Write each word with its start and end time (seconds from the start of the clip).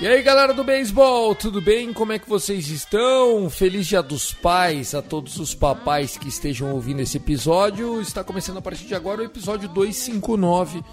E 0.00 0.06
aí 0.06 0.22
galera 0.22 0.54
do 0.54 0.62
beisebol, 0.62 1.34
tudo 1.34 1.60
bem? 1.60 1.92
Como 1.92 2.12
é 2.12 2.20
que 2.20 2.28
vocês 2.28 2.68
estão? 2.68 3.50
Feliz 3.50 3.84
Dia 3.84 4.00
dos 4.00 4.32
Pais 4.32 4.94
a 4.94 5.02
todos 5.02 5.38
os 5.38 5.56
papais 5.56 6.16
que 6.16 6.28
estejam 6.28 6.72
ouvindo 6.72 7.00
esse 7.00 7.16
episódio. 7.16 8.00
Está 8.00 8.22
começando 8.22 8.58
a 8.58 8.62
partir 8.62 8.84
de 8.84 8.94
agora 8.94 9.22
o 9.22 9.24
episódio 9.24 9.68
259 9.68 10.84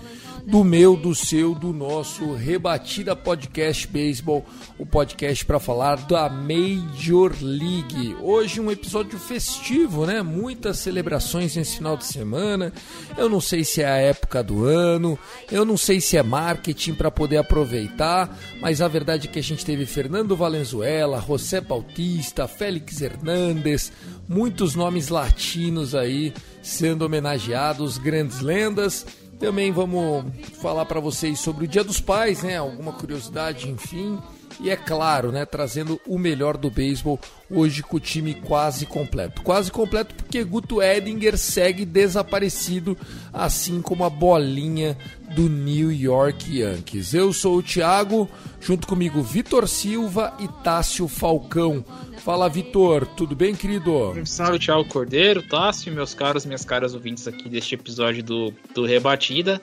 do 0.46 0.64
meu, 0.64 0.96
do 0.96 1.16
seu, 1.16 1.56
do 1.56 1.74
nosso 1.74 2.34
Rebatida 2.34 3.16
Podcast 3.16 3.88
Beisebol, 3.88 4.46
o 4.78 4.86
podcast 4.86 5.44
para 5.44 5.60
falar 5.60 5.96
da 6.06 6.30
Major 6.30 7.34
League. 7.42 8.16
Hoje 8.22 8.62
um 8.62 8.70
episódio 8.70 9.18
festivo, 9.18 10.06
né? 10.06 10.22
Muitas 10.22 10.78
celebrações 10.78 11.56
nesse 11.56 11.78
final 11.78 11.98
de 11.98 12.06
semana. 12.06 12.72
Eu 13.18 13.28
não 13.28 13.42
sei 13.42 13.64
se 13.64 13.82
é 13.82 13.88
a 13.88 13.98
época 13.98 14.44
do 14.44 14.66
ano, 14.66 15.18
eu 15.52 15.66
não 15.66 15.78
sei 15.78 16.00
se 16.00 16.16
é 16.16 16.22
marketing 16.22 16.94
para 16.94 17.10
poder 17.10 17.38
aproveitar, 17.38 18.38
mas 18.62 18.82
a 18.82 18.88
verdade 18.88 19.28
é 19.28 19.32
que 19.32 19.40
a 19.40 19.44
gente 19.44 19.66
teve 19.66 19.88
Fernando 19.88 20.36
Valenzuela, 20.36 21.24
José 21.28 21.60
Bautista, 21.60 22.48
Félix 22.48 23.02
Hernandes, 23.02 23.92
muitos 24.30 24.76
nomes 24.76 25.10
latinos 25.10 25.96
aí 25.96 26.32
sendo 26.62 27.04
homenageados, 27.04 27.98
grandes 27.98 28.42
lendas. 28.42 29.06
Também 29.40 29.72
vamos 29.72 30.26
falar 30.62 30.86
para 30.86 31.00
vocês 31.00 31.40
sobre 31.40 31.66
o 31.66 31.68
Dia 31.68 31.84
dos 31.84 32.00
Pais, 32.00 32.42
né? 32.42 32.58
Alguma 32.58 32.94
curiosidade, 32.94 33.70
enfim. 33.70 34.18
E 34.60 34.70
é 34.70 34.76
claro, 34.76 35.32
né, 35.32 35.46
trazendo 35.46 36.00
o 36.08 36.18
melhor 36.18 36.56
do 36.56 36.70
beisebol 36.70 37.20
hoje 37.50 37.84
com 37.84 37.98
o 37.98 38.00
time 38.00 38.34
quase 38.34 38.86
completo. 38.86 39.42
Quase 39.42 39.70
completo 39.70 40.16
porque 40.16 40.44
Guto 40.44 40.82
Edinger 40.82 41.38
segue 41.38 41.84
desaparecido, 41.86 42.98
assim 43.34 43.82
como 43.82 44.06
a 44.06 44.10
bolinha 44.10 44.98
do 45.36 45.50
New 45.50 45.92
York 45.92 46.60
Yankees. 46.60 47.14
Eu 47.14 47.34
sou 47.34 47.58
o 47.58 47.62
Thiago, 47.62 48.30
junto 48.62 48.88
comigo 48.88 49.22
Vitor 49.22 49.68
Silva 49.68 50.34
e 50.40 50.48
Tássio 50.64 51.10
Falcão. 51.10 51.84
Fala, 52.20 52.48
Vitor, 52.48 53.06
tudo 53.06 53.36
bem, 53.36 53.54
querido? 53.54 54.14
Salve, 54.26 54.58
Thiago 54.58 54.86
Cordeiro, 54.86 55.44
Tássio, 55.44 55.94
meus 55.94 56.14
caros, 56.14 56.46
minhas 56.46 56.64
caras 56.64 56.94
ouvintes 56.94 57.28
aqui 57.28 57.50
deste 57.50 57.76
episódio 57.76 58.24
do, 58.24 58.54
do 58.74 58.86
Rebatida. 58.86 59.62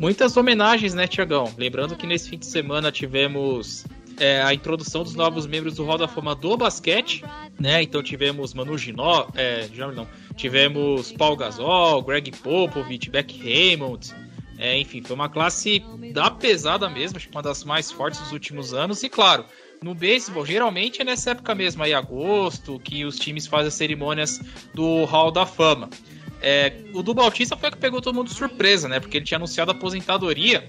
Muitas 0.00 0.34
homenagens, 0.34 0.94
né, 0.94 1.06
Tiagão? 1.06 1.52
Lembrando 1.58 1.94
que 1.94 2.06
nesse 2.06 2.30
fim 2.30 2.38
de 2.38 2.46
semana 2.46 2.90
tivemos 2.90 3.84
é, 4.18 4.40
a 4.40 4.54
introdução 4.54 5.02
dos 5.02 5.14
novos 5.14 5.46
membros 5.46 5.76
do 5.76 5.84
Hall 5.84 5.98
da 5.98 6.08
Fama 6.08 6.34
do 6.34 6.56
basquete, 6.56 7.22
né? 7.60 7.82
Então 7.82 8.02
tivemos 8.02 8.54
Manu 8.54 8.78
Ginó, 8.78 9.26
é, 9.34 9.68
não, 9.94 10.08
tivemos 10.36 11.12
Paul 11.12 11.36
Gasol, 11.36 12.02
Greg 12.02 12.30
Popovich, 12.32 13.10
Beck 13.10 13.38
Raymond, 13.42 14.14
é, 14.62 14.78
enfim, 14.78 15.02
foi 15.02 15.16
uma 15.16 15.28
classe 15.28 15.82
da 16.12 16.30
pesada 16.30 16.88
mesmo, 16.88 17.16
acho 17.16 17.26
que 17.26 17.34
uma 17.34 17.42
das 17.42 17.64
mais 17.64 17.90
fortes 17.90 18.20
dos 18.20 18.30
últimos 18.30 18.72
anos, 18.72 19.02
e 19.02 19.08
claro, 19.08 19.44
no 19.82 19.92
beisebol, 19.92 20.46
geralmente 20.46 21.02
é 21.02 21.04
nessa 21.04 21.32
época 21.32 21.52
mesmo, 21.52 21.82
aí 21.82 21.92
agosto, 21.92 22.78
que 22.78 23.04
os 23.04 23.18
times 23.18 23.44
fazem 23.48 23.66
as 23.66 23.74
cerimônias 23.74 24.40
do 24.72 25.04
Hall 25.04 25.32
da 25.32 25.44
Fama. 25.44 25.90
É, 26.40 26.72
o 26.94 27.02
do 27.02 27.12
Bautista 27.12 27.56
foi 27.56 27.72
que 27.72 27.76
pegou 27.76 28.00
todo 28.00 28.14
mundo 28.14 28.28
de 28.28 28.34
surpresa, 28.34 28.88
né? 28.88 29.00
Porque 29.00 29.16
ele 29.16 29.24
tinha 29.24 29.36
anunciado 29.36 29.72
a 29.72 29.74
aposentadoria 29.74 30.68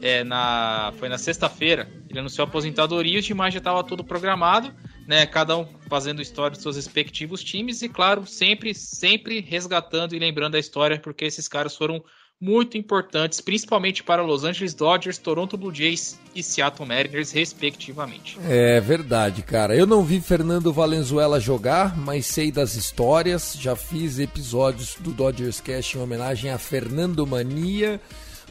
é, 0.00 0.22
na, 0.22 0.92
foi 0.98 1.08
na 1.08 1.18
sexta-feira. 1.18 1.88
Ele 2.08 2.20
anunciou 2.20 2.44
a 2.44 2.48
aposentadoria, 2.48 3.18
o 3.18 3.22
time 3.22 3.50
já 3.50 3.58
estava 3.58 3.82
todo 3.82 4.04
programado, 4.04 4.72
né? 5.08 5.26
Cada 5.26 5.56
um 5.56 5.66
fazendo 5.88 6.22
história 6.22 6.52
dos 6.52 6.62
seus 6.62 6.76
respectivos 6.76 7.42
times 7.42 7.82
e, 7.82 7.88
claro, 7.88 8.26
sempre, 8.26 8.74
sempre 8.74 9.40
resgatando 9.40 10.14
e 10.14 10.20
lembrando 10.20 10.54
a 10.54 10.58
história, 10.60 11.00
porque 11.00 11.24
esses 11.24 11.48
caras 11.48 11.76
foram 11.76 12.04
muito 12.44 12.76
importantes, 12.76 13.40
principalmente 13.40 14.02
para 14.02 14.20
Los 14.20 14.44
Angeles 14.44 14.74
Dodgers, 14.74 15.16
Toronto 15.16 15.56
Blue 15.56 15.74
Jays 15.74 16.20
e 16.34 16.42
Seattle 16.42 16.86
Mariners, 16.86 17.32
respectivamente. 17.32 18.36
É 18.46 18.78
verdade, 18.82 19.40
cara. 19.40 19.74
Eu 19.74 19.86
não 19.86 20.04
vi 20.04 20.20
Fernando 20.20 20.70
Valenzuela 20.70 21.40
jogar, 21.40 21.96
mas 21.96 22.26
sei 22.26 22.52
das 22.52 22.74
histórias. 22.74 23.56
Já 23.58 23.74
fiz 23.74 24.18
episódios 24.18 24.96
do 25.00 25.10
Dodgers 25.10 25.58
Cast 25.58 25.96
em 25.96 26.02
homenagem 26.02 26.50
a 26.50 26.58
Fernando 26.58 27.26
Mania, 27.26 27.98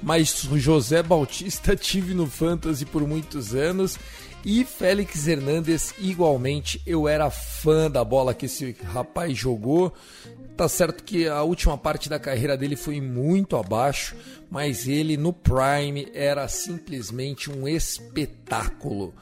mas 0.01 0.47
José 0.55 1.03
Bautista 1.03 1.75
tive 1.77 2.15
no 2.15 2.25
Fantasy 2.25 2.85
por 2.87 3.07
muitos 3.07 3.53
anos. 3.53 3.99
E 4.43 4.65
Félix 4.65 5.27
Hernandes, 5.27 5.93
igualmente, 5.99 6.81
eu 6.85 7.07
era 7.07 7.29
fã 7.29 7.89
da 7.89 8.03
bola 8.03 8.33
que 8.33 8.47
esse 8.47 8.75
rapaz 8.91 9.37
jogou. 9.37 9.93
Tá 10.55 10.69
certo 10.69 11.03
que 11.03 11.27
a 11.27 11.41
última 11.41 11.77
parte 11.77 12.07
da 12.07 12.19
carreira 12.19 12.55
dele 12.55 12.75
foi 12.75 13.01
muito 13.01 13.57
abaixo, 13.57 14.15
mas 14.51 14.87
ele 14.87 15.17
no 15.17 15.33
Prime 15.33 16.07
era 16.13 16.47
simplesmente 16.47 17.49
um 17.49 17.67
espetáculo. 17.67 19.13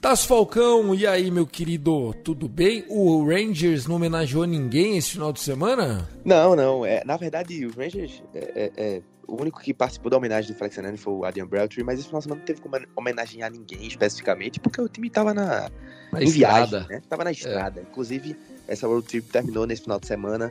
Tas 0.00 0.24
Falcão, 0.24 0.94
e 0.94 1.06
aí, 1.06 1.30
meu 1.30 1.46
querido, 1.46 2.14
tudo 2.24 2.48
bem? 2.48 2.86
O 2.88 3.22
Rangers 3.22 3.86
não 3.86 3.96
homenageou 3.96 4.46
ninguém 4.46 4.96
esse 4.96 5.10
final 5.10 5.30
de 5.30 5.40
semana? 5.40 6.08
Não, 6.24 6.56
não. 6.56 6.86
É, 6.86 7.04
na 7.04 7.18
verdade, 7.18 7.66
o 7.66 7.76
Rangers 7.76 8.22
é, 8.34 8.38
é, 8.54 8.72
é 8.76 9.02
o 9.30 9.40
único 9.40 9.60
que 9.60 9.72
participou 9.72 10.10
da 10.10 10.16
homenagem 10.16 10.52
do 10.52 10.58
Flex 10.58 10.76
foi 10.96 11.12
o 11.12 11.24
Adrian 11.24 11.46
Beltry, 11.46 11.84
mas 11.84 11.98
esse 11.98 12.08
final 12.08 12.18
de 12.18 12.24
semana 12.24 12.40
não 12.40 12.46
teve 12.46 12.60
como 12.60 12.76
homenagear 12.96 13.50
ninguém 13.50 13.86
especificamente, 13.86 14.58
porque 14.58 14.80
o 14.80 14.88
time 14.88 15.08
tava 15.08 15.32
na, 15.32 15.70
na 16.12 16.22
estrada. 16.22 16.66
viagem, 16.66 16.88
né? 16.88 17.02
Tava 17.08 17.24
na 17.24 17.30
estrada. 17.30 17.82
Inclusive, 17.82 18.36
essa 18.70 18.86
World 18.86 19.06
Trip 19.06 19.28
terminou 19.28 19.66
nesse 19.66 19.82
final 19.82 19.98
de 19.98 20.06
semana. 20.06 20.48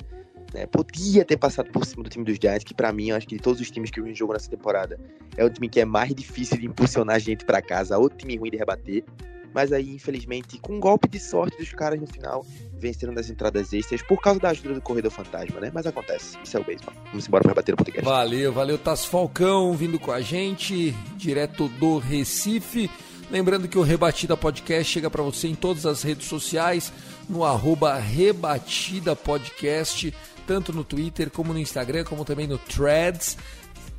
né? 0.53 0.66
podia 0.66 1.24
ter 1.24 1.38
passado 1.38 1.72
por 1.72 1.85
cima 1.85 2.03
do 2.03 2.09
time 2.09 2.25
dos 2.25 2.38
Giants, 2.40 2.63
que 2.66 2.74
pra 2.74 2.91
mim, 2.91 3.12
acho 3.12 3.25
que 3.25 3.38
de 3.38 3.41
todos 3.41 3.62
os 3.62 3.72
times 3.72 3.90
que 3.90 4.00
o 4.00 4.03
Rangers 4.03 4.19
jogou 4.19 4.34
nessa 4.34 4.50
temporada, 4.50 5.00
é 5.38 5.46
o 5.46 5.50
time 5.50 5.69
que 5.69 5.80
é 5.80 5.85
mais 5.85 6.13
difícil 6.13 6.57
de 6.57 6.66
impulsionar 6.66 7.16
a 7.16 7.19
gente 7.19 7.46
pra 7.46 7.62
casa, 7.62 7.97
outro 7.97 8.18
time 8.18 8.35
ruim 8.35 8.52
de 8.52 8.57
rebater. 8.57 9.03
Mas 9.53 9.72
aí, 9.72 9.96
infelizmente, 9.96 10.59
com 10.59 10.74
um 10.74 10.80
golpe 10.80 11.07
de 11.07 11.19
sorte 11.19 11.57
dos 11.57 11.72
caras 11.72 12.00
no 12.00 12.06
final, 12.06 12.46
venceram 12.78 13.13
das 13.13 13.31
entradas 13.31 13.74
extras 13.74 14.02
por 14.03 14.22
causa 14.22 14.40
da 14.40 14.50
ajuda 14.50 14.75
do 14.75 14.81
Corredor 14.81 15.09
Fantasma, 15.09 15.59
né? 15.59 15.72
Mas 15.74 15.88
acontece, 15.88 16.38
isso 16.44 16.56
é 16.56 16.59
o 16.59 16.63
beisebol. 16.63 16.94
Vamos 17.07 17.28
embora 17.28 17.41
pra 17.41 17.51
rebater 17.51 17.74
o 17.74 17.78
podcast. 17.78 18.06
Valeu, 18.06 18.53
valeu, 18.53 18.78
Tasso 18.78 19.09
Falcão 19.09 19.74
vindo 19.74 19.97
com 19.97 20.12
a 20.12 20.22
gente, 20.22 20.91
direto 21.18 21.68
do 21.68 21.97
Recife. 21.97 22.91
Lembrando 23.31 23.67
que 23.67 23.78
o 23.78 23.84
Rebatida 23.84 24.35
Podcast 24.35 24.91
chega 24.91 25.09
para 25.09 25.22
você 25.22 25.47
em 25.47 25.56
todas 25.56 25.85
as 25.85 26.01
redes 26.01 26.28
sociais, 26.28 26.91
no 27.29 27.45
arroba 27.45 27.95
Rebatida 27.95 29.16
Podcast, 29.16 30.12
tanto 30.47 30.73
no 30.73 30.84
Twitter 30.84 31.29
como 31.29 31.53
no 31.53 31.59
Instagram, 31.59 32.03
como 32.03 32.25
também 32.25 32.47
no 32.47 32.57
Threads. 32.57 33.38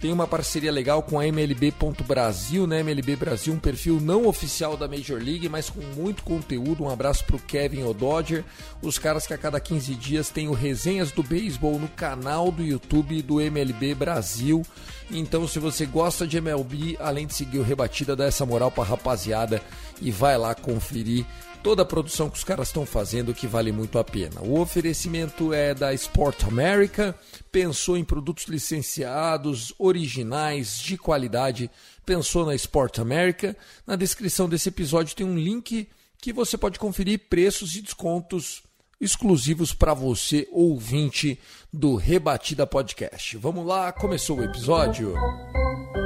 Tem 0.01 0.15
uma 0.15 0.27
parceria 0.27 0.73
legal 0.73 1.03
com 1.03 1.21
a 1.21 1.27
MLB.Brasil, 1.27 2.67
né? 2.67 2.81
MLB 2.81 3.17
Brasil, 3.17 3.53
um 3.53 3.59
perfil 3.59 4.01
não 4.01 4.27
oficial 4.27 4.75
da 4.75 4.89
Major 4.89 5.23
League, 5.23 5.47
mas 5.47 5.69
com 5.69 5.83
muito 5.95 6.23
conteúdo. 6.23 6.85
Um 6.85 6.89
abraço 6.89 7.23
pro 7.27 7.39
Kevin 7.39 7.83
O'Dodger, 7.83 8.43
os 8.81 8.99
caras 8.99 9.27
que 9.27 9.35
a 9.35 9.39
cada 9.39 9.61
15 9.61 9.95
dias 9.95 10.31
tem 10.31 10.49
o 10.49 10.55
Resenhas 10.55 11.13
do 11.13 11.23
Beisebol 11.23 11.79
no 11.79 11.87
canal 11.87 12.51
do 12.51 12.63
YouTube 12.63 13.21
do 13.21 13.43
MLB 13.43 13.95
Brasil. 13.95 14.63
Então, 15.11 15.47
se 15.47 15.59
você 15.59 15.85
gosta 15.85 16.27
de 16.27 16.39
MLB, 16.39 16.97
além 16.99 17.27
de 17.27 17.35
seguir 17.35 17.59
o 17.59 17.63
Rebatida, 17.63 18.17
dá 18.17 18.25
essa 18.25 18.47
moral 18.47 18.71
pra 18.71 18.85
rapaziada 18.85 19.61
e 20.01 20.11
vai 20.11 20.39
lá 20.39 20.55
conferir 20.55 21.27
toda 21.63 21.83
a 21.83 21.87
produção 21.87 22.31
que 22.31 22.37
os 22.37 22.45
caras 22.45 22.69
estão 22.69 22.87
fazendo 22.87 23.35
que 23.35 23.47
vale 23.47 23.73
muito 23.73 23.99
a 23.99 24.05
pena. 24.05 24.41
O 24.41 24.59
oferecimento 24.61 25.53
é 25.53 25.75
da 25.75 25.93
Sport 25.95 26.45
America, 26.45 27.15
pensou 27.53 27.97
em 27.97 28.05
produtos 28.05 28.45
licenciados, 28.45 29.73
originais, 29.79 30.79
de 30.79 30.97
qualidade, 30.97 31.71
pensou 32.05 32.47
na 32.47 32.55
Sport 32.55 32.99
America. 32.99 33.57
Na 33.87 33.97
descrição 33.97 34.49
desse 34.49 34.69
episódio 34.69 35.17
tem 35.17 35.27
um 35.27 35.39
link 35.39 35.89
que 36.19 36.33
você 36.33 36.57
pode 36.57 36.79
conferir 36.79 37.29
preços 37.29 37.77
e 37.77 37.83
descontos 37.83 38.63
exclusivos 39.01 39.73
para 39.73 39.95
você, 39.95 40.47
ouvinte 40.53 41.39
do 41.73 41.97
Rebatida 41.97 42.67
Podcast. 42.67 43.37
Vamos 43.39 43.67
lá, 43.67 43.91
começou 43.93 44.39
o 44.39 44.45
episódio. 44.45 45.15
Vamos 45.15 46.00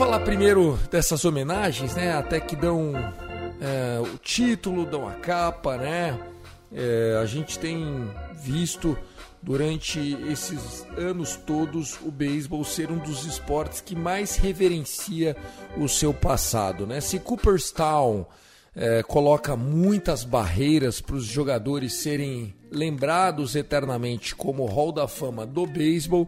falar 0.00 0.20
primeiro 0.20 0.78
dessas 0.90 1.26
homenagens, 1.26 1.94
né? 1.94 2.16
Até 2.16 2.40
que 2.40 2.56
dão 2.56 2.94
é, 3.60 4.00
o 4.00 4.16
título, 4.16 4.86
dão 4.86 5.06
a 5.06 5.12
capa, 5.12 5.76
né? 5.76 6.18
É, 6.72 7.18
a 7.20 7.26
gente 7.26 7.58
tem 7.58 8.10
visto 8.42 8.96
durante 9.42 10.16
esses 10.26 10.86
anos 10.96 11.36
todos 11.36 11.98
o 12.00 12.10
beisebol 12.10 12.64
ser 12.64 12.90
um 12.90 12.96
dos 12.96 13.26
esportes 13.26 13.82
que 13.82 13.94
mais 13.94 14.36
reverencia 14.36 15.36
o 15.76 15.86
seu 15.86 16.14
passado, 16.14 16.86
né? 16.86 17.02
Se 17.02 17.18
Cooperstown 17.18 18.24
é, 18.74 19.02
coloca 19.02 19.54
muitas 19.54 20.24
barreiras 20.24 20.98
para 21.02 21.16
os 21.16 21.26
jogadores 21.26 21.92
serem 21.92 22.54
lembrados 22.72 23.54
eternamente 23.54 24.34
como 24.34 24.64
Hall 24.64 24.92
da 24.92 25.06
Fama 25.06 25.44
do 25.44 25.66
beisebol, 25.66 26.26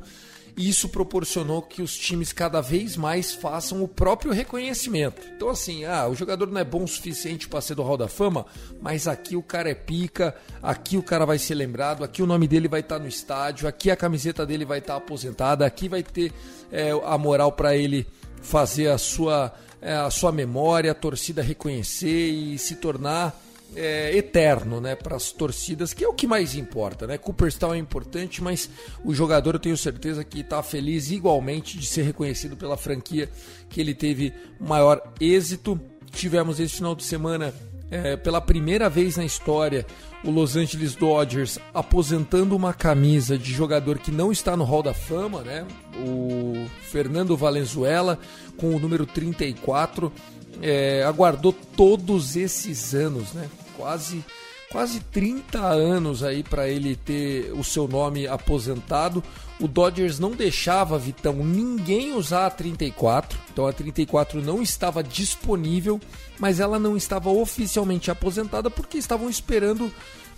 isso 0.56 0.88
proporcionou 0.88 1.62
que 1.62 1.81
os 1.81 1.96
times 1.96 2.32
cada 2.32 2.60
vez 2.60 2.96
mais 2.96 3.32
façam 3.32 3.82
o 3.82 3.88
próprio 3.88 4.32
reconhecimento. 4.32 5.22
Então, 5.34 5.49
assim, 5.49 5.84
ah, 5.84 6.06
o 6.08 6.14
jogador 6.14 6.50
não 6.50 6.60
é 6.60 6.64
bom 6.64 6.84
o 6.84 6.88
suficiente 6.88 7.49
para 7.49 7.60
ser 7.60 7.75
do 7.75 7.82
Hall 7.82 7.96
da 7.96 8.08
Fama, 8.08 8.44
mas 8.81 9.08
aqui 9.08 9.34
o 9.34 9.43
cara 9.43 9.70
é 9.70 9.75
pica, 9.75 10.34
aqui 10.62 10.96
o 10.96 11.02
cara 11.02 11.25
vai 11.25 11.38
ser 11.38 11.54
lembrado, 11.54 12.04
aqui 12.04 12.22
o 12.22 12.26
nome 12.26 12.46
dele 12.46 12.69
vai 12.69 12.81
estar 12.81 12.96
tá 12.96 13.02
no 13.02 13.08
estádio, 13.08 13.66
aqui 13.66 13.90
a 13.90 13.96
camiseta 13.96 14.44
dele 14.44 14.64
vai 14.64 14.78
estar 14.78 14.94
tá 14.94 14.99
aposentada, 14.99 15.64
aqui 15.64 15.88
vai 15.88 16.02
ter 16.02 16.32
é, 16.70 16.90
a 17.05 17.16
moral 17.16 17.52
para 17.52 17.75
ele 17.75 18.06
fazer 18.43 18.88
a 18.88 18.98
sua, 18.98 19.52
é, 19.81 19.94
a 19.94 20.10
sua 20.10 20.32
memória, 20.32 20.93
a 20.93 20.94
torcida 20.94 21.43
reconhecer 21.43 22.28
e 22.31 22.58
se 22.58 22.76
tornar 22.76 23.40
é, 23.74 24.16
eterno 24.16 24.80
né, 24.80 24.94
para 24.94 25.16
as 25.16 25.32
torcidas, 25.32 25.92
que 25.92 26.04
é 26.04 26.08
o 26.08 26.12
que 26.12 26.26
mais 26.26 26.54
importa. 26.54 27.06
Né? 27.06 27.19
Cooperstown 27.19 27.74
é 27.74 27.78
importante, 27.78 28.42
mas 28.42 28.69
o 29.04 29.14
jogador 29.14 29.54
eu 29.54 29.60
tenho 29.60 29.76
certeza 29.76 30.24
que 30.24 30.40
está 30.40 30.62
feliz 30.62 31.10
igualmente 31.10 31.78
de 31.78 31.86
ser 31.86 32.02
reconhecido 32.02 32.56
pela 32.56 32.76
franquia 32.76 33.28
que 33.69 33.80
ele 33.80 33.94
teve 33.94 34.32
maior 34.60 35.02
êxito. 35.20 35.80
Tivemos 36.10 36.60
esse 36.60 36.76
final 36.76 36.94
de 36.94 37.04
semana, 37.04 37.54
é, 37.90 38.16
pela 38.16 38.40
primeira 38.40 38.88
vez 38.88 39.16
na 39.16 39.24
história, 39.24 39.86
o 40.24 40.30
Los 40.30 40.56
Angeles 40.56 40.94
Dodgers 40.94 41.58
aposentando 41.74 42.54
uma 42.54 42.72
camisa 42.72 43.36
de 43.38 43.52
jogador 43.52 43.98
que 43.98 44.10
não 44.10 44.30
está 44.30 44.56
no 44.56 44.64
Hall 44.64 44.82
da 44.82 44.94
Fama, 44.94 45.42
né? 45.42 45.66
o 45.96 46.66
Fernando 46.82 47.36
Valenzuela, 47.36 48.19
com 48.56 48.74
o 48.74 48.78
número 48.78 49.06
34. 49.06 50.12
É, 50.60 51.02
aguardou 51.04 51.52
todos 51.52 52.36
esses 52.36 52.94
anos, 52.94 53.32
né? 53.32 53.48
Quase 53.82 54.25
quase 54.70 55.00
30 55.00 55.58
anos 55.61 56.23
aí 56.23 56.43
para 56.43 56.67
ele 56.67 56.96
ter 56.96 57.52
o 57.52 57.62
seu 57.62 57.87
nome 57.87 58.26
aposentado. 58.26 59.23
O 59.61 59.69
Dodgers 59.69 60.19
não 60.19 60.31
deixava, 60.31 60.99
Vitão, 60.99 61.34
ninguém 61.34 62.14
usar 62.14 62.46
a 62.46 62.50
34. 62.50 63.38
Então 63.52 63.67
a 63.67 63.73
34 63.73 64.40
não 64.40 64.62
estava 64.62 65.02
disponível, 65.02 66.00
mas 66.38 66.58
ela 66.58 66.79
não 66.79 66.96
estava 66.96 67.29
oficialmente 67.29 68.11
aposentada 68.11 68.70
porque 68.70 68.96
estavam 68.96 69.29
esperando, 69.29 69.93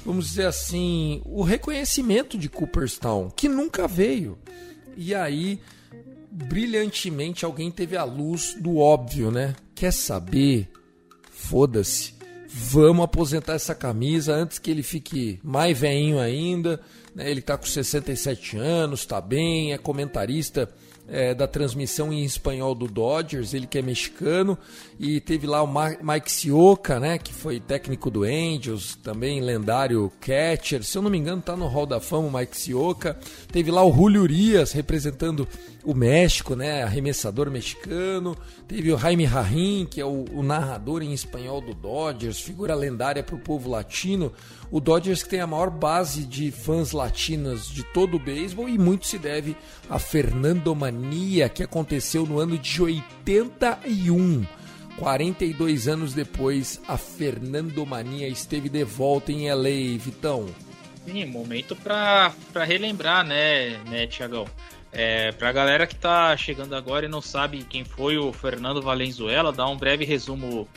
vamos 0.04 0.26
dizer 0.26 0.46
assim, 0.46 1.22
o 1.24 1.44
reconhecimento 1.44 2.36
de 2.36 2.48
Cooperstown, 2.48 3.30
que 3.30 3.48
nunca 3.48 3.86
veio. 3.86 4.36
E 4.96 5.14
aí, 5.14 5.60
brilhantemente, 6.30 7.44
alguém 7.44 7.70
teve 7.70 7.96
a 7.96 8.04
luz 8.04 8.56
do 8.58 8.78
óbvio, 8.78 9.30
né? 9.30 9.54
Quer 9.76 9.92
saber? 9.92 10.68
Foda-se 11.30 12.14
vamos 12.56 13.04
aposentar 13.04 13.54
essa 13.54 13.74
camisa 13.74 14.32
antes 14.32 14.60
que 14.60 14.70
ele 14.70 14.82
fique 14.82 15.40
mais 15.42 15.76
veinho 15.76 16.20
ainda. 16.20 16.80
Né? 17.12 17.28
Ele 17.28 17.40
está 17.40 17.58
com 17.58 17.66
67 17.66 18.56
anos, 18.56 19.00
está 19.00 19.20
bem, 19.20 19.72
é 19.72 19.78
comentarista 19.78 20.70
é, 21.08 21.34
da 21.34 21.46
transmissão 21.46 22.12
em 22.12 22.24
espanhol 22.24 22.74
do 22.74 22.86
Dodgers, 22.86 23.52
ele 23.54 23.66
que 23.66 23.78
é 23.78 23.82
mexicano, 23.82 24.56
e 24.98 25.20
teve 25.20 25.46
lá 25.46 25.62
o 25.62 25.68
Mike 26.02 26.30
Sioka, 26.30 26.98
né, 26.98 27.18
que 27.18 27.32
foi 27.32 27.60
técnico 27.60 28.10
do 28.10 28.22
Angels, 28.22 28.96
também 29.02 29.40
lendário 29.40 30.10
catcher, 30.20 30.82
se 30.82 30.96
eu 30.96 31.02
não 31.02 31.10
me 31.10 31.18
engano 31.18 31.42
tá 31.42 31.56
no 31.56 31.66
Hall 31.66 31.86
da 31.86 32.00
Fama 32.00 32.28
o 32.28 32.38
Mike 32.38 32.56
Sioka, 32.56 33.18
teve 33.52 33.70
lá 33.70 33.84
o 33.84 33.92
Julio 33.92 34.22
Urias 34.22 34.72
representando 34.72 35.46
o 35.84 35.94
México, 35.94 36.56
né, 36.56 36.82
arremessador 36.82 37.50
mexicano, 37.50 38.36
teve 38.66 38.90
o 38.90 38.98
Jaime 38.98 39.26
Rahim, 39.26 39.86
que 39.88 40.00
é 40.00 40.04
o, 40.04 40.24
o 40.32 40.42
narrador 40.42 41.02
em 41.02 41.12
espanhol 41.12 41.60
do 41.60 41.74
Dodgers, 41.74 42.40
figura 42.40 42.74
lendária 42.74 43.22
para 43.22 43.34
o 43.34 43.38
povo 43.38 43.68
latino, 43.68 44.32
o 44.70 44.80
Dodgers 44.80 45.22
que 45.22 45.28
tem 45.28 45.40
a 45.40 45.46
maior 45.46 45.68
base 45.68 46.24
de 46.24 46.50
fãs 46.50 46.92
latinas 46.92 47.66
de 47.66 47.82
todo 47.82 48.16
o 48.16 48.20
beisebol 48.20 48.68
e 48.68 48.78
muito 48.78 49.06
se 49.06 49.18
deve 49.18 49.54
a 49.88 49.98
Fernandomania 49.98 51.48
que 51.48 51.62
aconteceu 51.62 52.24
no 52.24 52.38
ano 52.38 52.56
de 52.56 52.82
81. 52.82 54.46
42 54.96 55.88
anos 55.88 56.14
depois, 56.14 56.80
a 56.86 56.96
Fernandomania 56.96 58.28
esteve 58.28 58.68
de 58.68 58.84
volta 58.84 59.32
em 59.32 59.50
LA, 59.50 59.98
Vitão. 59.98 60.46
Sim, 61.04 61.26
momento 61.26 61.76
para 61.76 62.32
relembrar, 62.64 63.26
né, 63.26 63.78
né, 63.90 64.06
Tiagão? 64.06 64.46
É, 64.96 65.32
pra 65.32 65.50
galera 65.50 65.88
que 65.88 65.96
tá 65.96 66.36
chegando 66.36 66.74
agora 66.76 67.06
e 67.06 67.08
não 67.08 67.20
sabe 67.20 67.64
quem 67.64 67.84
foi 67.84 68.16
o 68.16 68.32
Fernando 68.32 68.80
Valenzuela, 68.80 69.52
dar 69.52 69.66
um 69.66 69.76
breve 69.76 70.04
resumo 70.04 70.68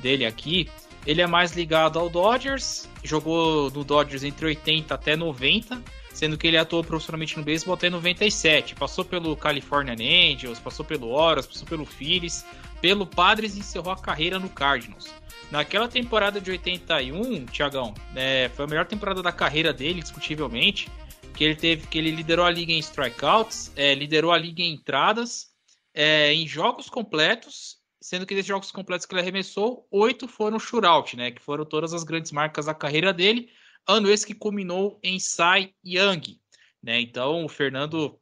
dele 0.00 0.24
aqui. 0.24 0.66
Ele 1.06 1.20
é 1.20 1.26
mais 1.26 1.52
ligado 1.52 1.98
ao 1.98 2.08
Dodgers, 2.08 2.88
jogou 3.04 3.70
no 3.70 3.84
Dodgers 3.84 4.24
entre 4.24 4.46
80 4.46 4.94
até 4.94 5.14
90, 5.14 5.80
sendo 6.12 6.38
que 6.38 6.46
ele 6.46 6.56
atuou 6.56 6.82
profissionalmente 6.82 7.36
no 7.36 7.44
beisebol 7.44 7.74
até 7.74 7.90
97. 7.90 8.74
Passou 8.74 9.04
pelo 9.04 9.36
California 9.36 9.94
Angels, 9.94 10.58
passou 10.58 10.84
pelo 10.84 11.10
Oras, 11.10 11.46
passou 11.46 11.66
pelo 11.66 11.84
Phillies, 11.84 12.46
pelo 12.80 13.06
Padres 13.06 13.56
e 13.56 13.60
encerrou 13.60 13.92
a 13.92 13.96
carreira 13.96 14.38
no 14.38 14.48
Cardinals. 14.48 15.12
Naquela 15.50 15.86
temporada 15.86 16.40
de 16.40 16.50
81, 16.50 17.44
Tiagão, 17.46 17.94
é, 18.14 18.50
foi 18.54 18.64
a 18.64 18.68
melhor 18.68 18.86
temporada 18.86 19.22
da 19.22 19.30
carreira 19.30 19.72
dele, 19.72 20.00
discutivelmente, 20.00 20.88
que 21.36 21.44
ele 21.44 21.54
teve, 21.54 21.86
que 21.86 21.98
ele 21.98 22.10
liderou 22.10 22.44
a 22.44 22.50
liga 22.50 22.72
em 22.72 22.78
strikeouts, 22.78 23.70
é, 23.76 23.94
liderou 23.94 24.32
a 24.32 24.38
liga 24.38 24.62
em 24.62 24.74
entradas, 24.74 25.48
é, 25.94 26.32
em 26.32 26.46
jogos 26.46 26.88
completos 26.88 27.76
sendo 28.06 28.24
que 28.24 28.36
desses 28.36 28.46
jogos 28.46 28.70
completos 28.70 29.04
que 29.04 29.12
ele 29.14 29.20
arremessou, 29.20 29.84
oito 29.90 30.28
foram 30.28 30.60
shootout, 30.60 31.16
né? 31.16 31.32
Que 31.32 31.42
foram 31.42 31.64
todas 31.64 31.92
as 31.92 32.04
grandes 32.04 32.30
marcas 32.30 32.66
da 32.66 32.74
carreira 32.74 33.12
dele. 33.12 33.50
Ano 33.84 34.08
esse 34.08 34.24
que 34.24 34.32
culminou 34.32 35.00
em 35.02 35.18
Cy 35.18 35.74
Young, 35.84 36.40
né? 36.80 37.00
Então 37.00 37.44
o 37.44 37.48
Fernando 37.48 38.16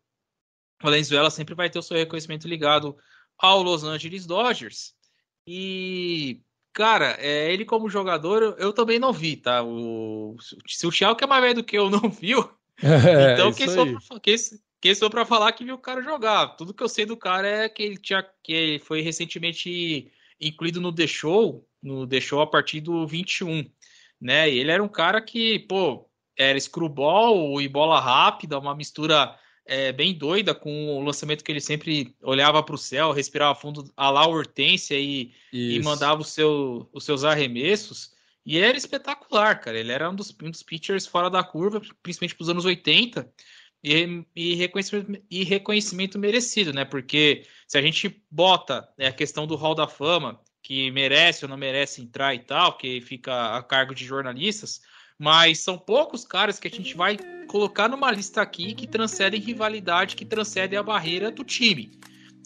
Valenzuela 0.82 1.28
sempre 1.30 1.54
vai 1.54 1.68
ter 1.68 1.78
o 1.78 1.82
seu 1.82 1.98
reconhecimento 1.98 2.48
ligado 2.48 2.96
ao 3.36 3.62
Los 3.62 3.84
Angeles 3.84 4.24
Dodgers. 4.24 4.94
E 5.46 6.40
cara, 6.72 7.18
é, 7.20 7.52
ele 7.52 7.66
como 7.66 7.90
jogador, 7.90 8.56
eu 8.58 8.72
também 8.72 8.98
não 8.98 9.12
vi, 9.12 9.36
tá? 9.36 9.62
O, 9.62 10.34
se 10.66 10.86
o 10.86 10.90
Thiago 10.90 11.16
que 11.16 11.24
é 11.24 11.26
mais 11.26 11.42
velho 11.42 11.56
do 11.56 11.64
que 11.64 11.76
eu 11.76 11.90
não 11.90 12.08
viu, 12.08 12.50
é, 12.82 13.34
então 13.34 13.52
quem 13.52 13.68
sou, 13.68 14.20
quem, 14.20 14.36
que 14.80 14.94
sou 14.94 15.08
para 15.08 15.24
falar 15.24 15.52
que 15.52 15.64
viu 15.64 15.74
o 15.74 15.78
cara 15.78 16.02
jogar. 16.02 16.56
Tudo 16.56 16.74
que 16.74 16.82
eu 16.82 16.88
sei 16.88 17.06
do 17.06 17.16
cara 17.16 17.46
é 17.46 17.68
que 17.68 17.82
ele 17.82 17.96
tinha 17.96 18.22
que 18.42 18.52
ele 18.52 18.78
foi 18.78 19.00
recentemente 19.00 20.12
incluído 20.40 20.80
no 20.80 20.92
The 20.92 21.06
Show, 21.06 21.66
no 21.82 22.06
The 22.06 22.20
Show 22.20 22.40
a 22.40 22.46
partir 22.46 22.80
do 22.80 23.06
21, 23.06 23.70
né? 24.20 24.50
E 24.50 24.58
ele 24.58 24.70
era 24.70 24.82
um 24.82 24.88
cara 24.88 25.20
que, 25.20 25.60
pô, 25.60 26.08
era 26.36 26.58
screwball 26.58 27.60
e 27.60 27.68
bola 27.68 28.00
rápida, 28.00 28.58
uma 28.58 28.74
mistura 28.74 29.38
é, 29.66 29.92
bem 29.92 30.12
doida 30.12 30.54
com 30.54 30.98
o 30.98 31.02
lançamento 31.02 31.42
que 31.42 31.50
ele 31.50 31.60
sempre 31.60 32.14
olhava 32.22 32.62
para 32.62 32.74
o 32.74 32.78
céu, 32.78 33.12
respirava 33.12 33.54
fundo 33.54 33.90
a 33.96 34.10
lá 34.10 34.26
Hortência 34.26 34.98
e, 34.98 35.32
e 35.52 35.80
mandava 35.80 36.22
seu, 36.24 36.88
os 36.92 37.04
seus 37.04 37.24
arremessos. 37.24 38.12
E 38.44 38.56
ele 38.56 38.66
era 38.66 38.76
espetacular, 38.76 39.60
cara. 39.60 39.78
Ele 39.78 39.92
era 39.92 40.10
um 40.10 40.14
dos, 40.14 40.36
um 40.42 40.50
dos 40.50 40.62
pitchers 40.62 41.06
fora 41.06 41.30
da 41.30 41.42
curva, 41.42 41.80
principalmente 42.02 42.34
para 42.34 42.42
os 42.42 42.48
anos 42.48 42.64
80 42.64 43.30
e, 43.82 44.24
e, 44.34 44.54
reconhecimento, 44.54 45.22
e 45.30 45.44
reconhecimento 45.44 46.18
merecido, 46.18 46.72
né? 46.72 46.84
Porque 46.84 47.46
se 47.66 47.78
a 47.78 47.82
gente 47.82 48.22
bota 48.30 48.88
né, 48.98 49.06
a 49.08 49.12
questão 49.12 49.46
do 49.46 49.56
Hall 49.56 49.74
da 49.74 49.86
Fama, 49.86 50.40
que 50.62 50.90
merece 50.90 51.44
ou 51.44 51.48
não 51.48 51.56
merece 51.56 52.00
entrar 52.00 52.34
e 52.34 52.38
tal, 52.38 52.76
que 52.78 53.00
fica 53.02 53.56
a 53.56 53.62
cargo 53.62 53.94
de 53.94 54.04
jornalistas, 54.04 54.80
mas 55.18 55.60
são 55.60 55.78
poucos 55.78 56.24
caras 56.24 56.58
que 56.58 56.66
a 56.66 56.70
gente 56.70 56.96
vai 56.96 57.18
colocar 57.46 57.88
numa 57.88 58.10
lista 58.10 58.40
aqui 58.40 58.74
que 58.74 58.86
transcendem 58.86 59.40
rivalidade, 59.40 60.16
que 60.16 60.24
transcendem 60.24 60.78
a 60.78 60.82
barreira 60.82 61.30
do 61.30 61.44
time. 61.44 61.98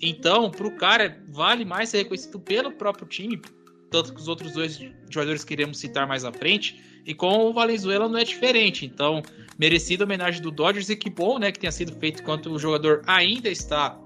Então, 0.02 0.50
para 0.50 0.67
o 0.67 0.76
cara, 0.76 1.25
vale 1.28 1.64
mais 1.64 1.88
ser 1.88 1.99
reconhecido 1.99 2.38
pelo 2.38 2.73
próprio 2.73 3.07
time, 3.07 3.40
tanto 3.90 4.12
que 4.12 4.21
os 4.21 4.28
outros 4.28 4.52
dois 4.52 4.80
jogadores 5.11 5.45
que 5.45 5.52
iremos 5.54 5.78
citar 5.78 6.07
mais 6.07 6.25
à 6.25 6.33
frente, 6.33 6.83
e 7.07 7.14
com 7.14 7.47
o 7.47 7.52
Valenzuela 7.52 8.09
não 8.09 8.18
é 8.18 8.25
diferente. 8.25 8.85
Então, 8.85 9.23
merecida 9.59 10.04
homenagem 10.04 10.42
do 10.42 10.50
Dodgers 10.50 10.90
e 10.90 10.97
que 10.97 11.09
bom, 11.09 11.38
né, 11.38 11.50
que 11.50 11.59
tenha 11.59 11.73
sido 11.73 11.92
feito 11.99 12.21
enquanto 12.21 12.50
o 12.52 12.59
jogador 12.59 13.02
ainda 13.07 13.49
está 13.49 13.99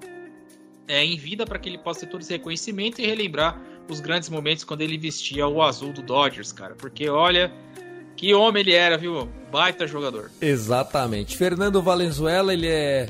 é, 0.87 1.05
em 1.05 1.17
vida 1.17 1.45
para 1.45 1.59
que 1.59 1.69
ele 1.69 1.79
possa 1.79 2.01
ter 2.01 2.07
todo 2.07 2.21
esse 2.21 2.33
reconhecimento 2.33 3.01
e 3.01 3.07
relembrar 3.07 3.61
os 3.89 3.99
grandes 3.99 4.29
momentos 4.29 4.63
quando 4.63 4.83
ele 4.83 4.97
vestia 4.97 5.49
o 5.49 5.61
azul 5.63 5.93
do 5.93 6.03
Dodgers, 6.03 6.53
cara. 6.53 6.75
Porque 6.77 7.09
olha, 7.09 7.53
que 8.17 8.33
homem 8.33 8.61
ele 8.61 8.73
era, 8.73 8.97
viu? 8.97 9.29
Baita 9.51 9.87
jogador. 9.87 10.31
Exatamente. 10.41 11.37
Fernando 11.37 11.83
Valenzuela, 11.83 12.53
ele 12.53 12.69
é 12.69 13.09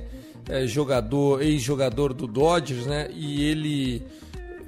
é, 0.49 0.67
jogador, 0.67 1.43
ex-jogador 1.43 2.13
do 2.13 2.27
Dodgers, 2.27 2.87
né? 2.87 3.09
E 3.13 3.45
ele 3.45 4.03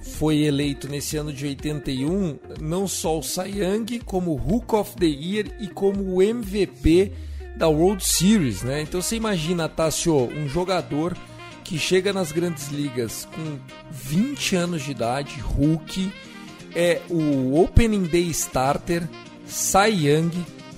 foi 0.05 0.43
eleito 0.43 0.87
nesse 0.87 1.17
ano 1.17 1.33
de 1.33 1.47
81 1.47 2.39
não 2.61 2.87
só 2.87 3.19
o 3.19 3.23
Cy 3.23 3.61
Young, 3.61 4.01
como 4.05 4.33
o 4.33 4.37
Hook 4.37 4.75
of 4.75 4.97
the 4.97 5.07
Year 5.07 5.57
e 5.59 5.67
como 5.67 6.15
o 6.15 6.23
MVP 6.23 7.11
da 7.57 7.69
World 7.69 8.05
Series, 8.05 8.63
né? 8.63 8.83
Então 8.83 9.01
você 9.01 9.17
imagina, 9.17 9.69
Tassio, 9.69 10.29
um 10.29 10.49
jogador 10.49 11.17
que 11.65 11.79
chega 11.79 12.13
nas 12.13 12.31
grandes 12.31 12.69
ligas 12.69 13.27
com 13.35 13.59
20 13.91 14.57
anos 14.57 14.83
de 14.83 14.91
idade, 14.91 15.41
Hulk, 15.41 16.13
é 16.75 17.01
o 17.09 17.59
Opening 17.59 18.03
Day 18.05 18.29
Starter, 18.29 19.09
Cy 19.47 20.07
Young, 20.07 20.31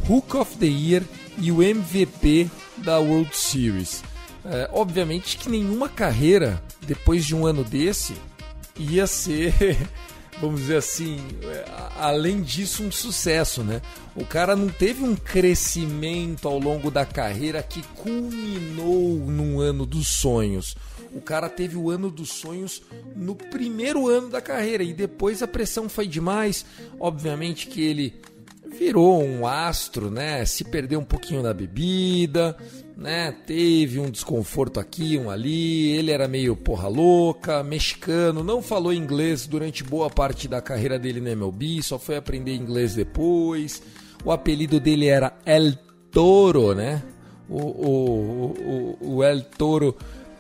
Hook 0.09 0.37
of 0.37 0.57
the 0.59 0.67
Year 0.67 1.03
e 1.39 1.51
o 1.51 1.63
MVP 1.63 2.49
da 2.79 2.99
World 2.99 3.37
Series. 3.37 4.05
É, 4.45 4.71
obviamente 4.73 5.37
que 5.37 5.49
nenhuma 5.49 5.89
carreira 5.89 6.63
depois 6.87 7.25
de 7.25 7.35
um 7.35 7.45
ano 7.45 7.65
desse 7.65 8.15
ia 8.79 9.07
ser, 9.07 9.55
vamos 10.41 10.63
dizer 10.63 10.77
assim, 10.77 11.19
é, 11.43 11.65
além 11.99 12.43
disso, 12.43 12.83
um 12.83 12.93
sucesso, 12.93 13.63
né? 13.63 13.81
O 14.15 14.25
cara 14.25 14.57
não 14.57 14.69
teve 14.69 15.03
um 15.03 15.15
crescimento 15.15 16.49
ao 16.49 16.59
longo 16.59 16.91
da 16.91 17.05
carreira 17.05 17.63
que 17.63 17.83
culminou 17.95 19.19
num 19.19 19.61
ano 19.61 19.85
dos 19.85 20.07
sonhos. 20.07 20.77
O 21.13 21.21
cara 21.21 21.49
teve 21.49 21.77
o 21.77 21.91
ano 21.91 22.11
dos 22.11 22.31
sonhos 22.31 22.83
no 23.15 23.35
primeiro 23.35 24.09
ano 24.09 24.29
da 24.29 24.41
carreira 24.41 24.83
e 24.83 24.93
depois 24.93 25.43
a 25.43 25.49
pressão 25.49 25.89
foi 25.89 26.07
demais. 26.07 26.67
Obviamente 27.01 27.67
que 27.67 27.83
ele 27.83 28.21
virou 28.67 29.23
um 29.23 29.47
astro, 29.47 30.11
né? 30.11 30.45
Se 30.45 30.65
perdeu 30.65 31.01
um 31.01 31.05
pouquinho 31.05 31.43
da 31.43 31.55
bebida, 31.55 32.57
né? 32.97 33.35
Teve 33.47 34.01
um 34.01 34.11
desconforto 34.11 34.81
aqui, 34.81 35.19
um 35.19 35.29
ali. 35.29 35.91
Ele 35.91 36.11
era 36.11 36.27
meio 36.27 36.57
porra 36.57 36.89
louca, 36.89 37.63
mexicano, 37.63 38.43
não 38.43 38.63
falou 38.63 38.93
inglês 38.93 39.47
durante 39.47 39.85
boa 39.85 40.09
parte 40.09 40.49
da 40.49 40.63
carreira 40.63 40.99
dele 40.99 41.21
na 41.21 41.31
MLB, 41.31 41.83
só 41.83 41.99
foi 41.99 42.17
aprender 42.17 42.55
inglês 42.55 42.95
depois. 42.95 43.83
O 44.25 44.33
apelido 44.33 44.81
dele 44.81 45.07
era 45.07 45.37
El 45.45 45.75
Toro, 46.11 46.75
né? 46.75 47.03
O, 47.49 47.61
o, 47.61 48.97
o, 49.01 49.17
o 49.17 49.25
El 49.25 49.43
Toro 49.43 49.95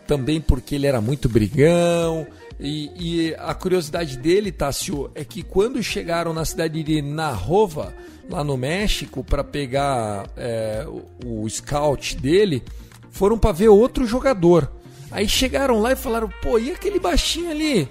também 0.07 0.41
porque 0.41 0.75
ele 0.75 0.87
era 0.87 1.01
muito 1.01 1.29
brigão. 1.29 2.27
E, 2.59 2.91
e, 3.29 3.35
a 3.39 3.53
curiosidade 3.53 4.17
dele, 4.17 4.51
Tássio, 4.51 5.11
é 5.15 5.25
que 5.25 5.43
quando 5.43 5.83
chegaram 5.83 6.33
na 6.33 6.45
cidade 6.45 6.83
de 6.83 7.03
Narova, 7.03 7.93
lá 8.29 8.43
no 8.43 8.57
México 8.57 9.25
para 9.25 9.45
pegar 9.45 10.29
é, 10.37 10.85
o, 11.25 11.43
o 11.43 11.51
scout 11.51 12.17
dele, 12.17 12.63
foram 13.11 13.39
para 13.39 13.53
ver 13.53 13.69
outro 13.69 14.07
jogador. 14.07 14.71
Aí 15.11 15.29
chegaram 15.29 15.81
lá 15.81 15.93
e 15.93 15.97
falaram: 15.97 16.31
pô, 16.43 16.59
e 16.59 16.71
aquele 16.71 16.99
baixinho 16.99 17.51
ali? 17.51 17.89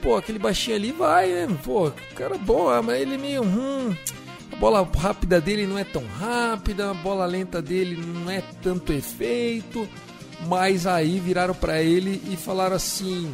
Pô, 0.00 0.16
aquele 0.16 0.38
baixinho 0.38 0.76
ali 0.76 0.92
vai, 0.92 1.28
né? 1.28 1.48
Pô, 1.64 1.90
cara 2.14 2.36
bom, 2.38 2.68
ah, 2.68 2.82
mas 2.82 3.00
ele 3.00 3.14
é 3.14 3.18
meio. 3.18 3.42
Hum, 3.42 3.94
a 4.52 4.56
bola 4.56 4.88
rápida 4.96 5.40
dele 5.40 5.66
não 5.66 5.78
é 5.78 5.84
tão 5.84 6.04
rápida, 6.18 6.90
a 6.90 6.94
bola 6.94 7.26
lenta 7.26 7.60
dele 7.60 7.96
não 7.96 8.30
é 8.30 8.42
tanto 8.62 8.92
efeito. 8.92 9.88
Mas 10.48 10.86
aí 10.88 11.20
viraram 11.20 11.54
para 11.54 11.82
ele 11.82 12.20
e 12.30 12.36
falaram 12.36 12.76
assim: 12.76 13.32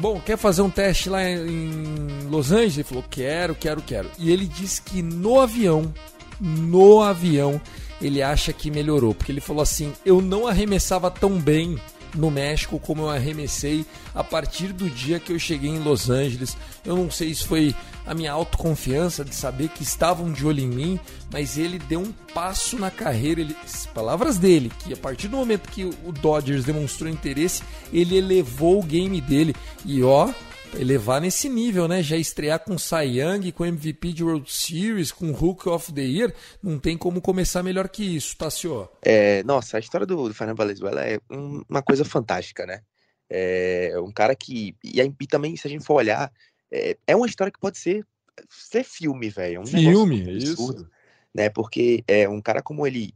Bom, 0.00 0.20
quer 0.20 0.38
fazer 0.38 0.62
um 0.62 0.70
teste 0.70 1.08
lá 1.08 1.28
em 1.28 2.28
Los 2.30 2.52
Angeles? 2.52 2.76
Ele 2.76 2.84
falou: 2.84 3.04
Quero, 3.10 3.54
quero, 3.54 3.82
quero. 3.82 4.08
E 4.18 4.30
ele 4.30 4.46
disse 4.46 4.80
que 4.80 5.02
no 5.02 5.40
avião, 5.40 5.92
no 6.40 7.02
avião, 7.02 7.60
ele 8.00 8.22
acha 8.22 8.52
que 8.52 8.70
melhorou. 8.70 9.12
Porque 9.12 9.32
ele 9.32 9.40
falou 9.40 9.62
assim: 9.62 9.92
Eu 10.04 10.22
não 10.22 10.46
arremessava 10.46 11.10
tão 11.10 11.38
bem 11.38 11.76
no 12.14 12.30
México 12.30 12.78
como 12.78 13.02
eu 13.02 13.10
arremessei 13.10 13.84
a 14.14 14.24
partir 14.24 14.72
do 14.72 14.88
dia 14.88 15.20
que 15.20 15.32
eu 15.32 15.38
cheguei 15.38 15.70
em 15.70 15.78
Los 15.78 16.10
Angeles. 16.10 16.56
Eu 16.84 16.96
não 16.96 17.10
sei 17.10 17.34
se 17.34 17.44
foi 17.44 17.74
a 18.06 18.14
minha 18.14 18.32
autoconfiança 18.32 19.24
de 19.24 19.34
saber 19.34 19.68
que 19.68 19.82
estavam 19.82 20.32
de 20.32 20.46
olho 20.46 20.60
em 20.60 20.68
mim, 20.68 21.00
mas 21.30 21.58
ele 21.58 21.78
deu 21.78 22.00
um 22.00 22.12
passo 22.32 22.78
na 22.78 22.90
carreira. 22.90 23.40
Ele, 23.40 23.54
palavras 23.94 24.38
dele, 24.38 24.72
que 24.78 24.92
a 24.92 24.96
partir 24.96 25.28
do 25.28 25.36
momento 25.36 25.70
que 25.70 25.84
o 25.84 26.12
Dodgers 26.12 26.64
demonstrou 26.64 27.10
interesse, 27.10 27.62
ele 27.92 28.16
elevou 28.16 28.80
o 28.80 28.82
game 28.82 29.20
dele. 29.20 29.54
E 29.84 30.02
ó, 30.02 30.30
elevar 30.76 31.20
nesse 31.20 31.48
nível, 31.48 31.86
né? 31.88 32.02
Já 32.02 32.16
estrear 32.16 32.58
com 32.60 32.78
Cy 32.78 33.20
Young, 33.20 33.52
com 33.52 33.64
MVP 33.64 34.12
de 34.12 34.24
World 34.24 34.50
Series, 34.50 35.12
com 35.12 35.30
Hook 35.30 35.68
of 35.68 35.92
the 35.92 36.02
Year, 36.02 36.34
não 36.62 36.78
tem 36.78 36.96
como 36.96 37.20
começar 37.20 37.62
melhor 37.62 37.88
que 37.88 38.02
isso, 38.16 38.36
tá, 38.36 38.50
senhor? 38.50 38.90
É, 39.02 39.42
nossa, 39.44 39.76
a 39.76 39.80
história 39.80 40.06
do, 40.06 40.28
do 40.28 40.34
Fernando 40.34 40.56
Valenzuela 40.56 41.04
é 41.04 41.18
um, 41.30 41.62
uma 41.68 41.82
coisa 41.82 42.04
fantástica, 42.04 42.66
né? 42.66 42.82
É 43.30 43.92
um 43.98 44.12
cara 44.12 44.34
que. 44.34 44.74
E, 44.82 45.00
e 45.00 45.26
também, 45.26 45.56
se 45.56 45.66
a 45.66 45.70
gente 45.70 45.84
for 45.84 45.94
olhar, 45.94 46.32
é, 46.70 46.96
é 47.06 47.16
uma 47.16 47.26
história 47.26 47.52
que 47.52 47.60
pode 47.60 47.78
ser, 47.78 48.04
ser 48.48 48.84
filme, 48.84 49.28
velho. 49.28 49.56
É 49.56 49.60
um 49.60 49.66
filme, 49.66 50.22
absurdo, 50.22 50.82
isso. 50.82 50.90
Né? 51.34 51.48
Porque 51.50 52.02
é 52.06 52.28
um 52.28 52.40
cara 52.40 52.62
como 52.62 52.86
ele 52.86 53.14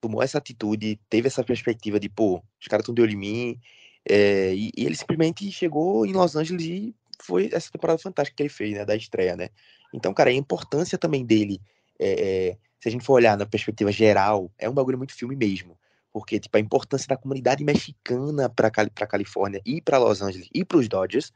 tomou 0.00 0.22
essa 0.22 0.38
atitude, 0.38 0.98
teve 1.10 1.28
essa 1.28 1.44
perspectiva 1.44 2.00
de, 2.00 2.08
pô, 2.08 2.42
os 2.58 2.66
caras 2.68 2.82
estão 2.82 2.94
de 2.94 3.02
olho 3.02 3.12
em 3.12 3.16
mim. 3.16 3.60
É, 4.08 4.54
e, 4.54 4.70
e, 4.76 4.86
ele 4.86 4.96
simplesmente 4.96 5.50
chegou 5.52 6.06
em 6.06 6.12
Los 6.12 6.36
Angeles 6.36 6.64
e 6.64 6.94
foi 7.22 7.50
essa 7.52 7.70
temporada 7.70 7.98
fantástica 7.98 8.36
que 8.36 8.42
ele 8.42 8.48
fez, 8.48 8.74
né? 8.74 8.84
Da 8.84 8.96
estreia, 8.96 9.36
né? 9.36 9.50
Então, 9.92 10.14
cara, 10.14 10.30
a 10.30 10.32
importância 10.32 10.96
também 10.96 11.24
dele, 11.24 11.60
é, 11.98 12.48
é, 12.48 12.58
se 12.80 12.88
a 12.88 12.90
gente 12.90 13.04
for 13.04 13.14
olhar 13.14 13.36
na 13.36 13.46
perspectiva 13.46 13.92
geral, 13.92 14.50
é 14.58 14.68
um 14.68 14.74
bagulho 14.74 14.98
muito 14.98 15.14
filme 15.14 15.36
mesmo. 15.36 15.78
Porque, 16.12 16.40
tipo, 16.40 16.56
a 16.56 16.60
importância 16.60 17.06
da 17.08 17.16
comunidade 17.16 17.62
mexicana 17.62 18.48
para 18.48 18.68
a 18.68 19.06
Califórnia 19.06 19.60
e 19.64 19.80
para 19.80 19.98
Los 19.98 20.22
Angeles 20.22 20.48
e 20.52 20.64
para 20.64 20.78
os 20.78 20.88
Dodgers 20.88 21.32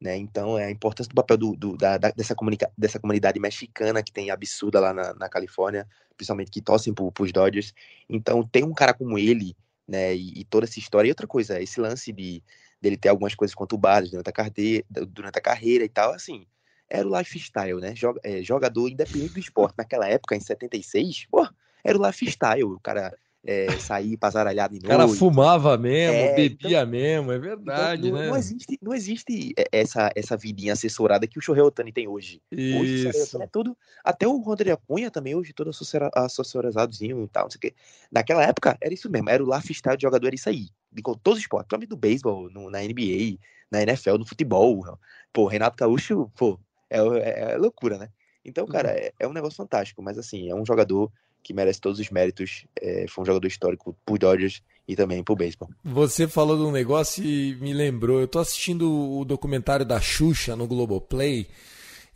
né? 0.00 0.16
Então, 0.16 0.58
é 0.58 0.66
a 0.66 0.70
importância 0.70 1.08
do 1.08 1.14
papel 1.14 1.36
do, 1.36 1.56
do 1.56 1.76
da, 1.76 1.96
dessa, 1.96 2.34
comunica, 2.34 2.70
dessa 2.76 2.98
comunidade 2.98 3.38
mexicana 3.40 4.02
que 4.02 4.12
tem 4.12 4.30
absurda 4.30 4.80
lá 4.80 4.92
na, 4.92 5.14
na 5.14 5.28
Califórnia, 5.28 5.88
principalmente 6.16 6.50
que 6.50 6.60
torcem 6.60 6.92
para 6.92 7.22
os 7.22 7.32
Dodgers. 7.32 7.72
Então, 8.08 8.46
tem 8.46 8.64
um 8.64 8.74
cara 8.74 8.92
como 8.92 9.18
ele, 9.18 9.56
né, 9.86 10.14
e, 10.14 10.40
e, 10.40 10.44
toda 10.44 10.66
essa 10.66 10.78
história. 10.78 11.08
E 11.08 11.10
outra 11.10 11.26
coisa, 11.26 11.60
esse 11.60 11.80
lance 11.80 12.12
de 12.12 12.42
dele 12.80 12.96
ter 12.96 13.08
algumas 13.08 13.34
coisas 13.34 13.54
conturbadas 13.54 14.10
durante 14.10 14.28
a, 14.28 14.32
carreira, 14.32 14.84
durante 15.08 15.38
a 15.38 15.42
carreira 15.42 15.84
e 15.84 15.88
tal, 15.88 16.12
assim, 16.12 16.46
era 16.88 17.08
o 17.08 17.18
lifestyle, 17.18 17.80
né? 17.80 17.94
É, 18.22 18.42
jogador 18.42 18.88
independente 18.88 19.32
do 19.34 19.40
esporte. 19.40 19.74
Naquela 19.78 20.06
época, 20.06 20.36
em 20.36 20.40
76, 20.40 21.26
pô, 21.30 21.48
era 21.82 21.98
o 21.98 22.06
lifestyle. 22.06 22.64
O 22.64 22.80
cara 22.80 23.16
é, 23.44 23.70
sair 23.78 24.16
pasaralhado 24.16 24.74
em 24.74 24.78
noite. 24.78 24.86
O 24.86 24.88
cara 24.88 25.06
fumava 25.08 25.76
mesmo, 25.76 26.16
é, 26.16 26.34
bebia 26.34 26.80
então, 26.80 26.90
mesmo, 26.90 27.32
é 27.32 27.38
verdade, 27.38 28.08
então, 28.08 28.16
não, 28.16 28.24
né? 28.24 28.30
Não 28.30 28.36
existe, 28.36 28.78
não 28.82 28.94
existe 28.94 29.54
essa, 29.70 30.10
essa 30.16 30.36
vidinha 30.36 30.72
assessorada 30.72 31.26
que 31.26 31.38
o 31.38 31.42
Shohei 31.42 31.62
Otani 31.62 31.92
tem 31.92 32.08
hoje. 32.08 32.40
Isso. 32.50 33.08
Hoje, 33.08 33.42
é 33.42 33.46
tudo, 33.46 33.76
até 34.02 34.26
o 34.26 34.38
Rodrigo 34.38 34.80
Cunha 34.86 35.10
também, 35.10 35.34
hoje, 35.34 35.52
todo 35.52 35.70
assessoradozinho 36.14 37.22
e 37.22 37.28
tal, 37.28 37.44
não 37.44 37.50
sei 37.50 37.58
o 37.58 37.60
quê. 37.60 37.74
Naquela 38.10 38.42
época, 38.42 38.78
era 38.80 38.94
isso 38.94 39.10
mesmo, 39.10 39.28
era 39.28 39.44
o 39.44 39.54
lifestyle 39.54 39.96
de 39.96 40.02
jogador, 40.02 40.26
era 40.26 40.34
isso 40.34 40.48
aí. 40.48 40.68
De 40.90 41.02
todos 41.02 41.34
os 41.34 41.40
esportes, 41.40 41.68
principalmente 41.68 41.88
do 41.88 41.96
beisebol, 41.96 42.48
no, 42.50 42.70
na 42.70 42.80
NBA, 42.80 43.38
na 43.70 43.82
NFL, 43.82 44.16
no 44.16 44.26
futebol. 44.26 44.98
Pô, 45.32 45.46
Renato 45.46 45.76
Gaúcho, 45.76 46.30
pô, 46.36 46.58
é, 46.88 46.98
é, 46.98 47.52
é 47.52 47.56
loucura, 47.58 47.98
né? 47.98 48.08
Então, 48.44 48.66
cara, 48.66 48.90
uhum. 48.90 48.96
é, 48.96 49.12
é 49.20 49.28
um 49.28 49.32
negócio 49.32 49.56
fantástico, 49.56 50.02
mas 50.02 50.18
assim, 50.18 50.48
é 50.48 50.54
um 50.54 50.64
jogador 50.64 51.10
que 51.44 51.52
merece 51.52 51.80
todos 51.80 52.00
os 52.00 52.10
méritos. 52.10 52.66
É, 52.80 53.04
foi 53.08 53.22
um 53.22 53.26
jogador 53.26 53.46
histórico 53.46 53.94
por 54.04 54.18
Dodgers 54.18 54.62
e 54.88 54.96
também 54.96 55.22
por 55.22 55.36
beisebol. 55.36 55.68
Você 55.84 56.26
falou 56.26 56.56
de 56.56 56.62
um 56.62 56.72
negócio 56.72 57.22
e 57.22 57.54
me 57.60 57.72
lembrou. 57.72 58.20
Eu 58.20 58.26
tô 58.26 58.38
assistindo 58.38 58.90
o 58.90 59.24
documentário 59.24 59.84
da 59.84 60.00
Xuxa 60.00 60.56
no 60.56 60.66
Globoplay. 60.66 61.46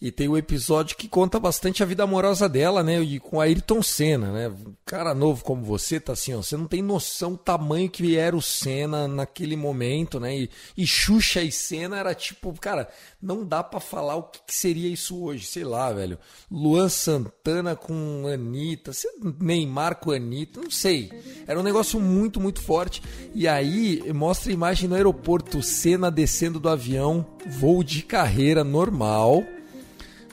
E 0.00 0.12
tem 0.12 0.28
o 0.28 0.32
um 0.32 0.36
episódio 0.36 0.96
que 0.96 1.08
conta 1.08 1.40
bastante 1.40 1.82
a 1.82 1.86
vida 1.86 2.04
amorosa 2.04 2.48
dela, 2.48 2.84
né? 2.84 3.00
E 3.00 3.18
com 3.18 3.40
Ayrton 3.40 3.82
Senna, 3.82 4.30
né? 4.30 4.56
Cara 4.86 5.12
novo 5.12 5.42
como 5.42 5.62
você, 5.62 5.98
tá 5.98 6.12
assim, 6.12 6.34
ó. 6.34 6.36
Você 6.40 6.56
não 6.56 6.68
tem 6.68 6.80
noção 6.80 7.32
do 7.32 7.38
tamanho 7.38 7.90
que 7.90 8.16
era 8.16 8.36
o 8.36 8.40
Senna 8.40 9.08
naquele 9.08 9.56
momento, 9.56 10.20
né? 10.20 10.38
E, 10.38 10.50
e 10.76 10.86
Xuxa 10.86 11.42
e 11.42 11.50
Senna 11.50 11.96
era 11.98 12.14
tipo, 12.14 12.52
cara, 12.60 12.88
não 13.20 13.44
dá 13.44 13.64
para 13.64 13.80
falar 13.80 14.14
o 14.14 14.22
que, 14.22 14.38
que, 14.46 14.54
seria 14.54 14.88
isso 14.88 15.20
hoje, 15.20 15.44
sei 15.46 15.64
lá, 15.64 15.92
velho. 15.92 16.16
Luan 16.48 16.88
Santana 16.88 17.74
com 17.74 18.24
Anitta, 18.32 18.92
Neymar 19.40 19.96
com 19.96 20.12
Anitta, 20.12 20.60
não 20.60 20.70
sei. 20.70 21.10
Era 21.44 21.58
um 21.58 21.64
negócio 21.64 21.98
muito, 21.98 22.40
muito 22.40 22.62
forte. 22.62 23.02
E 23.34 23.48
aí 23.48 24.00
mostra 24.12 24.52
a 24.52 24.54
imagem 24.54 24.88
no 24.88 24.94
aeroporto, 24.94 25.60
Senna 25.60 26.08
descendo 26.08 26.60
do 26.60 26.68
avião, 26.68 27.26
voo 27.44 27.82
de 27.82 28.02
carreira 28.02 28.62
normal 28.62 29.44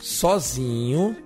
sozinho, 0.05 1.17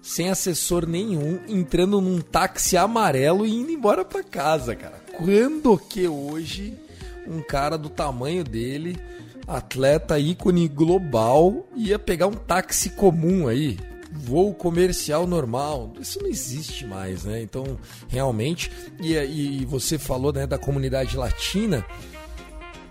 sem 0.00 0.30
assessor 0.30 0.86
nenhum, 0.86 1.40
entrando 1.48 2.00
num 2.00 2.20
táxi 2.20 2.76
amarelo 2.76 3.44
e 3.44 3.52
indo 3.52 3.72
embora 3.72 4.04
para 4.04 4.22
casa, 4.22 4.76
cara. 4.76 5.02
Quando 5.16 5.76
que 5.76 6.06
hoje 6.06 6.78
um 7.26 7.42
cara 7.42 7.76
do 7.76 7.90
tamanho 7.90 8.44
dele, 8.44 8.96
atleta 9.44 10.20
ícone 10.20 10.68
global, 10.68 11.68
ia 11.74 11.98
pegar 11.98 12.28
um 12.28 12.34
táxi 12.34 12.90
comum 12.90 13.48
aí? 13.48 13.76
Voo 14.12 14.54
comercial 14.54 15.26
normal, 15.26 15.92
isso 16.00 16.22
não 16.22 16.28
existe 16.28 16.86
mais, 16.86 17.24
né? 17.24 17.42
Então, 17.42 17.76
realmente, 18.06 18.70
e, 19.00 19.14
e 19.14 19.64
você 19.66 19.98
falou 19.98 20.32
né, 20.32 20.46
da 20.46 20.56
comunidade 20.56 21.16
latina, 21.16 21.84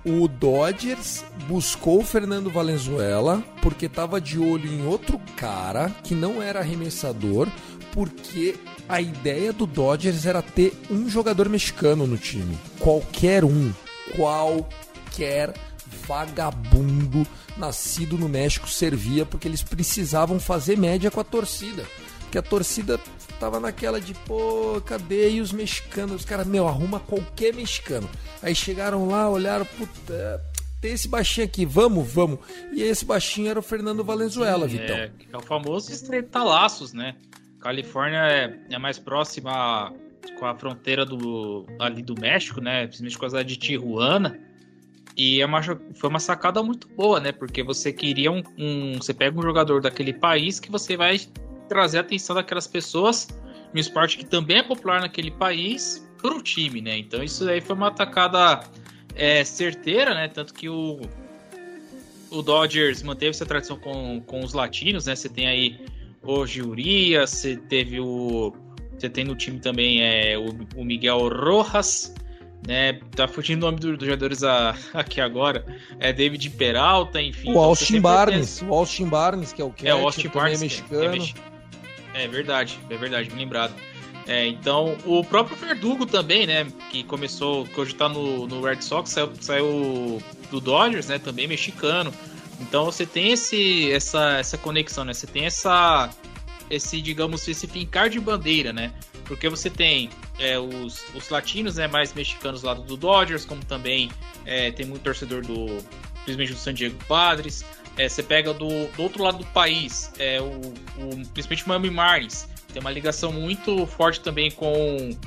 O 0.10 0.26
Dodgers 0.26 1.26
buscou 1.50 2.00
o 2.00 2.06
Fernando 2.06 2.50
Valenzuela 2.50 3.44
porque 3.62 3.88
estava 3.88 4.22
de 4.22 4.40
olho 4.40 4.72
em 4.72 4.88
outro 4.88 5.20
cara 5.36 5.90
que 6.02 6.16
não 6.16 6.42
era 6.42 6.60
arremessador, 6.60 7.50
porque 7.92 8.56
a 8.88 9.02
ideia 9.02 9.52
do 9.52 9.68
Dodgers 9.68 10.26
era 10.26 10.42
ter 10.42 10.72
um 10.90 11.10
jogador 11.10 11.50
mexicano 11.50 12.08
no 12.08 12.18
time. 12.18 12.58
Qualquer 12.80 13.44
um. 13.44 13.74
Qualquer 14.16 15.54
vagabundo 16.08 17.28
nascido 17.58 18.18
no 18.18 18.30
México 18.30 18.70
servia 18.70 19.26
porque 19.26 19.46
eles 19.46 19.62
precisavam 19.62 20.40
fazer 20.40 20.78
média 20.78 21.12
com 21.12 21.20
a 21.20 21.26
torcida. 21.26 21.84
Porque 22.22 22.38
a 22.38 22.42
torcida 22.42 22.98
tava 23.40 23.60
naquela 23.60 24.00
de, 24.00 24.14
pô, 24.14 24.82
cadê 24.86 25.32
e 25.32 25.42
os 25.42 25.52
mexicanos? 25.52 26.16
Os 26.16 26.26
caras, 26.26 26.48
meu, 26.48 26.68
arruma 26.68 27.00
qualquer 27.00 27.54
mexicano. 27.54 28.10
Aí 28.42 28.54
chegaram 28.54 29.08
lá, 29.08 29.30
olharam, 29.30 29.66
puta, 29.66 30.42
tem 30.82 30.94
esse 30.94 31.08
baixinho 31.08 31.46
aqui, 31.46 31.66
vamos, 31.66 32.12
vamos. 32.12 32.40
E 32.72 32.82
esse 32.82 33.04
baixinho 33.04 33.50
era 33.50 33.60
o 33.60 33.64
Fernando 33.64 34.04
Valenzuela, 34.04 34.68
Vitão. 34.68 34.96
É, 34.96 35.12
é 35.32 35.38
o 35.38 35.42
famoso 35.42 35.92
estreitar 35.92 36.46
laços, 36.46 36.94
né? 36.94 37.16
Califórnia 37.60 38.20
é, 38.20 38.60
é 38.70 38.78
mais 38.78 39.00
próxima 39.00 39.92
com 40.38 40.46
a 40.46 40.56
fronteira 40.56 41.06
do, 41.06 41.66
ali 41.80 42.02
do 42.02 42.20
México, 42.20 42.62
né? 42.62 42.86
Principalmente 42.86 43.18
com 43.18 43.26
a 43.26 43.30
cidade 43.30 43.50
de 43.50 43.58
Tijuana. 43.58 44.40
E 45.16 45.42
é 45.42 45.46
uma, 45.46 45.64
foi 45.64 46.10
uma 46.10 46.20
sacada 46.20 46.62
muito 46.62 46.88
boa, 46.90 47.20
né? 47.20 47.32
Porque 47.32 47.64
você 47.64 47.92
queria 47.92 48.32
um, 48.32 48.44
um, 48.56 48.94
Você 48.98 49.16
pega 49.16 49.38
um 49.38 49.42
jogador 49.42 49.82
daquele 49.82 50.14
país 50.14 50.60
que 50.60 50.70
você 50.70 50.96
vai 50.96 51.20
trazer 51.68 51.98
a 51.98 52.02
atenção 52.02 52.36
daquelas 52.36 52.68
pessoas 52.68 53.28
no 53.74 53.80
esporte 53.80 54.18
que 54.18 54.26
também 54.26 54.58
é 54.58 54.64
popular 54.64 55.02
naquele 55.02 55.32
país 55.32 56.08
para 56.22 56.36
o 56.36 56.42
time, 56.42 56.82
né? 56.82 56.98
Então 56.98 57.24
isso 57.24 57.48
aí 57.48 57.62
foi 57.62 57.76
uma 57.76 57.88
atacada 57.88 58.62
é, 59.16 59.44
certeira, 59.44 60.14
né? 60.14 60.28
Tanto 60.28 60.54
que 60.54 60.70
o, 60.70 61.02
o 62.32 62.42
Dodgers 62.42 63.04
manteve 63.04 63.32
essa 63.32 63.46
tradição 63.46 63.78
com, 63.78 64.22
com 64.22 64.44
os 64.44 64.54
latinos, 64.54 65.06
né? 65.06 65.16
Você 65.16 65.30
tem 65.30 65.48
aí 65.48 65.80
o 66.24 66.42
Urias, 66.42 67.30
você 67.30 67.58
teve 67.58 68.00
o. 68.00 68.54
Você 68.98 69.10
tem 69.10 69.24
no 69.24 69.36
time 69.36 69.60
também 69.60 70.02
é, 70.02 70.38
o, 70.38 70.50
o 70.76 70.84
Miguel 70.84 71.30
Rojas, 71.30 72.14
né? 72.68 72.94
Tá 73.16 73.28
fugindo 73.28 73.64
o 73.64 73.66
nome 73.68 73.80
dos 73.80 73.98
do 73.98 74.06
jogadores 74.06 74.44
a, 74.44 74.76
aqui 74.94 75.22
agora. 75.22 75.66
É 76.00 76.12
David 76.12 76.50
Peralta, 76.52 77.22
enfim. 77.22 77.50
O 77.50 77.52
então 77.52 77.64
Austin 77.64 78.02
Barnes, 78.02 78.62
o 78.62 78.74
Austin 78.74 79.06
Barnes, 79.08 79.54
que 79.54 79.62
é 79.62 79.66
o 79.66 79.72
que 79.72 79.88
é 79.88 79.94
o 79.94 80.00
Austin 80.00 80.30
Barnes, 80.30 80.60
é 80.60 80.64
mexicano. 80.64 81.16
É, 81.16 81.18
é, 81.18 81.57
verdade, 82.26 82.80
é 82.90 82.96
verdade, 82.96 83.30
me 83.30 83.38
lembrado. 83.38 83.74
É, 84.26 84.48
então, 84.48 84.98
o 85.06 85.24
próprio 85.24 85.58
Verdugo 85.58 86.06
também, 86.06 86.48
né? 86.48 86.68
Que 86.90 87.04
começou, 87.04 87.66
que 87.66 87.80
hoje 87.80 87.96
tá 87.96 88.08
no, 88.08 88.48
no 88.48 88.62
Red 88.62 88.82
Sox, 88.82 89.10
saiu, 89.10 89.32
saiu 89.40 90.24
do 90.50 90.60
Dodgers, 90.62 91.08
né? 91.08 91.20
Também 91.20 91.48
mexicano. 91.48 92.14
Então 92.60 92.86
você 92.86 93.06
tem 93.06 93.32
esse, 93.32 93.92
essa, 93.92 94.38
essa 94.38 94.58
conexão, 94.58 95.06
né? 95.06 95.14
Você 95.14 95.28
tem 95.28 95.46
essa, 95.46 96.10
esse, 96.70 97.02
digamos, 97.02 97.48
esse 97.48 97.68
fincar 97.68 98.10
de 98.10 98.20
bandeira, 98.20 98.74
né? 98.74 98.94
Porque 99.26 99.48
você 99.48 99.70
tem 99.70 100.10
é, 100.40 100.58
os, 100.58 101.04
os 101.14 101.30
latinos, 101.30 101.76
né, 101.76 101.88
mais 101.88 102.14
mexicanos 102.14 102.64
lá 102.64 102.74
do 102.74 102.96
Dodgers, 102.96 103.46
como 103.46 103.64
também 103.64 104.10
é, 104.46 104.72
tem 104.72 104.86
muito 104.86 105.04
torcedor 105.04 105.42
do, 105.46 105.66
principalmente 106.24 106.54
do 106.54 106.60
San 106.60 106.74
Diego 106.74 106.98
Padres. 107.08 107.66
É, 107.98 108.08
você 108.08 108.22
pega 108.22 108.54
do, 108.54 108.68
do, 108.88 109.04
outro 109.04 109.24
lado 109.24 109.40
do 109.40 109.46
país, 109.48 110.12
é, 110.20 110.40
o, 110.40 110.46
o, 110.46 111.28
principalmente 111.34 111.68
Miami 111.68 111.90
Marlins, 111.90 112.48
tem 112.72 112.80
uma 112.80 112.92
ligação 112.92 113.32
muito 113.32 113.88
forte 113.88 114.20
também 114.20 114.52
com, 114.52 115.18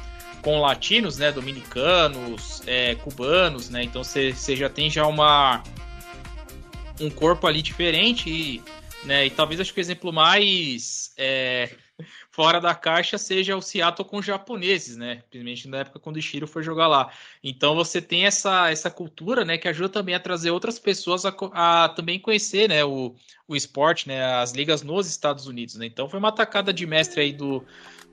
com 0.40 0.60
latinos, 0.60 1.18
né, 1.18 1.32
dominicanos, 1.32 2.62
é, 2.66 2.94
cubanos, 2.94 3.70
né, 3.70 3.82
então 3.82 4.04
você 4.04 4.32
já 4.54 4.68
tem 4.68 4.88
já 4.88 5.06
uma 5.06 5.62
um 7.00 7.10
corpo 7.10 7.46
ali 7.46 7.62
diferente 7.62 8.28
e, 8.28 8.62
né, 9.04 9.26
e 9.26 9.30
talvez 9.30 9.60
acho 9.60 9.72
que 9.72 9.80
o 9.80 9.82
exemplo 9.82 10.12
mais 10.12 11.12
é, 11.16 11.70
fora 12.40 12.58
da 12.58 12.74
caixa 12.74 13.18
seja 13.18 13.54
o 13.54 13.60
Seattle 13.60 14.08
com 14.08 14.16
os 14.16 14.24
japoneses, 14.24 14.96
né? 14.96 15.22
Principalmente 15.28 15.68
na 15.68 15.76
época 15.80 15.98
quando 15.98 16.16
o 16.16 16.18
Ishiro 16.18 16.46
foi 16.46 16.62
jogar 16.62 16.88
lá. 16.88 17.10
Então 17.44 17.74
você 17.74 18.00
tem 18.00 18.24
essa, 18.24 18.70
essa 18.70 18.90
cultura, 18.90 19.44
né, 19.44 19.58
que 19.58 19.68
ajuda 19.68 19.90
também 19.90 20.14
a 20.14 20.18
trazer 20.18 20.50
outras 20.50 20.78
pessoas 20.78 21.26
a, 21.26 21.34
a 21.52 21.90
também 21.90 22.18
conhecer, 22.18 22.66
né, 22.66 22.82
o, 22.82 23.14
o 23.46 23.54
esporte, 23.54 24.08
né, 24.08 24.24
as 24.24 24.52
ligas 24.52 24.82
nos 24.82 25.06
Estados 25.06 25.46
Unidos, 25.46 25.74
né? 25.74 25.84
Então 25.84 26.08
foi 26.08 26.18
uma 26.18 26.30
atacada 26.30 26.72
de 26.72 26.86
mestre 26.86 27.20
aí 27.20 27.32
do, 27.34 27.62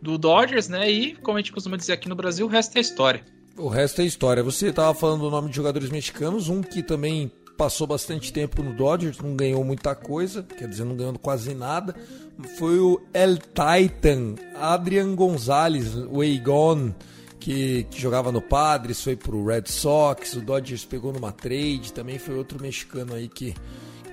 do 0.02 0.18
Dodgers, 0.18 0.68
né? 0.68 0.92
E 0.92 1.16
como 1.16 1.38
a 1.38 1.40
gente 1.40 1.54
costuma 1.54 1.78
dizer 1.78 1.94
aqui 1.94 2.10
no 2.10 2.16
Brasil, 2.16 2.48
o 2.48 2.50
resto 2.50 2.78
é 2.78 2.82
história. 2.82 3.24
O 3.56 3.70
resto 3.70 4.02
é 4.02 4.04
história. 4.04 4.44
Você 4.44 4.68
estava 4.68 4.94
falando 4.94 5.22
do 5.22 5.32
nome 5.32 5.50
de 5.50 5.56
jogadores 5.56 5.90
mexicanos, 5.90 6.50
um 6.50 6.62
que 6.62 6.84
também 6.84 7.32
passou 7.58 7.88
bastante 7.88 8.32
tempo 8.32 8.62
no 8.62 8.74
Dodgers, 8.74 9.18
não 9.18 9.36
ganhou 9.36 9.64
muita 9.64 9.96
coisa, 9.96 10.44
quer 10.44 10.68
dizer, 10.68 10.86
não 10.86 10.96
ganhou 10.96 11.18
quase 11.18 11.54
nada. 11.56 11.96
Foi 12.58 12.80
o 12.80 13.02
El 13.14 13.38
Titan, 13.38 14.36
Adrian 14.56 15.16
Gonzalez, 15.16 15.96
o 15.96 16.24
que, 17.40 17.84
que 17.90 18.00
jogava 18.00 18.32
no 18.32 18.42
Padres, 18.42 19.02
foi 19.02 19.16
pro 19.16 19.44
Red 19.44 19.64
Sox, 19.66 20.34
o 20.34 20.42
Dodgers 20.42 20.86
pegou 20.86 21.12
numa 21.12 21.32
trade, 21.32 21.94
também 21.94 22.20
foi 22.20 22.36
outro 22.36 22.62
mexicano 22.62 23.16
aí 23.16 23.28
que, 23.28 23.56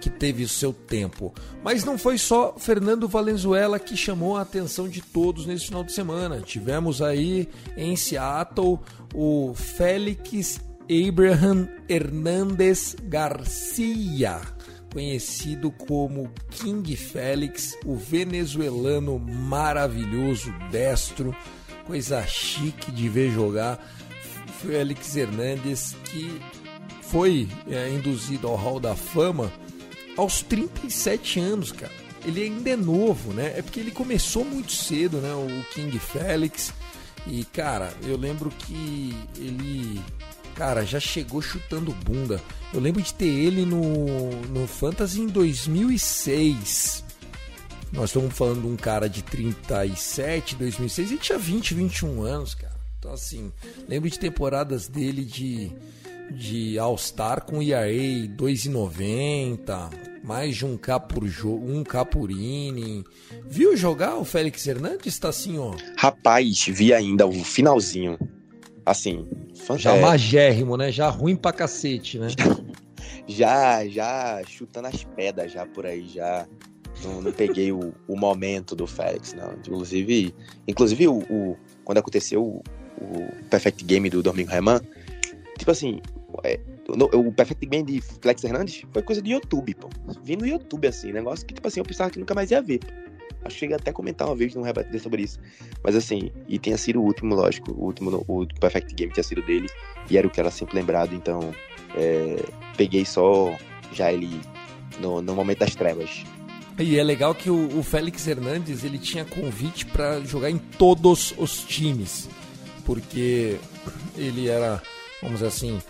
que 0.01 0.09
teve 0.09 0.43
o 0.43 0.49
seu 0.49 0.73
tempo. 0.73 1.35
Mas 1.63 1.85
não 1.85 1.99
foi 1.99 2.17
só 2.17 2.55
Fernando 2.57 3.09
Valenzuela 3.09 3.79
que 3.79 3.97
chamou 3.97 4.37
a 4.37 4.43
atenção 4.43 4.89
de 4.89 5.03
todos 5.03 5.47
nesse 5.47 5.67
final 5.67 5.85
de 5.85 5.93
semana. 5.93 6.41
Tivemos 6.41 7.03
aí 7.03 7.49
em 7.77 7.95
Seattle 7.95 8.81
o 9.13 9.53
Félix 9.55 10.61
Abraham 10.91 11.69
Hernandez 11.89 12.97
Garcia, 13.05 14.41
conhecido 14.93 15.71
como 15.71 16.31
King 16.51 16.95
Félix, 16.95 17.77
o 17.85 17.97
venezuelano 17.97 19.19
maravilhoso, 19.19 20.53
destro, 20.71 21.35
coisa 21.87 22.27
chique 22.27 22.93
de 22.93 23.09
ver 23.09 23.31
jogar. 23.31 23.79
Félix 24.61 25.15
Hernandes, 25.17 25.97
que 26.05 26.41
foi 27.03 27.49
é, 27.69 27.91
induzido 27.91 28.49
ao 28.49 28.57
Hall 28.57 28.81
da 28.81 28.95
Fama 28.97 29.53
aos 30.17 30.43
37 30.43 31.41
anos, 31.41 31.73
cara. 31.73 31.93
Ele 32.25 32.43
ainda 32.43 32.71
é 32.71 32.77
novo, 32.77 33.33
né? 33.33 33.53
É 33.57 33.63
porque 33.63 33.81
ele 33.81 33.91
começou 33.91 34.45
muito 34.45 34.73
cedo, 34.73 35.19
né? 35.19 35.35
O 35.35 35.75
King 35.75 35.99
Félix. 35.99 36.73
E, 37.27 37.45
cara, 37.45 37.93
eu 38.03 38.17
lembro 38.17 38.51
que 38.51 39.15
ele 39.37 40.01
Cara, 40.55 40.85
já 40.85 41.01
chegou 41.01 41.43
chutando 41.43 41.93
bunda. 41.93 42.41
Eu 42.73 42.81
lembro 42.81 43.03
de 43.03 43.13
ter 43.13 43.27
ele 43.27 43.65
no, 43.65 44.31
no 44.47 44.67
Fantasy 44.67 45.21
em 45.21 45.27
2006. 45.27 47.05
Nós 47.93 48.11
estamos 48.11 48.35
falando 48.35 48.63
de 48.63 48.69
um 48.69 48.77
cara 48.77 49.09
de 49.09 49.23
37, 49.23 50.57
2006. 50.57 51.11
Ele 51.11 51.21
tinha 51.21 51.39
20, 51.39 51.75
21 51.75 52.23
anos, 52.23 52.55
cara. 52.55 52.75
Então, 52.99 53.13
assim, 53.13 53.53
lembro 53.89 54.09
de 54.09 54.19
temporadas 54.19 54.89
dele 54.89 55.25
de, 55.25 55.71
de 56.31 56.79
All-Star 56.79 57.45
com 57.45 57.63
ERA 57.63 57.87
2,90, 57.87 59.91
mais 60.25 60.57
de 60.57 60.65
um 60.65 60.77
K 60.77 60.99
por 60.99 61.27
jogo, 61.27 61.71
um 61.71 61.85
K 61.85 62.05
por 62.05 62.31
inning. 62.31 63.05
Viu 63.47 63.77
jogar 63.77 64.17
o 64.17 64.25
Félix 64.25 64.67
Hernandes? 64.67 65.19
Tá 65.19 65.29
assim, 65.29 65.59
ó. 65.59 65.75
Rapaz, 65.99 66.65
vi 66.69 66.95
ainda 66.95 67.27
o 67.27 67.45
finalzinho. 67.45 68.19
Assim, 68.87 69.27
já 69.77 69.95
é, 69.95 70.01
magérrimo, 70.01 70.77
né? 70.77 70.93
Já 70.93 71.09
ruim 71.09 71.37
pra 71.37 71.53
cacete, 71.53 72.19
né? 72.19 72.29
Já, 73.27 73.87
já 73.89 74.43
chutando 74.47 74.89
as 74.89 75.03
pedras 75.03 75.51
já 75.51 75.65
por 75.65 75.87
aí, 75.87 76.07
já. 76.07 76.47
Não, 77.03 77.23
não 77.23 77.33
peguei 77.33 77.73
o, 77.73 77.93
o 78.07 78.17
momento 78.17 78.77
do 78.77 78.87
Félix, 78.87 79.33
não. 79.33 79.53
Inclusive, 79.55 80.35
inclusive 80.69 81.09
o, 81.09 81.19
o 81.31 81.57
quando 81.85 81.99
aconteceu 81.99 82.43
o, 82.43 82.63
o, 83.01 83.49
Perfect 83.51 83.85
Game 83.85 84.09
do 84.11 84.23
Domingo 84.23 84.51
Reman, 84.51 84.81
tipo 85.59 85.71
assim, 85.71 86.01
é, 86.45 86.61
o, 86.89 87.29
o 87.29 87.33
Perfect 87.33 87.67
Game 87.67 87.85
de 87.85 88.01
Flex 88.01 88.45
Hernandes 88.45 88.85
foi 88.93 89.03
coisa 89.03 89.23
de 89.23 89.33
YouTube, 89.33 89.75
pô. 89.75 89.89
Vi 90.23 90.37
no 90.37 90.47
YouTube, 90.47 90.87
assim, 90.87 91.13
negócio 91.13 91.47
que, 91.47 91.55
tipo 91.55 91.67
assim, 91.67 91.81
eu 91.81 91.85
pensava 91.85 92.11
que 92.11 92.19
nunca 92.19 92.35
mais 92.35 92.51
ia 92.51 92.61
ver. 92.61 92.79
Que 92.79 93.04
cheguei 93.51 93.77
até 93.77 93.91
a 93.91 93.93
comentar 93.93 94.29
uma 94.29 94.37
vez 94.37 94.55
no 94.55 94.63
rebater 94.63 95.01
sobre 95.01 95.23
isso. 95.23 95.39
Mas 95.83 95.97
assim, 95.97 96.31
e 96.49 96.59
tinha 96.59 96.77
sido 96.77 97.01
o 97.01 97.05
último, 97.05 97.35
lógico, 97.35 97.73
o 97.73 97.85
último, 97.85 98.25
o 98.29 98.47
Perfect 98.61 98.95
Game 98.95 99.13
tinha 99.13 99.25
sido 99.25 99.43
dele, 99.43 99.69
e 100.11 100.19
era 100.19 100.27
o 100.27 100.31
que 100.31 100.41
era 100.41 100.51
sempre 100.51 100.77
lembrado, 100.77 101.15
então 101.15 101.55
é, 101.97 102.43
peguei 102.77 103.05
só 103.05 103.57
já 103.93 104.13
ele 104.13 104.41
no, 105.01 105.21
no 105.23 105.35
momento 105.35 105.59
das 105.59 105.75
trevas. 105.75 106.25
E 106.79 106.99
é 106.99 107.05
legal 107.05 107.35
que 107.35 107.49
o, 107.49 107.79
o 107.79 107.83
Félix 107.83 108.27
Hernandes 108.27 108.83
ele 108.83 108.99
tinha 108.99 109.25
convite 109.25 109.87
para 109.87 110.21
jogar 110.21 110.51
em 110.51 110.59
todos 110.59 111.33
os 111.39 111.63
times, 111.63 112.29
porque 112.85 113.59
ele 114.17 114.49
era, 114.49 114.83
vamos 115.23 115.39
dizer 115.39 115.49
assim, 115.49 115.81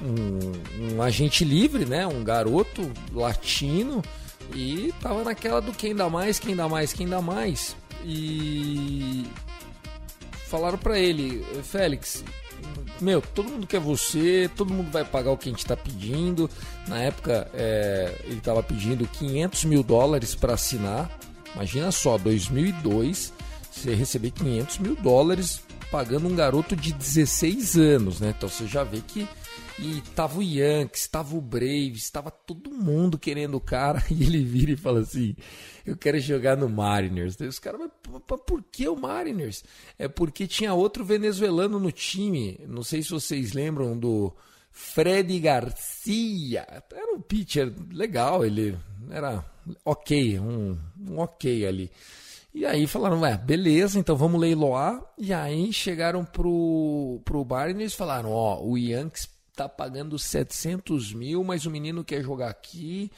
um, 0.00 0.94
um 0.94 1.02
agente 1.02 1.44
livre, 1.44 1.84
né? 1.84 2.06
Um 2.06 2.22
garoto 2.22 2.90
latino 3.12 4.02
e 4.54 4.92
tava 5.00 5.24
naquela 5.24 5.60
do 5.60 5.72
quem 5.72 5.94
dá 5.94 6.08
mais, 6.08 6.38
quem 6.38 6.56
dá 6.56 6.68
mais, 6.68 6.92
quem 6.92 7.08
dá 7.08 7.20
mais. 7.20 7.76
E 8.04 9.26
falaram 10.48 10.78
para 10.78 10.98
ele, 10.98 11.44
Félix, 11.62 12.24
meu, 13.00 13.20
todo 13.20 13.50
mundo 13.50 13.66
quer 13.66 13.80
você, 13.80 14.50
todo 14.56 14.72
mundo 14.72 14.90
vai 14.90 15.04
pagar 15.04 15.30
o 15.30 15.36
que 15.36 15.48
a 15.48 15.52
gente 15.52 15.60
está 15.60 15.76
pedindo. 15.76 16.50
Na 16.86 16.98
época, 16.98 17.48
é, 17.54 18.14
ele 18.24 18.38
estava 18.38 18.62
pedindo 18.62 19.06
500 19.06 19.64
mil 19.64 19.82
dólares 19.82 20.34
para 20.34 20.54
assinar. 20.54 21.10
Imagina 21.54 21.92
só, 21.92 22.18
2002, 22.18 23.32
você 23.70 23.94
receber 23.94 24.30
500 24.32 24.78
mil 24.78 24.96
dólares 24.96 25.62
pagando 25.90 26.28
um 26.28 26.34
garoto 26.34 26.76
de 26.76 26.92
16 26.92 27.76
anos, 27.76 28.20
né? 28.20 28.34
Então 28.36 28.48
você 28.48 28.66
já 28.66 28.84
vê 28.84 29.00
que 29.00 29.28
e 29.80 30.00
tava 30.14 30.38
o 30.38 30.42
Yankees, 30.42 31.06
tava 31.06 31.36
o 31.36 31.40
Braves, 31.40 32.10
tava 32.10 32.32
todo 32.32 32.70
mundo 32.70 33.16
querendo 33.16 33.56
o 33.56 33.60
cara. 33.60 34.02
E 34.10 34.24
ele 34.24 34.42
vira 34.42 34.72
e 34.72 34.76
fala 34.76 35.00
assim: 35.00 35.36
Eu 35.86 35.96
quero 35.96 36.18
jogar 36.18 36.56
no 36.56 36.68
Mariners. 36.68 37.36
Daí 37.36 37.46
os 37.46 37.60
caras, 37.60 37.80
mas 37.80 37.90
por 38.44 38.62
que 38.72 38.88
o 38.88 38.96
Mariners? 38.96 39.62
É 39.96 40.08
porque 40.08 40.48
tinha 40.48 40.74
outro 40.74 41.04
venezuelano 41.04 41.78
no 41.78 41.92
time. 41.92 42.58
Não 42.66 42.82
sei 42.82 43.02
se 43.02 43.10
vocês 43.10 43.52
lembram 43.52 43.96
do 43.96 44.34
Freddy 44.72 45.38
Garcia. 45.38 46.66
Era 46.92 47.14
um 47.14 47.20
pitcher 47.20 47.72
legal, 47.92 48.44
ele 48.44 48.76
era 49.10 49.44
ok, 49.84 50.40
um, 50.40 50.76
um 50.98 51.18
ok 51.18 51.66
ali. 51.66 51.90
E 52.52 52.66
aí 52.66 52.86
falaram, 52.88 53.20
ué, 53.20 53.36
beleza, 53.36 53.98
então 53.98 54.16
vamos 54.16 54.40
leiloar. 54.40 55.00
E 55.16 55.32
aí 55.32 55.72
chegaram 55.72 56.24
pro, 56.24 57.20
pro 57.24 57.44
Mariners 57.44 57.92
e 57.92 57.96
falaram, 57.96 58.32
ó, 58.32 58.60
o 58.60 58.76
Yankees 58.76 59.37
tá 59.58 59.68
pagando 59.68 60.18
700 60.18 61.12
mil, 61.12 61.42
mas 61.42 61.66
o 61.66 61.70
menino 61.70 62.04
quer 62.04 62.22
jogar 62.22 62.48
aqui. 62.48 63.10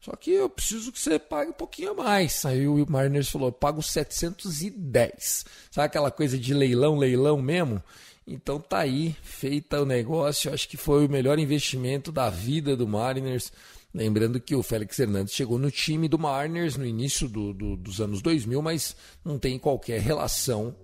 Só 0.00 0.14
que 0.16 0.32
eu 0.32 0.50
preciso 0.50 0.92
que 0.92 0.98
você 1.00 1.18
pague 1.18 1.50
um 1.50 1.54
pouquinho 1.54 1.92
a 1.92 1.94
mais. 1.94 2.44
Aí 2.44 2.68
o 2.68 2.84
Mariners 2.88 3.30
falou: 3.30 3.48
eu 3.48 3.52
pago 3.52 3.82
710. 3.82 5.46
Sabe 5.70 5.86
aquela 5.86 6.10
coisa 6.10 6.36
de 6.36 6.52
leilão, 6.52 6.98
leilão 6.98 7.40
mesmo? 7.40 7.82
Então 8.26 8.58
tá 8.58 8.78
aí, 8.78 9.16
feita 9.22 9.80
o 9.80 9.86
negócio. 9.86 10.52
Acho 10.52 10.68
que 10.68 10.76
foi 10.76 11.06
o 11.06 11.10
melhor 11.10 11.38
investimento 11.38 12.10
da 12.12 12.28
vida 12.28 12.76
do 12.76 12.86
Mariners. 12.86 13.52
Lembrando 13.94 14.40
que 14.40 14.56
o 14.56 14.62
Félix 14.62 14.98
Hernandes 14.98 15.32
chegou 15.32 15.56
no 15.56 15.70
time 15.70 16.08
do 16.08 16.18
Mariners 16.18 16.76
no 16.76 16.84
início 16.84 17.28
do, 17.28 17.54
do, 17.54 17.76
dos 17.76 18.00
anos 18.00 18.20
2000, 18.20 18.60
mas 18.60 18.96
não 19.24 19.38
tem 19.38 19.56
qualquer 19.56 20.00
relação 20.00 20.74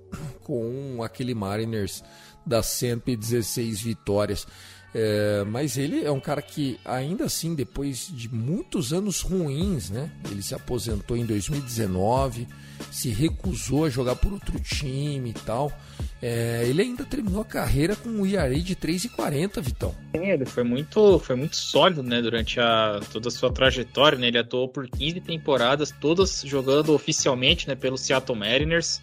com 0.45 1.03
aquele 1.03 1.35
Mariners 1.35 2.05
das 2.47 2.67
116 2.67 3.81
vitórias. 3.81 4.47
É, 4.93 5.45
mas 5.47 5.79
ele 5.79 6.05
é 6.05 6.11
um 6.11 6.19
cara 6.19 6.43
que, 6.43 6.79
ainda 6.85 7.25
assim, 7.25 7.55
depois 7.55 8.09
de 8.13 8.33
muitos 8.33 8.93
anos 8.93 9.21
ruins, 9.21 9.89
né? 9.89 10.11
Ele 10.31 10.43
se 10.43 10.55
aposentou 10.55 11.17
em 11.17 11.25
2019, 11.25 12.49
se 12.91 13.11
recusou 13.11 13.85
a 13.85 13.91
jogar 13.91 14.17
por 14.17 14.33
outro 14.33 14.59
time 14.59 15.31
e 15.31 15.35
tal. 15.35 15.73
É, 16.21 16.65
ele 16.67 16.83
ainda 16.83 17.05
terminou 17.05 17.41
a 17.41 17.45
carreira 17.45 17.95
com 17.95 18.09
um 18.09 18.27
ERA 18.27 18.59
de 18.59 18.75
3,40, 18.75 19.63
Vitão. 19.63 19.95
Ele 20.13 20.45
foi 20.45 20.65
muito, 20.65 21.19
foi 21.21 21.37
muito 21.37 21.57
sólido, 21.57 22.03
né? 22.03 22.21
Durante 22.21 22.59
a, 22.59 23.01
toda 23.13 23.29
a 23.29 23.31
sua 23.31 23.53
trajetória, 23.53 24.19
né? 24.19 24.27
Ele 24.27 24.39
atuou 24.39 24.69
por 24.69 24.89
15 24.89 25.21
temporadas, 25.21 25.95
todas 26.01 26.43
jogando 26.45 26.93
oficialmente, 26.93 27.69
né? 27.69 27.77
Pelo 27.77 27.97
Seattle 27.97 28.37
Mariners. 28.37 29.01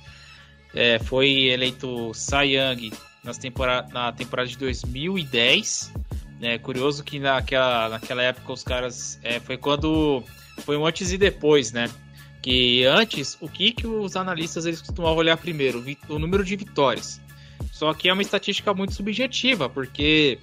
É, 0.75 0.99
foi 0.99 1.45
eleito 1.45 2.13
Cy 2.13 2.55
Young 2.55 2.91
nas 3.27 3.37
temporada, 3.37 3.93
na 3.93 4.11
temporada 4.11 4.47
de 4.47 4.57
2010. 4.57 5.93
É 6.41 6.57
curioso 6.57 7.03
que 7.03 7.19
naquela, 7.19 7.89
naquela 7.89 8.23
época 8.23 8.53
os 8.53 8.63
caras. 8.63 9.19
É, 9.21 9.39
foi 9.39 9.57
quando. 9.57 10.23
Foi 10.59 10.77
um 10.77 10.85
antes 10.85 11.11
e 11.11 11.17
depois, 11.17 11.71
né? 11.71 11.89
Que 12.41 12.85
antes, 12.85 13.37
o 13.41 13.49
que, 13.49 13.71
que 13.71 13.85
os 13.85 14.15
analistas 14.15 14.65
eles 14.65 14.81
costumavam 14.81 15.17
olhar 15.17 15.37
primeiro? 15.37 15.83
O 16.07 16.17
número 16.17 16.43
de 16.43 16.55
vitórias. 16.55 17.19
Só 17.71 17.93
que 17.93 18.07
é 18.07 18.13
uma 18.13 18.21
estatística 18.21 18.73
muito 18.73 18.93
subjetiva, 18.93 19.69
porque. 19.69 20.39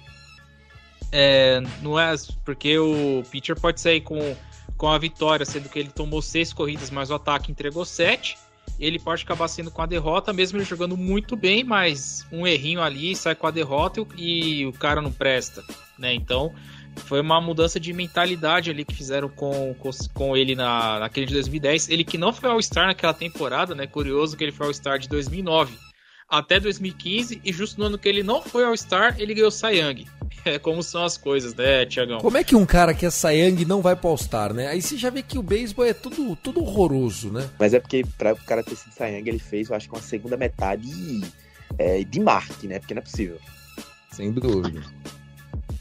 É, 1.11 1.61
não 1.81 1.99
é. 1.99 2.13
Porque 2.43 2.77
o 2.77 3.23
pitcher 3.31 3.59
pode 3.59 3.81
sair 3.81 4.01
com, 4.01 4.35
com 4.77 4.89
a 4.89 4.97
vitória, 4.97 5.45
sendo 5.45 5.69
que 5.69 5.79
ele 5.79 5.89
tomou 5.89 6.21
seis 6.21 6.53
corridas, 6.53 6.91
mas 6.91 7.09
o 7.09 7.15
ataque 7.15 7.51
entregou 7.51 7.83
sete 7.85 8.37
ele 8.79 8.99
pode 8.99 9.23
acabar 9.23 9.47
sendo 9.47 9.71
com 9.71 9.81
a 9.81 9.85
derrota, 9.85 10.33
mesmo 10.33 10.57
ele 10.57 10.65
jogando 10.65 10.97
muito 10.97 11.35
bem, 11.35 11.63
mas 11.63 12.25
um 12.31 12.45
errinho 12.45 12.81
ali 12.81 13.15
sai 13.15 13.35
com 13.35 13.47
a 13.47 13.51
derrota 13.51 14.05
e 14.17 14.65
o 14.65 14.73
cara 14.73 15.01
não 15.01 15.11
presta, 15.11 15.63
né? 15.97 16.13
Então 16.13 16.53
foi 16.95 17.19
uma 17.21 17.41
mudança 17.41 17.79
de 17.79 17.91
mentalidade 17.93 18.69
ali 18.69 18.85
que 18.85 18.93
fizeram 18.93 19.29
com, 19.29 19.73
com, 19.75 19.89
com 20.13 20.37
ele 20.37 20.55
na, 20.55 20.99
naquele 20.99 21.25
de 21.25 21.33
2010. 21.33 21.89
Ele 21.89 22.03
que 22.03 22.17
não 22.17 22.31
foi 22.31 22.49
All-Star 22.49 22.87
naquela 22.87 23.13
temporada, 23.13 23.75
né? 23.75 23.85
Curioso 23.85 24.37
que 24.37 24.43
ele 24.43 24.51
foi 24.51 24.67
All-Star 24.67 24.97
de 24.97 25.09
2009 25.09 25.77
até 26.27 26.59
2015 26.59 27.41
e 27.43 27.53
justo 27.53 27.79
no 27.79 27.85
ano 27.85 27.97
que 27.97 28.09
ele 28.09 28.23
não 28.23 28.41
foi 28.41 28.63
All-Star, 28.63 29.15
ele 29.19 29.33
ganhou 29.33 29.51
Cy 29.51 29.77
Young. 29.77 30.05
É 30.55 30.59
como 30.59 30.83
são 30.83 31.03
as 31.03 31.17
coisas, 31.17 31.55
né, 31.55 31.85
Tiagão? 31.85 32.19
Como 32.19 32.37
é 32.37 32.43
que 32.43 32.55
um 32.55 32.65
cara 32.65 32.93
que 32.93 33.05
é 33.05 33.09
Sayang 33.09 33.65
não 33.65 33.81
vai 33.81 33.95
pro 33.95 34.09
All-Star, 34.09 34.53
né? 34.53 34.67
Aí 34.67 34.81
você 34.81 34.95
já 34.95 35.09
vê 35.09 35.23
que 35.23 35.39
o 35.39 35.41
beisebol 35.41 35.85
é 35.85 35.93
tudo, 35.93 36.35
tudo 36.35 36.61
horroroso, 36.61 37.31
né? 37.31 37.49
Mas 37.57 37.73
é 37.73 37.79
porque 37.79 38.03
pra 38.15 38.33
o 38.33 38.37
cara 38.37 38.63
ter 38.63 38.75
sido 38.75 38.93
Sayang, 38.93 39.27
ele 39.27 39.39
fez, 39.39 39.69
eu 39.69 39.75
acho 39.75 39.89
que 39.89 39.95
uma 39.95 40.01
segunda 40.01 40.37
metade 40.37 40.87
é, 41.79 42.03
de 42.03 42.19
Marte, 42.19 42.67
né? 42.67 42.79
Porque 42.79 42.93
não 42.93 42.99
é 42.99 43.03
possível. 43.03 43.39
Sem 44.11 44.31
dúvida. 44.31 44.83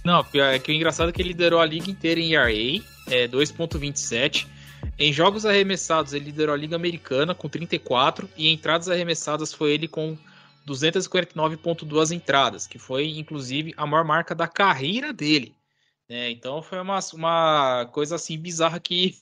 Não, 0.03 0.24
é 0.35 0.59
que 0.59 0.72
o 0.72 0.74
engraçado 0.74 1.11
é 1.11 1.12
que 1.12 1.20
ele 1.20 1.29
liderou 1.29 1.61
a 1.61 1.66
liga 1.66 1.90
inteira 1.90 2.20
em 2.20 2.35
ERA, 2.35 2.83
é 3.11 3.29
2.27. 3.29 4.46
Em 4.98 5.12
jogos 5.12 5.44
arremessados, 5.44 6.12
ele 6.12 6.27
liderou 6.27 6.55
a 6.55 6.59
liga 6.59 6.77
americana 6.77 7.35
com 7.35 7.48
34 7.48 8.29
e 8.37 8.48
em 8.48 8.55
entradas 8.55 8.88
arremessadas 8.88 9.53
foi 9.53 9.72
ele 9.72 9.88
com 9.88 10.16
249,2 10.66 12.11
entradas, 12.14 12.66
que 12.66 12.79
foi 12.79 13.18
inclusive 13.18 13.74
a 13.77 13.87
maior 13.87 14.05
marca 14.05 14.35
da 14.35 14.48
carreira 14.48 15.12
dele. 15.12 15.55
É, 16.09 16.31
então 16.31 16.62
foi 16.62 16.81
uma, 16.81 16.98
uma 17.14 17.88
coisa 17.92 18.16
assim 18.16 18.38
bizarra 18.38 18.79
que, 18.79 19.16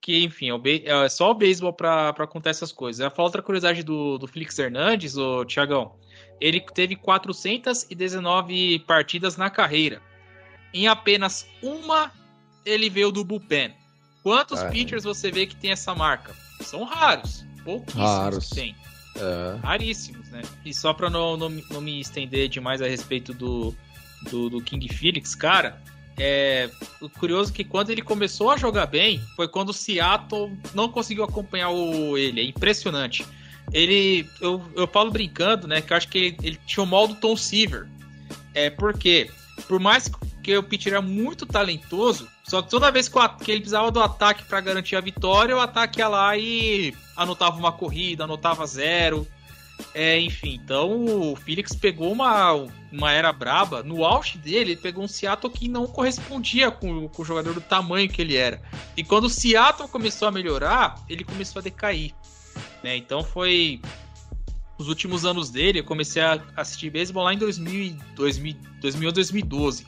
que 0.00 0.24
enfim, 0.24 0.48
é, 0.50 1.04
é 1.04 1.08
só 1.08 1.30
o 1.30 1.34
beisebol 1.34 1.72
para 1.72 2.26
contar 2.26 2.50
essas 2.50 2.72
coisas. 2.72 3.00
Eu 3.00 3.10
falo 3.10 3.26
outra 3.26 3.42
curiosidade 3.42 3.82
do, 3.82 4.18
do 4.18 4.26
Felix 4.26 4.58
Hernandes, 4.58 5.16
o 5.16 5.44
Tiagão. 5.44 5.96
Ele 6.40 6.60
teve 6.60 6.96
419 6.96 8.80
partidas 8.80 9.36
na 9.36 9.50
carreira. 9.50 10.02
Em 10.72 10.88
apenas 10.88 11.46
uma, 11.62 12.10
ele 12.64 12.90
veio 12.90 13.12
do 13.12 13.24
bullpen. 13.24 13.74
Quantos 14.22 14.60
Ai. 14.60 14.70
pitchers 14.70 15.04
você 15.04 15.30
vê 15.30 15.46
que 15.46 15.54
tem 15.54 15.70
essa 15.70 15.94
marca? 15.94 16.34
São 16.62 16.84
raros. 16.84 17.44
Pouquíssimos 17.62 18.10
raros. 18.10 18.50
tem. 18.50 18.74
É. 19.16 19.56
Raríssimos, 19.62 20.23
né? 20.34 20.42
E 20.64 20.74
só 20.74 20.92
pra 20.92 21.08
não, 21.08 21.36
não, 21.36 21.48
não, 21.48 21.80
me 21.80 22.00
estender 22.00 22.48
demais 22.48 22.82
a 22.82 22.88
respeito 22.88 23.32
do, 23.32 23.74
do, 24.30 24.50
do 24.50 24.60
King 24.60 24.92
Felix, 24.92 25.34
cara, 25.34 25.80
é 26.18 26.68
o 27.00 27.08
curioso 27.08 27.52
é 27.52 27.54
que 27.54 27.64
quando 27.64 27.90
ele 27.90 28.02
começou 28.02 28.50
a 28.50 28.56
jogar 28.56 28.86
bem 28.86 29.20
foi 29.36 29.48
quando 29.48 29.70
o 29.70 29.72
Seattle 29.72 30.56
não 30.74 30.88
conseguiu 30.88 31.24
acompanhar 31.24 31.70
o, 31.70 32.18
ele. 32.18 32.40
É 32.40 32.44
impressionante. 32.44 33.24
Ele, 33.72 34.28
eu, 34.40 34.62
eu 34.76 34.86
falo 34.86 35.10
brincando, 35.10 35.66
né? 35.66 35.80
Que 35.80 35.92
eu 35.92 35.96
acho 35.96 36.08
que 36.08 36.18
ele, 36.18 36.36
ele 36.42 36.60
tinha 36.66 36.82
o 36.82 36.86
mal 36.86 37.08
do 37.08 37.14
Tom 37.14 37.36
Seaver. 37.36 37.88
É 38.52 38.70
porque, 38.70 39.30
por 39.66 39.80
mais 39.80 40.10
que 40.42 40.56
o 40.56 40.62
pitcher 40.62 40.92
era 40.92 41.02
muito 41.02 41.46
talentoso, 41.46 42.28
só 42.44 42.60
que 42.60 42.70
toda 42.70 42.90
vez 42.90 43.08
que, 43.08 43.18
ele 43.50 43.60
precisava 43.60 43.90
do 43.90 44.00
ataque 44.00 44.44
para 44.44 44.60
garantir 44.60 44.94
a 44.94 45.00
vitória, 45.00 45.56
o 45.56 45.60
ataque 45.60 46.00
ia 46.00 46.08
lá 46.08 46.36
e 46.36 46.94
anotava 47.16 47.56
uma 47.56 47.72
corrida, 47.72 48.24
anotava 48.24 48.66
zero. 48.66 49.26
É, 49.94 50.18
enfim, 50.18 50.60
então 50.62 51.04
o 51.32 51.36
Felix 51.36 51.74
pegou 51.74 52.12
uma, 52.12 52.52
uma 52.92 53.12
era 53.12 53.32
braba. 53.32 53.82
No 53.82 54.04
auge 54.04 54.38
dele, 54.38 54.72
ele 54.72 54.76
pegou 54.76 55.04
um 55.04 55.08
Seattle 55.08 55.52
que 55.52 55.68
não 55.68 55.86
correspondia 55.86 56.70
com, 56.70 57.08
com 57.08 57.22
o 57.22 57.24
jogador 57.24 57.54
do 57.54 57.60
tamanho 57.60 58.08
que 58.08 58.20
ele 58.20 58.36
era. 58.36 58.60
E 58.96 59.04
quando 59.04 59.24
o 59.24 59.30
Seattle 59.30 59.88
começou 59.88 60.28
a 60.28 60.32
melhorar, 60.32 60.96
ele 61.08 61.24
começou 61.24 61.60
a 61.60 61.62
decair. 61.62 62.12
Né? 62.82 62.96
Então 62.96 63.22
foi. 63.22 63.80
Os 64.76 64.88
últimos 64.88 65.24
anos 65.24 65.50
dele, 65.50 65.78
eu 65.78 65.84
comecei 65.84 66.20
a 66.20 66.42
assistir 66.56 66.90
beisebol 66.90 67.22
lá 67.22 67.32
em 67.32 67.38
2000, 67.38 67.96
2000, 68.16 68.56
2000 68.80 69.12
2012. 69.12 69.86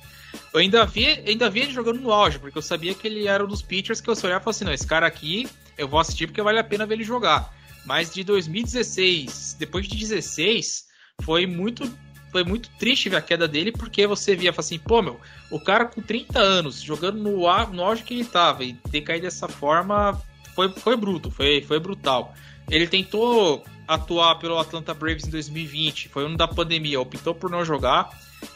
Eu 0.53 0.61
ainda 0.61 0.87
vi, 0.87 1.07
ainda 1.27 1.51
vi 1.51 1.61
ele 1.61 1.72
jogando 1.72 2.01
no 2.01 2.12
auge, 2.12 2.38
porque 2.38 2.57
eu 2.57 2.62
sabia 2.62 2.94
que 2.94 3.05
ele 3.05 3.27
era 3.27 3.44
um 3.44 3.49
dos 3.49 3.62
pitchers 3.62 4.01
que 4.01 4.09
eu 4.09 4.14
olhava 4.14 4.25
e 4.25 4.44
falava 4.44 4.51
assim: 4.51 4.64
não, 4.64 4.72
esse 4.72 4.87
cara 4.87 5.05
aqui 5.05 5.49
eu 5.77 5.88
vou 5.88 5.99
assistir 5.99 6.29
porque 6.29 6.40
vale 6.40 6.61
a 6.61 6.64
pena 6.64 6.87
ver 6.87 6.94
ele 6.94 7.05
jogar. 7.05 7.53
Mas 7.87 8.12
de 8.12 8.25
2016, 8.25 9.57
depois 9.59 9.87
de 9.87 9.96
16, 9.96 10.87
foi 11.22 11.46
muito 11.46 11.88
foi 12.33 12.44
muito 12.44 12.68
triste 12.79 13.09
ver 13.09 13.16
a 13.16 13.22
queda 13.22 13.49
dele, 13.49 13.72
porque 13.72 14.07
você 14.07 14.37
via 14.37 14.53
assim, 14.55 14.79
pô, 14.79 15.01
meu, 15.01 15.18
o 15.51 15.59
cara 15.59 15.87
com 15.87 16.03
30 16.03 16.38
anos, 16.38 16.83
jogando 16.83 17.18
no, 17.18 17.38
no 17.72 17.83
auge 17.83 18.03
que 18.03 18.12
ele 18.12 18.25
tava, 18.27 18.62
e 18.62 18.75
ter 18.75 19.01
caído 19.01 19.25
dessa 19.25 19.49
forma 19.49 20.20
foi, 20.55 20.68
foi 20.70 20.96
bruto, 20.96 21.31
foi, 21.31 21.62
foi 21.62 21.79
brutal. 21.79 22.35
Ele 22.68 22.87
tentou 22.87 23.64
atuar 23.87 24.35
pelo 24.35 24.59
Atlanta 24.59 24.92
Braves 24.92 25.27
em 25.27 25.31
2020, 25.31 26.09
foi 26.09 26.27
ano 26.27 26.37
da 26.37 26.49
pandemia, 26.49 27.01
optou 27.01 27.35
por 27.35 27.51
não 27.51 27.64
jogar. 27.64 28.11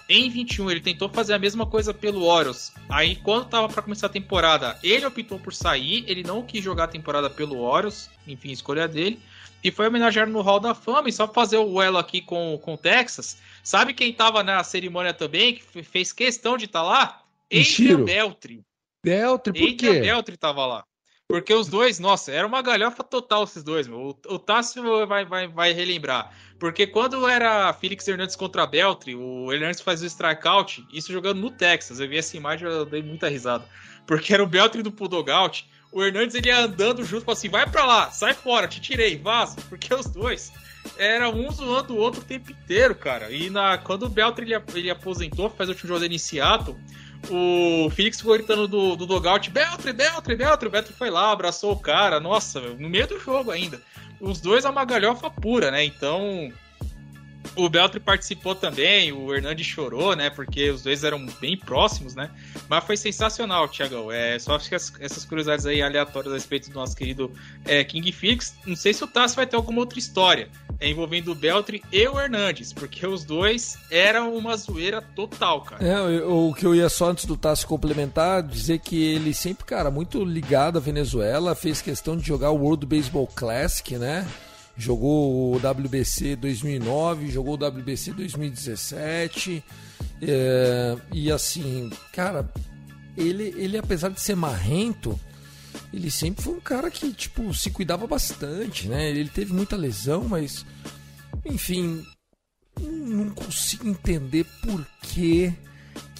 Em 0.08 0.28
21 0.28 0.70
ele 0.70 0.80
tentou 0.80 1.08
fazer 1.08 1.34
a 1.34 1.38
mesma 1.38 1.64
coisa 1.64 1.94
pelo 1.94 2.24
Orioles. 2.24 2.72
Aí 2.88 3.16
quando 3.16 3.48
tava 3.48 3.68
para 3.68 3.82
começar 3.82 4.06
a 4.06 4.10
temporada, 4.10 4.78
ele 4.82 5.06
optou 5.06 5.38
por 5.38 5.54
sair, 5.54 6.04
ele 6.08 6.22
não 6.22 6.42
quis 6.42 6.62
jogar 6.62 6.84
a 6.84 6.88
temporada 6.88 7.30
pelo 7.30 7.60
Orioles, 7.60 8.10
enfim, 8.26 8.50
escolha 8.50 8.88
dele. 8.88 9.20
E 9.62 9.70
foi 9.70 9.86
homenageado 9.86 10.30
no 10.30 10.40
Hall 10.40 10.58
da 10.58 10.74
Fama, 10.74 11.08
e 11.08 11.12
só 11.12 11.28
fazer 11.28 11.58
o 11.58 11.82
elo 11.82 11.98
aqui 11.98 12.20
com, 12.22 12.58
com 12.62 12.74
o 12.74 12.78
Texas. 12.78 13.38
Sabe 13.62 13.92
quem 13.92 14.12
tava 14.12 14.42
na 14.42 14.64
cerimônia 14.64 15.12
também, 15.12 15.54
que 15.54 15.82
fez 15.82 16.12
questão 16.12 16.56
de 16.56 16.64
estar 16.64 16.80
tá 16.80 16.84
lá? 16.84 17.22
Adrian 17.52 18.04
Beltri. 18.04 18.62
Beltri, 19.04 19.52
por 19.52 19.76
quê? 19.76 19.86
Adrian 19.86 20.02
Beltri 20.02 20.36
tava 20.36 20.66
lá. 20.66 20.84
Porque 21.30 21.54
os 21.54 21.68
dois, 21.68 22.00
nossa, 22.00 22.32
era 22.32 22.44
uma 22.44 22.60
galhofa 22.60 23.04
total 23.04 23.44
esses 23.44 23.62
dois, 23.62 23.86
meu. 23.86 24.00
O, 24.28 24.34
o 24.34 24.36
Tássio 24.36 25.06
vai, 25.06 25.24
vai, 25.24 25.46
vai 25.46 25.72
relembrar. 25.72 26.32
Porque 26.58 26.88
quando 26.88 27.28
era 27.28 27.72
Felix 27.72 28.08
Hernandes 28.08 28.34
contra 28.34 28.66
Beltri, 28.66 29.14
o 29.14 29.52
Hernandes 29.52 29.80
fazia 29.80 30.06
o 30.06 30.10
strikeout, 30.10 30.84
isso 30.92 31.12
jogando 31.12 31.40
no 31.40 31.48
Texas. 31.48 32.00
Eu 32.00 32.08
vi 32.08 32.18
essa 32.18 32.36
imagem 32.36 32.66
eu 32.66 32.84
dei 32.84 33.00
muita 33.00 33.28
risada. 33.28 33.64
Porque 34.08 34.34
era 34.34 34.42
o 34.42 34.46
Beltri 34.46 34.82
do 34.82 34.90
Pudogout, 34.90 35.70
o 35.92 36.02
Hernandes 36.02 36.34
ele 36.34 36.48
ia 36.48 36.64
andando 36.64 37.04
junto, 37.04 37.30
assim, 37.30 37.48
vai 37.48 37.64
pra 37.64 37.86
lá, 37.86 38.10
sai 38.10 38.34
fora, 38.34 38.66
te 38.66 38.80
tirei, 38.80 39.16
vaza. 39.16 39.56
Porque 39.68 39.94
os 39.94 40.06
dois 40.06 40.52
eram 40.98 41.32
um 41.32 41.48
zoando 41.52 41.94
o 41.94 41.98
outro 41.98 42.22
o 42.22 42.24
tempo 42.24 42.50
inteiro, 42.50 42.96
cara. 42.96 43.30
E 43.30 43.48
na, 43.50 43.78
quando 43.78 44.02
o 44.02 44.08
Beltri 44.08 44.52
ele, 44.52 44.62
ele 44.74 44.90
aposentou, 44.90 45.48
faz 45.48 45.68
o 45.68 45.72
último 45.74 45.86
jogo 45.86 46.00
dele 46.00 46.16
em 46.16 46.18
Seattle, 46.18 46.76
o 47.28 47.90
Felix 47.90 48.18
ficou 48.18 48.34
gritando 48.34 48.66
do, 48.66 48.96
do 48.96 49.06
dogout, 49.06 49.50
Beltri, 49.50 49.92
Beltri, 49.92 50.36
Beltri. 50.36 50.68
O 50.68 50.70
Beltri 50.70 50.92
foi 50.94 51.10
lá, 51.10 51.32
abraçou 51.32 51.72
o 51.72 51.78
cara. 51.78 52.20
Nossa, 52.20 52.60
no 52.60 52.88
meio 52.88 53.06
do 53.06 53.18
jogo 53.18 53.50
ainda. 53.50 53.80
Os 54.20 54.40
dois 54.40 54.64
é 54.64 54.70
uma 54.70 54.84
galhofa 54.84 55.30
pura, 55.30 55.70
né? 55.70 55.84
Então, 55.84 56.52
o 57.56 57.68
Beltri 57.68 58.00
participou 58.00 58.54
também, 58.54 59.12
o 59.12 59.34
Hernandes 59.34 59.66
chorou, 59.66 60.14
né? 60.14 60.30
Porque 60.30 60.70
os 60.70 60.82
dois 60.82 61.04
eram 61.04 61.26
bem 61.40 61.56
próximos, 61.56 62.14
né? 62.14 62.30
Mas 62.68 62.84
foi 62.84 62.96
sensacional, 62.96 63.68
Thiagão. 63.68 64.10
É, 64.10 64.38
só 64.38 64.54
acho 64.54 64.68
que 64.68 64.74
as, 64.74 64.92
essas 65.00 65.24
curiosidades 65.24 65.66
aí 65.66 65.82
aleatórias 65.82 66.32
a 66.32 66.36
respeito 66.36 66.70
do 66.70 66.74
nosso 66.74 66.96
querido 66.96 67.30
é, 67.64 67.82
King 67.82 68.10
Felix. 68.12 68.54
Não 68.64 68.76
sei 68.76 68.94
se 68.94 69.02
o 69.02 69.06
Tassi 69.06 69.36
vai 69.36 69.46
ter 69.46 69.56
alguma 69.56 69.80
outra 69.80 69.98
história 69.98 70.48
é, 70.78 70.88
envolvendo 70.88 71.32
o 71.32 71.34
Beltri 71.34 71.82
e 71.92 72.08
o 72.08 72.18
Hernandes, 72.18 72.72
porque 72.72 73.06
os 73.06 73.24
dois 73.24 73.78
eram 73.90 74.34
uma 74.34 74.56
zoeira 74.56 75.02
total, 75.02 75.62
cara. 75.62 75.84
É, 75.84 76.22
o 76.22 76.54
que 76.54 76.64
eu 76.64 76.74
ia 76.74 76.88
só 76.88 77.10
antes 77.10 77.24
do 77.24 77.36
Tassi 77.36 77.66
complementar, 77.66 78.42
dizer 78.42 78.78
que 78.78 79.02
ele 79.02 79.34
sempre, 79.34 79.64
cara, 79.64 79.90
muito 79.90 80.24
ligado 80.24 80.78
à 80.78 80.80
Venezuela, 80.80 81.54
fez 81.54 81.82
questão 81.82 82.16
de 82.16 82.26
jogar 82.26 82.50
o 82.50 82.56
World 82.56 82.86
Baseball 82.86 83.26
Classic, 83.26 83.98
né? 83.98 84.26
Jogou 84.80 85.54
o 85.54 85.56
WBC 85.56 86.36
2009, 86.36 87.30
jogou 87.30 87.54
o 87.54 87.66
WBC 87.68 88.12
2017. 88.12 89.62
É, 90.22 90.96
e 91.12 91.30
assim, 91.30 91.90
cara, 92.12 92.50
ele, 93.16 93.54
ele 93.56 93.78
apesar 93.78 94.08
de 94.08 94.20
ser 94.20 94.34
marrento, 94.34 95.18
ele 95.92 96.10
sempre 96.10 96.42
foi 96.42 96.54
um 96.54 96.60
cara 96.60 96.90
que, 96.90 97.12
tipo, 97.12 97.52
se 97.54 97.70
cuidava 97.70 98.06
bastante, 98.06 98.88
né? 98.88 99.10
Ele 99.10 99.28
teve 99.28 99.52
muita 99.52 99.76
lesão, 99.76 100.24
mas, 100.24 100.64
enfim, 101.44 102.04
não 102.80 103.30
consigo 103.30 103.86
entender 103.86 104.46
por 104.62 104.86
que 105.02 105.52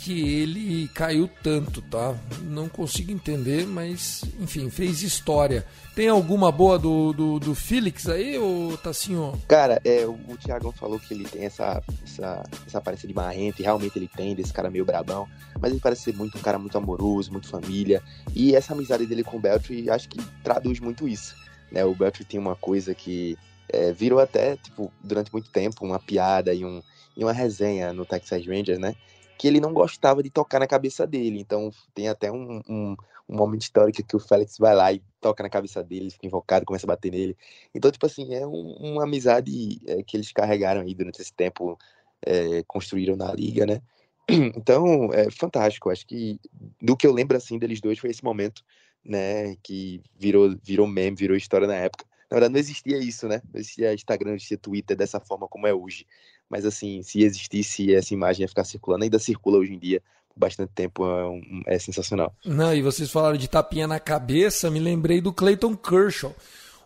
que 0.03 0.41
ele 0.41 0.89
caiu 0.95 1.29
tanto, 1.43 1.83
tá? 1.83 2.17
Não 2.45 2.71
consigo 2.71 3.13
entender, 3.13 3.67
mas 3.67 4.23
enfim, 4.41 4.71
fez 4.71 5.03
história. 5.03 5.67
Tem 5.95 6.09
alguma 6.09 6.51
boa 6.51 6.79
do, 6.79 7.13
do, 7.13 7.39
do 7.39 7.55
Felix 7.55 8.09
aí, 8.09 8.39
ou 8.39 8.79
assim, 8.85 9.15
ó? 9.17 9.35
Cara, 9.47 9.79
é, 9.85 10.07
o, 10.07 10.13
o 10.13 10.37
Thiago 10.39 10.73
falou 10.73 10.99
que 10.99 11.13
ele 11.13 11.25
tem 11.25 11.45
essa, 11.45 11.83
essa, 12.03 12.43
essa 12.67 12.79
aparência 12.79 13.07
de 13.07 13.13
marrento, 13.13 13.61
e 13.61 13.63
realmente 13.63 13.99
ele 13.99 14.09
tem, 14.09 14.35
desse 14.35 14.55
cara 14.55 14.71
meio 14.71 14.87
brabão, 14.87 15.29
mas 15.61 15.71
ele 15.71 15.81
parece 15.81 16.05
ser 16.05 16.15
muito 16.15 16.39
um 16.39 16.41
cara 16.41 16.59
muito 16.59 16.79
amoroso, 16.79 17.31
muito 17.31 17.49
família, 17.49 18.03
e 18.35 18.55
essa 18.57 18.73
amizade 18.73 19.05
dele 19.05 19.23
com 19.23 19.37
o 19.37 19.41
Beltry, 19.41 19.91
acho 19.91 20.09
que 20.09 20.19
traduz 20.43 20.81
muito 20.81 21.07
isso, 21.07 21.37
né? 21.71 21.85
O 21.85 21.95
Beltry 21.95 22.25
tem 22.25 22.41
uma 22.41 22.57
coisa 22.57 22.95
que 22.95 23.37
é, 23.69 23.93
virou 23.93 24.19
até, 24.19 24.57
tipo, 24.57 24.91
durante 25.05 25.31
muito 25.31 25.51
tempo, 25.51 25.85
uma 25.85 25.99
piada 25.99 26.55
e, 26.55 26.65
um, 26.65 26.83
e 27.15 27.23
uma 27.23 27.35
resenha 27.35 27.93
no 27.93 28.07
Texas 28.07 28.47
Rangers, 28.47 28.79
né? 28.79 28.95
Que 29.41 29.49
ele 29.49 29.59
não 29.59 29.73
gostava 29.73 30.23
de 30.23 30.29
tocar 30.29 30.59
na 30.61 30.67
cabeça 30.67 31.07
dele. 31.07 31.41
Então 31.41 31.71
tem 31.95 32.09
até 32.09 32.31
um, 32.31 32.61
um, 32.69 32.95
um, 33.27 33.37
momento 33.37 33.63
histórico 33.63 34.07
que 34.07 34.15
o 34.15 34.21
Félix 34.21 34.59
vai 34.59 34.75
lá 34.75 34.93
e 34.93 35.03
toca 35.19 35.43
na 35.43 35.49
cabeça 35.49 35.83
dele, 35.83 36.11
fica 36.11 36.27
invocado, 36.27 36.67
começa 36.67 36.85
a 36.85 36.89
bater 36.89 37.11
nele. 37.11 37.35
Então, 37.75 37.91
tipo 37.91 38.05
assim, 38.05 38.35
é 38.35 38.47
um, 38.47 38.73
uma 38.79 39.05
amizade 39.05 39.81
é, 39.87 40.03
que 40.03 40.15
eles 40.15 40.31
carregaram 40.31 40.83
aí 40.83 40.95
durante 40.95 41.23
esse 41.23 41.33
tempo, 41.33 41.79
é, 42.21 42.63
construíram 42.65 43.17
na 43.17 43.33
liga, 43.33 43.65
né? 43.65 43.81
Então, 44.55 45.11
é 45.15 45.31
fantástico. 45.31 45.89
Acho 45.89 46.07
que 46.07 46.39
do 46.79 46.95
que 46.95 47.07
eu 47.07 47.13
lembro 47.13 47.35
assim 47.35 47.59
deles 47.59 47.81
dois 47.81 47.99
foi 47.99 48.11
esse 48.11 48.23
momento, 48.23 48.63
né, 49.03 49.57
que 49.63 50.03
virou 50.19 50.55
virou 50.63 50.87
meme, 50.87 51.17
virou 51.17 51.35
história 51.35 51.67
na 51.67 51.77
época. 51.77 52.05
Na 52.31 52.35
verdade, 52.37 52.53
não 52.53 52.61
existia 52.61 52.99
isso, 52.99 53.27
né? 53.27 53.41
Não 53.51 53.59
existia 53.59 53.95
Instagram, 53.95 54.29
não 54.33 54.37
existia 54.37 54.59
Twitter 54.59 54.95
dessa 54.95 55.19
forma 55.19 55.49
como 55.49 55.67
é 55.67 55.73
hoje. 55.73 56.07
Mas, 56.51 56.67
assim, 56.67 57.01
se 57.03 57.23
existisse 57.23 57.95
essa 57.95 58.13
imagem 58.13 58.43
ia 58.43 58.49
ficar 58.49 58.65
circulando, 58.65 59.05
ainda 59.05 59.21
circula 59.21 59.59
hoje 59.59 59.73
em 59.73 59.79
dia 59.79 60.03
por 60.29 60.41
bastante 60.41 60.73
tempo, 60.75 61.05
é, 61.05 61.27
um, 61.27 61.63
é 61.67 61.79
sensacional. 61.79 62.35
Não, 62.45 62.75
e 62.75 62.83
vocês 62.83 63.11
falaram 63.11 63.37
de 63.37 63.49
tapinha 63.49 63.87
na 63.87 64.01
cabeça, 64.01 64.71
me 64.71 64.81
lembrei 64.81 65.21
do 65.21 65.33
Clayton 65.33 65.77
Kershaw. 65.77 66.35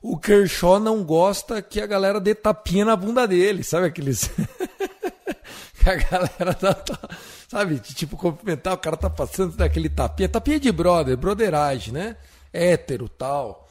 O 0.02 0.18
Kershaw 0.18 0.78
não 0.78 1.02
gosta 1.02 1.62
que 1.62 1.80
a 1.80 1.86
galera 1.86 2.20
dê 2.20 2.34
tapinha 2.34 2.84
na 2.84 2.94
bunda 2.94 3.26
dele, 3.26 3.64
sabe 3.64 3.86
aqueles. 3.86 4.30
que 5.82 5.90
a 5.90 5.96
galera 5.96 6.54
tá, 6.54 6.74
tá, 6.74 7.08
sabe, 7.48 7.78
tipo, 7.78 8.16
cumprimentar, 8.16 8.74
o 8.74 8.78
cara 8.78 8.98
tá 8.98 9.08
passando 9.08 9.56
daquele 9.56 9.88
tapinha, 9.88 10.28
tapinha 10.28 10.60
de 10.60 10.70
brother, 10.70 11.16
broderagem, 11.16 11.94
né? 11.94 12.16
Hétero 12.52 13.08
tal. 13.08 13.63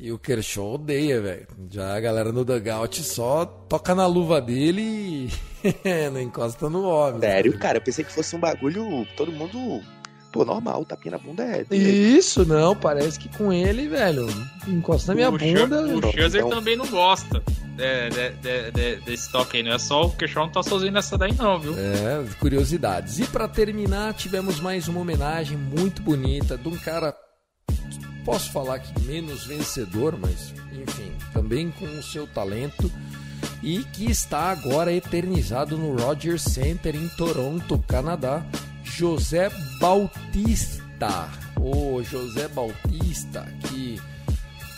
E 0.00 0.10
o 0.10 0.18
Kershaw 0.18 0.76
odeia, 0.76 1.20
velho. 1.20 1.46
Já 1.70 1.94
a 1.94 2.00
galera 2.00 2.32
no 2.32 2.42
dugout 2.42 3.02
só 3.02 3.44
toca 3.44 3.94
na 3.94 4.06
luva 4.06 4.40
dele 4.40 5.28
e 5.62 6.08
não 6.10 6.18
encosta 6.18 6.70
no 6.70 6.84
homem. 6.84 7.20
Sério, 7.20 7.58
cara, 7.58 7.76
eu 7.76 7.82
pensei 7.82 8.02
que 8.02 8.10
fosse 8.10 8.34
um 8.34 8.40
bagulho, 8.40 9.06
todo 9.14 9.30
mundo, 9.30 9.82
pô, 10.32 10.42
normal, 10.42 10.86
tapinha 10.86 11.12
na 11.12 11.18
bunda 11.18 11.44
é. 11.44 11.66
Isso, 11.76 12.46
não, 12.46 12.74
parece 12.74 13.18
que 13.18 13.28
com 13.36 13.52
ele, 13.52 13.88
velho, 13.88 14.26
encosta 14.66 15.12
na 15.12 15.16
minha 15.16 15.28
o 15.28 15.32
bunda. 15.36 15.82
O 15.82 16.10
Scherzer 16.12 16.46
então... 16.46 16.58
também 16.58 16.78
não 16.78 16.86
gosta 16.86 17.42
de, 17.76 18.08
de, 18.08 18.30
de, 18.40 18.70
de, 18.70 19.04
desse 19.04 19.30
toque 19.30 19.58
aí, 19.58 19.62
não 19.62 19.72
é 19.72 19.78
só 19.78 20.06
o 20.06 20.16
Kershaw 20.16 20.46
não 20.46 20.52
tá 20.52 20.62
sozinho 20.62 20.92
nessa 20.92 21.18
daí 21.18 21.34
não, 21.34 21.60
viu? 21.60 21.74
É, 21.76 22.24
curiosidades. 22.38 23.18
E 23.18 23.26
para 23.26 23.46
terminar, 23.46 24.14
tivemos 24.14 24.60
mais 24.60 24.88
uma 24.88 25.00
homenagem 25.00 25.58
muito 25.58 26.00
bonita 26.00 26.56
de 26.56 26.68
um 26.68 26.76
cara 26.78 27.14
posso 28.30 28.52
falar 28.52 28.78
que 28.78 29.00
menos 29.02 29.44
vencedor, 29.44 30.16
mas 30.16 30.54
enfim, 30.72 31.10
também 31.32 31.68
com 31.72 31.84
o 31.84 32.00
seu 32.00 32.28
talento 32.28 32.88
e 33.60 33.82
que 33.82 34.08
está 34.08 34.52
agora 34.52 34.92
eternizado 34.92 35.76
no 35.76 35.96
Rogers 35.96 36.42
Center 36.42 36.94
em 36.94 37.08
Toronto, 37.08 37.76
Canadá, 37.88 38.46
José 38.84 39.50
Bautista. 39.80 41.28
O 41.60 42.04
José 42.04 42.46
Bautista, 42.46 43.52
que 43.66 44.00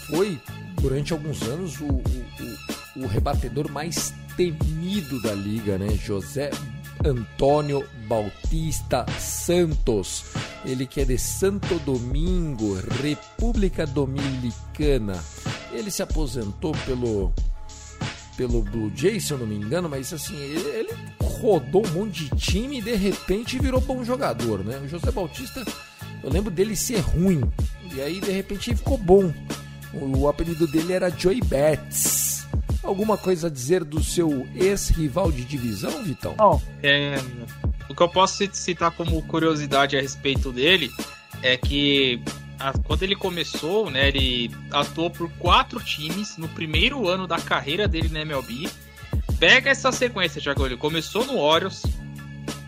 foi 0.06 0.40
durante 0.80 1.12
alguns 1.12 1.42
anos 1.42 1.78
o, 1.78 1.84
o, 1.84 3.00
o, 3.00 3.04
o 3.04 3.06
rebatedor 3.06 3.70
mais 3.70 4.14
temido 4.34 5.20
da 5.20 5.34
liga, 5.34 5.76
né? 5.76 5.88
José 5.90 6.50
Antônio 7.04 7.84
Bautista 8.06 9.06
Santos. 9.18 10.24
Ele 10.64 10.86
que 10.86 11.00
é 11.00 11.04
de 11.04 11.18
Santo 11.18 11.78
Domingo, 11.80 12.78
República 13.02 13.86
Dominicana. 13.86 15.22
Ele 15.72 15.90
se 15.90 16.02
aposentou 16.02 16.72
pelo 16.86 17.32
pelo 18.36 18.62
Blue 18.62 18.90
Jays, 18.94 19.26
se 19.26 19.32
eu 19.32 19.38
não 19.38 19.46
me 19.46 19.56
engano, 19.56 19.88
mas 19.88 20.12
assim, 20.12 20.34
ele, 20.36 20.68
ele, 20.70 20.90
rodou 21.20 21.86
um 21.86 21.90
monte 21.90 22.24
de 22.24 22.36
time 22.36 22.78
e 22.78 22.82
de 22.82 22.94
repente 22.94 23.58
virou 23.58 23.80
bom 23.80 24.02
jogador, 24.04 24.64
né? 24.64 24.78
O 24.78 24.88
José 24.88 25.10
Bautista, 25.10 25.62
eu 26.22 26.30
lembro 26.30 26.50
dele 26.50 26.74
ser 26.74 27.00
ruim, 27.00 27.42
e 27.94 28.00
aí 28.00 28.20
de 28.20 28.30
repente 28.30 28.70
ele 28.70 28.76
ficou 28.76 28.96
bom. 28.96 29.32
O, 29.92 30.20
o 30.20 30.28
apelido 30.28 30.66
dele 30.66 30.92
era 30.92 31.10
Joey 31.10 31.40
Bats. 31.42 32.21
Alguma 32.82 33.16
coisa 33.16 33.46
a 33.46 33.50
dizer 33.50 33.84
do 33.84 34.02
seu 34.02 34.46
ex-rival 34.54 35.30
de 35.30 35.44
divisão, 35.44 36.02
Vitão? 36.02 36.34
Não. 36.36 36.60
É, 36.82 37.16
o 37.88 37.94
que 37.94 38.02
eu 38.02 38.08
posso 38.08 38.44
citar 38.52 38.90
como 38.90 39.22
curiosidade 39.22 39.96
a 39.96 40.00
respeito 40.00 40.50
dele 40.52 40.90
é 41.42 41.56
que 41.56 42.20
a, 42.58 42.72
quando 42.78 43.02
ele 43.02 43.14
começou, 43.14 43.90
né, 43.90 44.08
ele 44.08 44.50
atuou 44.70 45.10
por 45.10 45.30
quatro 45.32 45.78
times 45.80 46.36
no 46.36 46.48
primeiro 46.48 47.08
ano 47.08 47.26
da 47.26 47.38
carreira 47.38 47.86
dele 47.86 48.08
na 48.08 48.20
MLB. 48.20 48.68
Pega 49.38 49.70
essa 49.70 49.92
sequência, 49.92 50.40
Thiago. 50.40 50.66
Ele 50.66 50.76
começou 50.76 51.24
no 51.24 51.38
Orioles, 51.38 51.82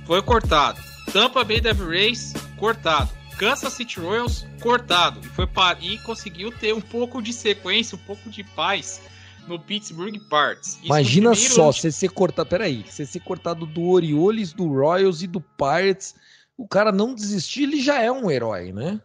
foi 0.07 0.23
cortado. 0.23 0.81
Tampa 1.13 1.45
Bay 1.45 1.61
Devil 1.61 1.89
Rays, 1.89 2.35
cortado. 2.57 3.11
Kansas 3.37 3.73
City 3.73 3.99
Royals, 3.99 4.47
cortado. 4.61 5.21
E, 5.25 5.29
foi 5.29 5.47
para, 5.47 5.79
e 5.81 5.99
conseguiu 5.99 6.53
ter 6.53 6.73
um 6.73 6.81
pouco 6.81 7.21
de 7.21 7.33
sequência, 7.33 7.97
um 7.97 8.01
pouco 8.07 8.31
de 8.31 8.45
paz 8.45 9.01
no 9.47 9.59
Pittsburgh 9.59 10.19
Pirates. 10.29 10.77
Isso 10.77 10.87
Imagina 10.87 11.35
só, 11.35 11.73
você 11.73 11.91
ser 11.91 12.11
cortado. 12.11 12.49
Peraí, 12.49 12.83
você 12.83 13.05
ser 13.05 13.21
cortado 13.21 13.67
do 13.67 13.89
Orioles, 13.89 14.53
do 14.53 14.67
Royals 14.67 15.23
e 15.23 15.27
do 15.27 15.41
Pirates. 15.41 16.15
O 16.57 16.69
cara 16.69 16.93
não 16.93 17.15
desistir, 17.15 17.65
ele 17.65 17.81
já 17.81 18.01
é 18.01 18.11
um 18.11 18.31
herói, 18.31 18.73
né? 18.73 19.01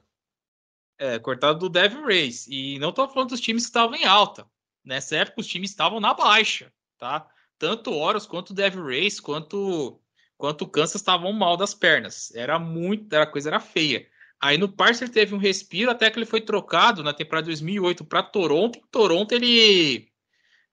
É, 0.98 1.18
cortado 1.18 1.60
do 1.60 1.70
Devil 1.70 2.04
Rays. 2.04 2.48
E 2.48 2.78
não 2.80 2.92
tô 2.92 3.08
falando 3.08 3.30
dos 3.30 3.42
times 3.42 3.64
que 3.64 3.70
estavam 3.70 3.96
em 3.96 4.06
alta. 4.06 4.46
Nessa 4.84 5.18
época, 5.18 5.42
os 5.42 5.48
times 5.48 5.70
estavam 5.70 6.00
na 6.00 6.14
baixa, 6.14 6.72
tá? 6.98 7.28
tanto 7.60 7.92
o 7.92 8.00
Orioles 8.00 8.26
quanto 8.26 8.52
o 8.52 8.54
Devil 8.54 8.86
Race, 8.86 9.22
quanto, 9.22 10.00
quanto 10.38 10.64
o 10.64 10.68
Kansas 10.68 10.96
estavam 10.96 11.32
mal 11.34 11.58
das 11.58 11.74
pernas. 11.74 12.34
Era 12.34 12.58
muito, 12.58 13.14
era, 13.14 13.26
a 13.26 13.28
coisa 13.28 13.50
era 13.50 13.60
feia. 13.60 14.08
Aí 14.42 14.58
no 14.58 14.70
Parcer 14.70 15.10
teve 15.10 15.36
um 15.36 15.38
respiro 15.38 15.92
até 15.92 16.10
que 16.10 16.18
ele 16.18 16.26
foi 16.26 16.40
trocado 16.40 17.04
na 17.04 17.14
temporada 17.14 17.48
2008 17.48 18.06
para 18.06 18.24
Toronto. 18.24 18.80
Em 18.80 18.88
Toronto 18.90 19.34
ele, 19.34 20.09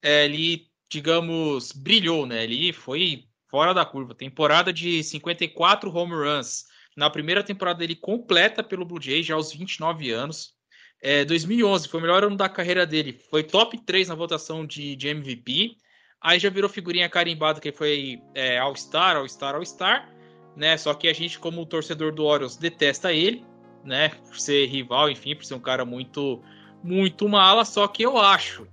ele, 0.02 0.66
digamos, 0.90 1.72
brilhou, 1.72 2.26
né? 2.26 2.44
Ele 2.44 2.72
foi 2.72 3.24
fora 3.50 3.72
da 3.72 3.84
curva. 3.84 4.14
Temporada 4.14 4.72
de 4.72 5.02
54 5.02 5.90
home 5.94 6.14
runs. 6.14 6.64
Na 6.96 7.10
primeira 7.10 7.42
temporada 7.42 7.84
ele 7.84 7.94
completa 7.94 8.62
pelo 8.62 8.84
Blue 8.84 9.00
Jays 9.00 9.26
já 9.26 9.34
aos 9.34 9.52
29 9.52 10.10
anos. 10.10 10.54
É, 11.02 11.24
2011 11.24 11.88
foi 11.88 12.00
o 12.00 12.02
melhor 12.02 12.24
ano 12.24 12.36
da 12.36 12.48
carreira 12.48 12.86
dele. 12.86 13.20
Foi 13.30 13.42
top 13.42 13.78
3 13.78 14.08
na 14.08 14.14
votação 14.14 14.66
de, 14.66 14.96
de 14.96 15.08
MVP. 15.08 15.76
Aí 16.20 16.38
já 16.38 16.48
virou 16.48 16.70
figurinha 16.70 17.08
carimbada 17.08 17.60
que 17.60 17.70
foi 17.70 18.20
é, 18.34 18.58
All-Star, 18.58 19.16
All-Star, 19.16 19.54
All-Star, 19.54 20.12
né? 20.56 20.76
Só 20.76 20.94
que 20.94 21.06
a 21.06 21.12
gente, 21.12 21.38
como 21.38 21.66
torcedor 21.66 22.12
do 22.12 22.24
Orioles, 22.24 22.56
detesta 22.56 23.12
ele, 23.12 23.44
né? 23.84 24.08
Por 24.08 24.38
ser 24.38 24.66
rival, 24.66 25.10
enfim, 25.10 25.36
por 25.36 25.44
ser 25.44 25.54
um 25.54 25.60
cara 25.60 25.84
muito, 25.84 26.42
muito 26.82 27.28
mala. 27.28 27.64
Só 27.64 27.86
que 27.86 28.02
eu 28.02 28.16
acho, 28.16 28.66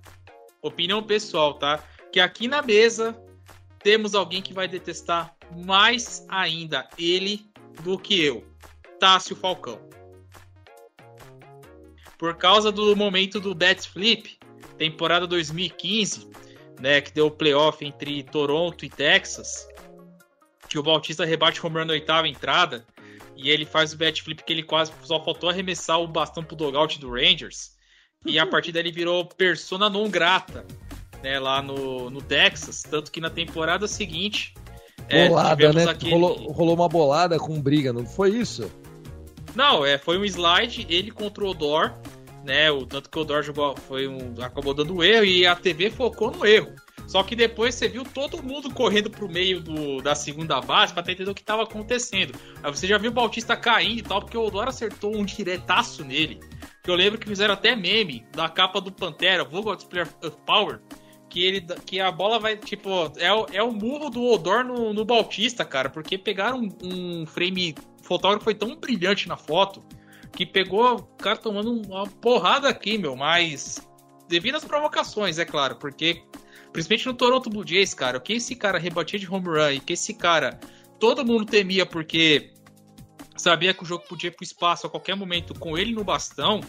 opinião 0.66 1.02
pessoal, 1.02 1.54
tá? 1.54 1.82
Que 2.10 2.18
aqui 2.18 2.48
na 2.48 2.62
mesa 2.62 3.16
temos 3.82 4.14
alguém 4.14 4.40
que 4.40 4.54
vai 4.54 4.66
detestar 4.66 5.36
mais 5.54 6.24
ainda 6.28 6.88
ele 6.98 7.46
do 7.82 7.98
que 7.98 8.20
eu, 8.22 8.44
Tássio 8.98 9.36
Falcão. 9.36 9.78
Por 12.18 12.36
causa 12.36 12.72
do 12.72 12.96
momento 12.96 13.38
do 13.38 13.54
Bet 13.54 13.88
Flip, 13.88 14.38
temporada 14.78 15.26
2015, 15.26 16.30
né, 16.80 17.00
que 17.00 17.12
deu 17.12 17.26
o 17.26 17.30
playoff 17.30 17.84
entre 17.84 18.22
Toronto 18.22 18.84
e 18.84 18.88
Texas, 18.88 19.68
que 20.68 20.78
o 20.78 20.82
Bautista 20.82 21.24
rebate 21.24 21.64
home 21.64 21.78
run 21.78 21.84
na 21.84 21.92
oitava 21.92 22.26
entrada, 22.26 22.86
e 23.36 23.50
ele 23.50 23.66
faz 23.66 23.92
o 23.92 23.96
bet 23.96 24.22
flip 24.22 24.42
que 24.44 24.52
ele 24.52 24.62
quase 24.62 24.92
só 25.02 25.22
faltou 25.22 25.50
arremessar 25.50 26.00
o 26.00 26.06
bastão 26.06 26.42
pro 26.42 26.56
dogout 26.56 26.98
do 27.00 27.10
Rangers, 27.10 27.76
e 28.24 28.38
a 28.38 28.46
partir 28.46 28.72
daí 28.72 28.82
ele 28.82 28.92
virou 28.92 29.24
persona 29.24 29.88
non 29.88 30.08
grata, 30.08 30.64
né, 31.22 31.38
lá 31.38 31.62
no, 31.62 32.10
no 32.10 32.22
Texas, 32.22 32.82
tanto 32.82 33.10
que 33.10 33.20
na 33.20 33.30
temporada 33.30 33.86
seguinte... 33.86 34.54
É, 35.08 35.28
bolada, 35.28 35.64
é, 35.64 35.72
né? 35.72 35.84
Aquele... 35.84 36.12
Rolou, 36.12 36.52
rolou 36.52 36.74
uma 36.74 36.88
bolada 36.88 37.38
com 37.38 37.60
briga, 37.60 37.92
não 37.92 38.06
foi 38.06 38.30
isso? 38.30 38.70
Não, 39.54 39.84
é, 39.84 39.98
foi 39.98 40.18
um 40.18 40.24
slide, 40.24 40.86
ele 40.88 41.10
contra 41.10 41.44
o 41.44 41.48
Odor, 41.48 41.94
né? 42.44 42.70
O 42.70 42.86
tanto 42.86 43.08
que 43.08 43.18
o 43.18 43.22
Odor 43.22 43.42
jogou 43.42 43.76
foi 43.88 44.08
um, 44.08 44.34
acabou 44.42 44.74
dando 44.74 45.02
erro 45.02 45.24
e 45.24 45.46
a 45.46 45.54
TV 45.54 45.90
focou 45.90 46.30
no 46.30 46.46
erro. 46.46 46.72
Só 47.06 47.22
que 47.22 47.36
depois 47.36 47.74
você 47.74 47.88
viu 47.88 48.04
todo 48.04 48.42
mundo 48.42 48.70
correndo 48.70 49.10
pro 49.10 49.28
meio 49.28 49.60
do, 49.60 50.00
da 50.00 50.14
segunda 50.14 50.60
base 50.60 50.92
para 50.92 51.12
entender 51.12 51.30
o 51.30 51.34
que 51.34 51.42
estava 51.42 51.62
acontecendo. 51.62 52.34
Aí 52.62 52.70
você 52.70 52.86
já 52.86 52.98
viu 52.98 53.10
o 53.10 53.14
Bautista 53.14 53.56
caindo 53.56 53.98
e 53.98 54.02
tal, 54.02 54.20
porque 54.20 54.36
o 54.36 54.44
Odor 54.44 54.68
acertou 54.68 55.14
um 55.14 55.24
diretaço 55.24 56.04
nele. 56.04 56.40
Que 56.84 56.90
eu 56.90 56.94
lembro 56.94 57.18
que 57.18 57.26
fizeram 57.26 57.54
até 57.54 57.74
meme 57.74 58.26
da 58.30 58.48
capa 58.48 58.80
do 58.80 58.92
Pantera, 58.92 59.42
Vogel 59.42 59.74
Display 59.74 60.02
of 60.02 60.36
Power, 60.46 60.80
que, 61.30 61.42
ele, 61.42 61.60
que 61.86 61.98
a 61.98 62.12
bola 62.12 62.38
vai, 62.38 62.56
tipo, 62.56 62.90
é, 63.16 63.56
é 63.56 63.62
o 63.62 63.72
murro 63.72 64.10
do 64.10 64.22
Odor 64.22 64.62
no, 64.62 64.92
no 64.92 65.04
Bautista, 65.04 65.64
cara, 65.64 65.88
porque 65.88 66.16
pegaram 66.16 66.60
um, 66.60 67.22
um 67.22 67.26
frame 67.26 67.74
fotógrafo 68.02 68.44
foi 68.44 68.54
tão 68.54 68.76
brilhante 68.76 69.26
na 69.26 69.36
foto 69.36 69.82
que 70.30 70.44
pegou 70.44 70.96
o 70.96 71.02
cara 71.16 71.36
tomando 71.36 71.72
uma 71.72 72.06
porrada 72.06 72.68
aqui, 72.68 72.98
meu, 72.98 73.16
mas 73.16 73.80
devido 74.28 74.56
às 74.56 74.64
provocações, 74.64 75.38
é 75.38 75.44
claro, 75.44 75.76
porque 75.76 76.22
principalmente 76.72 77.06
no 77.06 77.14
Toronto 77.14 77.50
Blue 77.50 77.66
Jays, 77.66 77.94
cara, 77.94 78.18
o 78.18 78.20
que 78.20 78.34
esse 78.34 78.54
cara 78.54 78.78
rebatia 78.78 79.18
de 79.18 79.30
home 79.30 79.46
run 79.46 79.70
e 79.70 79.80
que 79.80 79.94
esse 79.94 80.14
cara 80.14 80.58
todo 80.98 81.24
mundo 81.24 81.44
temia 81.46 81.86
porque 81.86 82.50
sabia 83.36 83.74
que 83.74 83.82
o 83.82 83.86
jogo 83.86 84.04
podia 84.08 84.28
ir 84.28 84.32
pro 84.32 84.44
espaço 84.44 84.86
a 84.86 84.90
qualquer 84.90 85.16
momento 85.16 85.58
com 85.58 85.76
ele 85.76 85.92
no 85.92 86.04
bastão, 86.04 86.60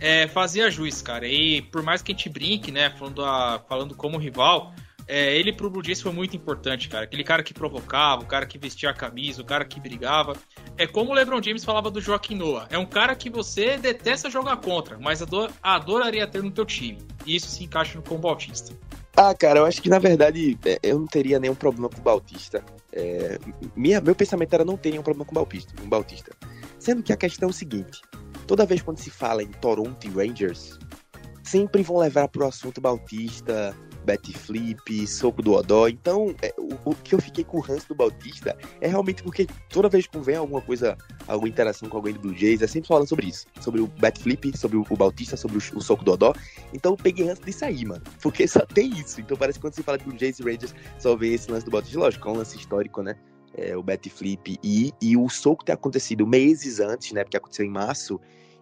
é, 0.00 0.26
fazia 0.26 0.70
juiz, 0.70 1.00
cara. 1.00 1.26
E 1.26 1.62
por 1.62 1.82
mais 1.82 2.02
que 2.02 2.12
a 2.12 2.14
gente 2.14 2.28
brinque, 2.28 2.72
né, 2.72 2.90
falando, 2.90 3.24
a, 3.24 3.62
falando 3.68 3.94
como 3.94 4.18
rival, 4.18 4.74
é, 5.06 5.36
ele 5.36 5.52
pro 5.52 5.70
Blue 5.70 5.84
Jays 5.84 6.00
foi 6.00 6.12
muito 6.12 6.36
importante, 6.36 6.88
cara. 6.88 7.04
Aquele 7.04 7.24
cara 7.24 7.42
que 7.42 7.54
provocava, 7.54 8.22
o 8.22 8.26
cara 8.26 8.46
que 8.46 8.58
vestia 8.58 8.90
a 8.90 8.94
camisa, 8.94 9.42
o 9.42 9.44
cara 9.44 9.64
que 9.64 9.78
brigava. 9.80 10.34
É 10.76 10.86
como 10.86 11.10
o 11.10 11.14
LeBron 11.14 11.42
James 11.42 11.64
falava 11.64 11.90
do 11.90 12.00
Joaquim 12.00 12.34
Noah. 12.34 12.66
É 12.70 12.78
um 12.78 12.86
cara 12.86 13.14
que 13.14 13.30
você 13.30 13.76
detesta 13.76 14.30
jogar 14.30 14.56
contra, 14.56 14.98
mas 14.98 15.22
ador 15.22 15.50
adoraria 15.62 16.26
ter 16.26 16.42
no 16.42 16.50
teu 16.50 16.64
time. 16.64 16.98
E 17.26 17.36
isso 17.36 17.48
se 17.48 17.64
encaixa 17.64 17.96
no 17.96 18.02
com 18.02 18.16
o 18.16 18.18
Bautista. 18.18 18.74
Ah, 19.16 19.34
cara, 19.34 19.60
eu 19.60 19.66
acho 19.66 19.82
que 19.82 19.90
na 19.90 19.98
verdade 19.98 20.58
é, 20.64 20.78
eu 20.82 20.98
não 20.98 21.06
teria 21.06 21.38
nenhum 21.38 21.54
problema 21.54 21.88
com 21.88 21.98
o 21.98 22.02
Bautista. 22.02 22.64
É, 22.92 23.38
minha, 23.74 24.00
meu 24.00 24.14
pensamento 24.14 24.52
era 24.52 24.64
não 24.64 24.76
ter 24.76 24.90
nenhum 24.90 25.02
problema 25.02 25.24
com 25.24 25.32
o 25.32 25.34
Bautista, 25.34 25.72
o 25.82 25.86
Bautista. 25.86 26.32
Sendo 26.78 27.02
que 27.02 27.12
a 27.12 27.16
questão 27.16 27.48
é 27.48 27.50
o 27.50 27.54
seguinte: 27.54 28.02
toda 28.46 28.66
vez 28.66 28.82
quando 28.82 28.98
se 28.98 29.10
fala 29.10 29.42
em 29.42 29.48
Toronto 29.48 30.06
e 30.06 30.10
Rangers, 30.10 30.78
sempre 31.42 31.82
vão 31.82 31.98
levar 31.98 32.28
para 32.28 32.44
o 32.44 32.48
assunto 32.48 32.80
Bautista, 32.80 33.76
bat 34.04 34.32
flip, 34.32 35.06
soco 35.06 35.42
do 35.42 35.52
Odó. 35.52 35.88
Então, 35.88 36.34
é, 36.42 36.54
o, 36.58 36.90
o, 36.90 36.94
que 36.94 37.14
eu 37.14 37.20
fiquei 37.20 37.44
com 37.44 37.58
o 37.58 37.60
ranço 37.60 37.88
do 37.88 37.94
Bautista 37.94 38.56
é 38.80 38.88
realmente 38.88 39.22
porque 39.22 39.46
toda 39.68 39.88
vez 39.88 40.06
que 40.06 40.18
vem 40.18 40.36
alguma 40.36 40.60
coisa, 40.60 40.96
alguma 41.26 41.48
interação 41.48 41.88
com 41.88 41.96
alguém 41.96 42.14
do 42.14 42.20
Blue 42.20 42.34
Jays, 42.34 42.62
é 42.62 42.66
sempre 42.66 42.88
falando 42.88 43.08
sobre 43.08 43.26
isso. 43.26 43.46
Sobre 43.60 43.80
o 43.80 43.86
bat 43.86 44.18
flip, 44.20 44.56
sobre 44.56 44.76
o, 44.76 44.86
o 44.88 44.96
Bautista, 44.96 45.36
sobre 45.36 45.58
o, 45.58 45.60
o, 45.76 45.80
soco 45.80 46.04
do 46.04 46.12
Odó. 46.12 46.34
Então, 46.72 46.92
eu 46.92 46.96
peguei 46.96 47.26
ranço 47.26 47.42
disso 47.42 47.64
aí, 47.64 47.84
mano. 47.84 48.02
Porque 48.20 48.46
só 48.46 48.60
tem 48.60 48.90
isso. 48.90 49.20
Então, 49.20 49.36
parece 49.36 49.58
que 49.58 49.62
quando 49.62 49.74
se 49.74 49.82
fala 49.82 49.98
de 49.98 50.04
Blue 50.04 50.18
Jays 50.18 50.38
e 50.38 50.42
Rangers, 50.42 50.74
só 50.98 51.16
vem 51.16 51.34
esse 51.34 51.50
lance 51.50 51.64
do 51.64 51.70
Bautista. 51.70 51.98
Lógico, 51.98 52.28
é 52.28 52.32
um 52.32 52.36
lance 52.36 52.56
histórico, 52.56 53.02
né? 53.02 53.16
É, 53.54 53.76
o 53.76 53.82
bat 53.82 54.08
flip 54.08 54.58
e, 54.64 54.94
e 55.00 55.14
o 55.14 55.28
soco 55.28 55.62
ter 55.62 55.72
acontecido 55.72 56.26
meses 56.26 56.80
antes, 56.80 57.12
né? 57.12 57.22
Porque 57.22 57.36
aconteceu 57.36 57.66
em 57.66 57.70
março. 57.70 58.18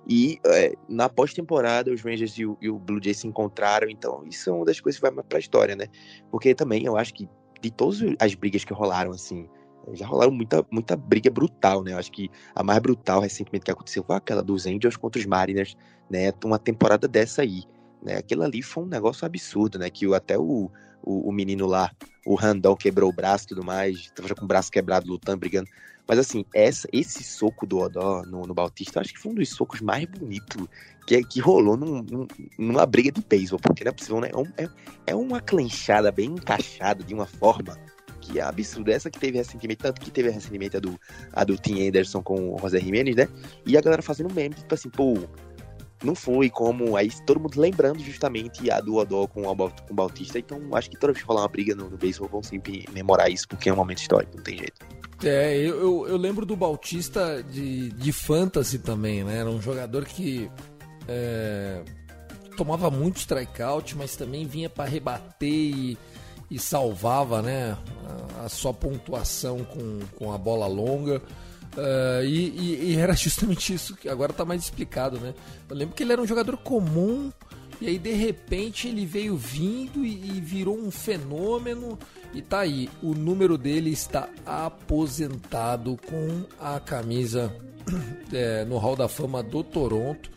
E 0.09 0.41
é, 0.47 0.75
na 0.89 1.09
pós-temporada, 1.09 1.93
os 1.93 2.03
Rangers 2.03 2.39
e 2.39 2.47
o, 2.47 2.57
e 2.61 2.69
o, 2.69 2.79
Blue 2.79 3.01
Jays 3.03 3.19
se 3.19 3.27
encontraram, 3.27 3.89
então 3.89 4.25
isso 4.27 4.51
é 4.51 4.53
uma 4.53 4.65
das 4.65 4.81
coisas 4.81 4.99
que 4.99 5.03
vai 5.03 5.11
mais 5.11 5.27
pra 5.27 5.39
história, 5.39 5.77
né? 5.77 5.87
Porque 6.31 6.55
também 6.55 6.85
eu 6.85 6.97
acho 6.97 7.15
que 7.15 7.29
de 7.61 7.71
todas 7.71 8.01
as 8.19 8.35
brigas 8.35 8.65
que 8.65 8.73
rolaram, 8.73 9.11
assim, 9.11 9.49
já 9.93 10.07
rolaram 10.07 10.33
muita, 10.33 10.65
muita 10.71 10.97
briga 10.97 11.31
brutal, 11.31 11.83
né? 11.83 11.93
Eu 11.93 11.99
acho 11.99 12.11
que 12.11 12.31
a 12.55 12.63
mais 12.63 12.79
brutal 12.81 13.21
recentemente 13.21 13.65
que 13.65 13.71
aconteceu 13.71 14.03
foi 14.03 14.17
aquela 14.17 14.43
dos 14.43 14.67
Angels 14.67 14.97
contra 14.97 15.21
os 15.21 15.27
Mariners, 15.27 15.77
né? 16.09 16.33
Uma 16.45 16.59
temporada 16.59 17.07
dessa 17.07 17.43
aí, 17.43 17.65
né? 18.03 18.17
Aquilo 18.17 18.43
ali 18.43 18.63
foi 18.63 18.85
um 18.85 18.89
negócio 18.89 19.27
absurdo, 19.27 19.79
né? 19.79 19.91
Que 19.91 20.13
até 20.15 20.39
o, 20.39 20.71
o, 21.03 21.29
o 21.29 21.33
menino 21.33 21.67
lá, 21.67 21.91
o 22.25 22.35
Randall, 22.35 22.77
quebrou 22.77 23.11
o 23.11 23.13
braço 23.13 23.45
e 23.45 23.49
tudo 23.49 23.65
mais, 23.65 24.11
tava 24.11 24.35
com 24.35 24.45
o 24.45 24.49
braço 24.49 24.71
quebrado 24.71 25.09
lutando, 25.09 25.39
brigando. 25.39 25.69
Mas 26.07 26.19
assim, 26.19 26.45
essa, 26.53 26.89
esse 26.93 27.23
soco 27.23 27.67
do 27.67 27.79
Odó 27.79 28.23
no, 28.25 28.43
no 28.43 28.53
Bautista, 28.53 29.01
acho 29.01 29.13
que 29.13 29.21
foi 29.21 29.31
um 29.31 29.35
dos 29.37 29.49
socos 29.51 29.81
mais 29.81 30.05
bonitos 30.07 30.67
que, 31.07 31.23
que 31.23 31.41
rolou 31.41 31.77
num, 31.77 32.03
num, 32.03 32.27
numa 32.59 32.85
briga 32.85 33.13
de 33.13 33.23
beisebol, 33.23 33.61
porque 33.61 33.85
não 33.85 33.91
é 33.91 33.93
possível, 33.93 34.21
né? 34.21 34.31
É, 34.57 34.65
é, 34.65 34.69
é 35.09 35.15
uma 35.15 35.41
clenchada 35.41 36.11
bem 36.11 36.31
encaixada 36.31 37.05
de 37.05 37.15
uma 37.15 37.27
forma 37.27 37.79
que 38.21 38.39
é 38.39 38.43
absurda. 38.43 38.93
Essa 38.93 39.11
que 39.11 39.19
teve 39.19 39.39
recentemente, 39.39 39.83
tanto 39.83 40.01
que 40.01 40.11
teve 40.11 40.31
recentemente 40.31 40.77
a 40.77 40.81
do, 40.81 40.99
a 41.33 41.45
do 41.45 41.57
Tim 41.57 41.87
Anderson 41.87 42.23
com 42.23 42.55
o 42.55 42.59
José 42.59 42.81
Jimenez, 42.81 43.17
né? 43.17 43.29
E 43.65 43.77
a 43.77 43.81
galera 43.81 44.03
fazendo 44.03 44.33
meme, 44.35 44.55
tipo 44.55 44.75
assim, 44.75 44.91
pô, 44.91 45.15
não 46.05 46.15
foi 46.15 46.51
como. 46.51 46.97
Aí 46.97 47.11
todo 47.27 47.41
mundo 47.41 47.61
lembrando 47.61 48.01
justamente 48.01 48.71
a 48.71 48.81
do 48.81 48.97
Odó 48.97 49.27
com 49.27 49.43
o, 49.43 49.53
o 49.53 49.95
Bautista. 49.95 50.39
Então 50.39 50.61
acho 50.75 50.91
que 50.91 50.99
toda 50.99 51.13
vez 51.13 51.23
que 51.23 51.29
rolar 51.29 51.43
uma 51.43 51.49
briga 51.49 51.75
no, 51.75 51.91
no 51.91 51.97
beisebol 51.97 52.29
vão 52.29 52.43
sempre 52.43 52.87
memorar 52.93 53.29
isso, 53.29 53.47
porque 53.49 53.69
é 53.69 53.73
um 53.73 53.77
momento 53.77 53.99
histórico, 53.99 54.37
não 54.37 54.43
tem 54.43 54.59
jeito. 54.59 54.87
É, 55.23 55.57
eu, 55.59 55.79
eu, 55.79 56.09
eu, 56.09 56.17
lembro 56.17 56.47
do 56.47 56.57
Bautista 56.57 57.43
de, 57.43 57.91
de 57.91 58.13
fantasy 58.13 58.79
também, 58.79 59.23
né? 59.23 59.39
Era 59.39 59.51
um 59.51 59.61
jogador 59.61 60.07
que 60.07 60.51
é, 61.07 61.83
tomava 62.57 62.91
muito 62.91 63.19
strikeout, 63.19 63.97
mas 63.97 64.17
também 64.17 64.47
vinha 64.47 64.71
para 64.71 64.89
rebater 64.89 65.49
e, 65.49 65.99
e, 66.51 66.59
salvava, 66.59 67.43
né? 67.43 67.77
A, 68.39 68.47
a, 68.47 68.49
sua 68.49 68.73
pontuação 68.73 69.63
com, 69.63 69.99
com 70.17 70.33
a 70.33 70.39
bola 70.39 70.67
longa. 70.67 71.21
Uh, 71.77 72.25
e, 72.25 72.49
e, 72.49 72.91
e, 72.91 72.97
era 72.97 73.15
justamente 73.15 73.73
isso 73.73 73.95
que 73.95 74.09
agora 74.09 74.33
está 74.33 74.45
mais 74.45 74.63
explicado, 74.63 75.21
né? 75.21 75.35
Eu 75.69 75.77
lembro 75.77 75.95
que 75.95 76.03
ele 76.03 76.13
era 76.13 76.21
um 76.21 76.27
jogador 76.27 76.57
comum 76.57 77.31
e 77.81 77.87
aí 77.87 77.99
de 77.99 78.13
repente 78.13 78.89
ele 78.89 79.07
veio 79.07 79.37
vindo 79.37 80.05
e, 80.05 80.37
e 80.37 80.41
virou 80.41 80.77
um 80.77 80.91
fenômeno. 80.91 81.99
E 82.35 82.43
tá 82.43 82.61
aí, 82.61 82.91
o 83.03 83.15
número 83.15 83.57
dele 83.57 83.91
está 83.91 84.29
aposentado 84.45 85.99
com 86.09 86.45
a 86.61 86.79
camisa 86.79 87.53
é, 88.33 88.65
no 88.65 88.77
Hall 88.77 88.97
da 88.97 89.09
Fama 89.09 89.43
do 89.43 89.65
Toronto. 89.65 90.31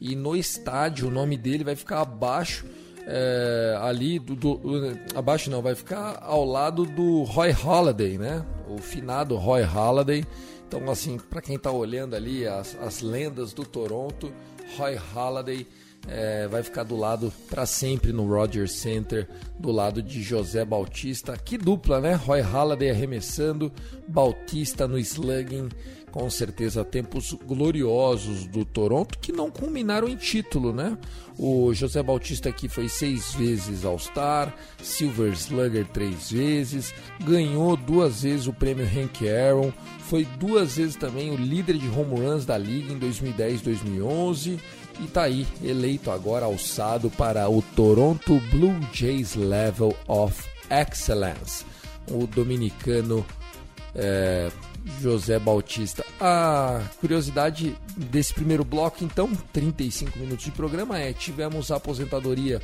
E 0.00 0.14
no 0.14 0.36
estádio 0.36 1.08
o 1.08 1.10
nome 1.10 1.36
dele 1.36 1.64
vai 1.64 1.74
ficar 1.74 2.00
abaixo. 2.00 2.66
É, 3.06 3.78
ali 3.80 4.18
do, 4.18 4.36
do, 4.36 4.98
abaixo 5.14 5.50
não, 5.50 5.62
vai 5.62 5.74
ficar 5.74 6.18
ao 6.22 6.44
lado 6.44 6.84
do 6.84 7.22
Roy 7.22 7.50
Halladay, 7.50 8.18
né? 8.18 8.44
O 8.68 8.78
finado 8.78 9.36
Roy 9.36 9.62
Halladay. 9.62 10.24
Então, 10.70 10.88
assim, 10.88 11.18
para 11.18 11.42
quem 11.42 11.56
está 11.56 11.72
olhando 11.72 12.14
ali 12.14 12.46
as, 12.46 12.76
as 12.80 13.00
lendas 13.00 13.52
do 13.52 13.64
Toronto, 13.64 14.32
Roy 14.78 14.96
Halladay 15.12 15.66
é, 16.06 16.46
vai 16.46 16.62
ficar 16.62 16.84
do 16.84 16.96
lado 16.96 17.32
para 17.48 17.66
sempre 17.66 18.12
no 18.12 18.24
Rogers 18.24 18.70
Center, 18.70 19.28
do 19.58 19.72
lado 19.72 20.00
de 20.00 20.22
José 20.22 20.64
Bautista. 20.64 21.36
Que 21.36 21.58
dupla, 21.58 22.00
né? 22.00 22.14
Roy 22.14 22.40
Halladay 22.40 22.88
arremessando, 22.88 23.72
Bautista 24.06 24.86
no 24.86 24.96
slugging. 24.96 25.70
Com 26.10 26.28
certeza, 26.28 26.84
tempos 26.84 27.32
gloriosos 27.32 28.44
do 28.46 28.64
Toronto 28.64 29.16
que 29.18 29.30
não 29.30 29.50
culminaram 29.50 30.08
em 30.08 30.16
título, 30.16 30.72
né? 30.72 30.98
O 31.38 31.72
José 31.72 32.02
Bautista 32.02 32.48
aqui 32.48 32.68
foi 32.68 32.88
seis 32.88 33.32
vezes 33.32 33.84
All-Star, 33.84 34.54
Silver 34.82 35.32
Slugger 35.32 35.86
três 35.86 36.30
vezes, 36.30 36.92
ganhou 37.24 37.76
duas 37.76 38.22
vezes 38.22 38.48
o 38.48 38.52
prêmio 38.52 38.84
Hank 38.84 39.28
Aaron, 39.28 39.72
foi 40.00 40.24
duas 40.38 40.76
vezes 40.76 40.96
também 40.96 41.30
o 41.30 41.36
líder 41.36 41.78
de 41.78 41.88
home 41.88 42.20
runs 42.20 42.44
da 42.44 42.58
liga 42.58 42.92
em 42.92 42.98
2010 42.98 43.62
2011 43.62 44.58
e 45.02 45.06
tá 45.06 45.22
aí, 45.22 45.46
eleito 45.62 46.10
agora 46.10 46.44
alçado 46.44 47.08
para 47.08 47.48
o 47.48 47.62
Toronto 47.62 48.38
Blue 48.50 48.78
Jays 48.92 49.34
Level 49.34 49.96
of 50.06 50.44
Excellence. 50.68 51.64
O 52.10 52.26
dominicano 52.26 53.24
é, 53.94 54.50
José 55.00 55.38
Bautista. 55.38 56.04
A 56.20 56.82
curiosidade 57.00 57.76
desse 57.96 58.32
primeiro 58.34 58.64
bloco, 58.64 59.04
então, 59.04 59.34
35 59.52 60.18
minutos 60.18 60.44
de 60.44 60.52
programa, 60.52 60.98
é: 60.98 61.12
tivemos 61.12 61.70
a 61.70 61.76
aposentadoria 61.76 62.60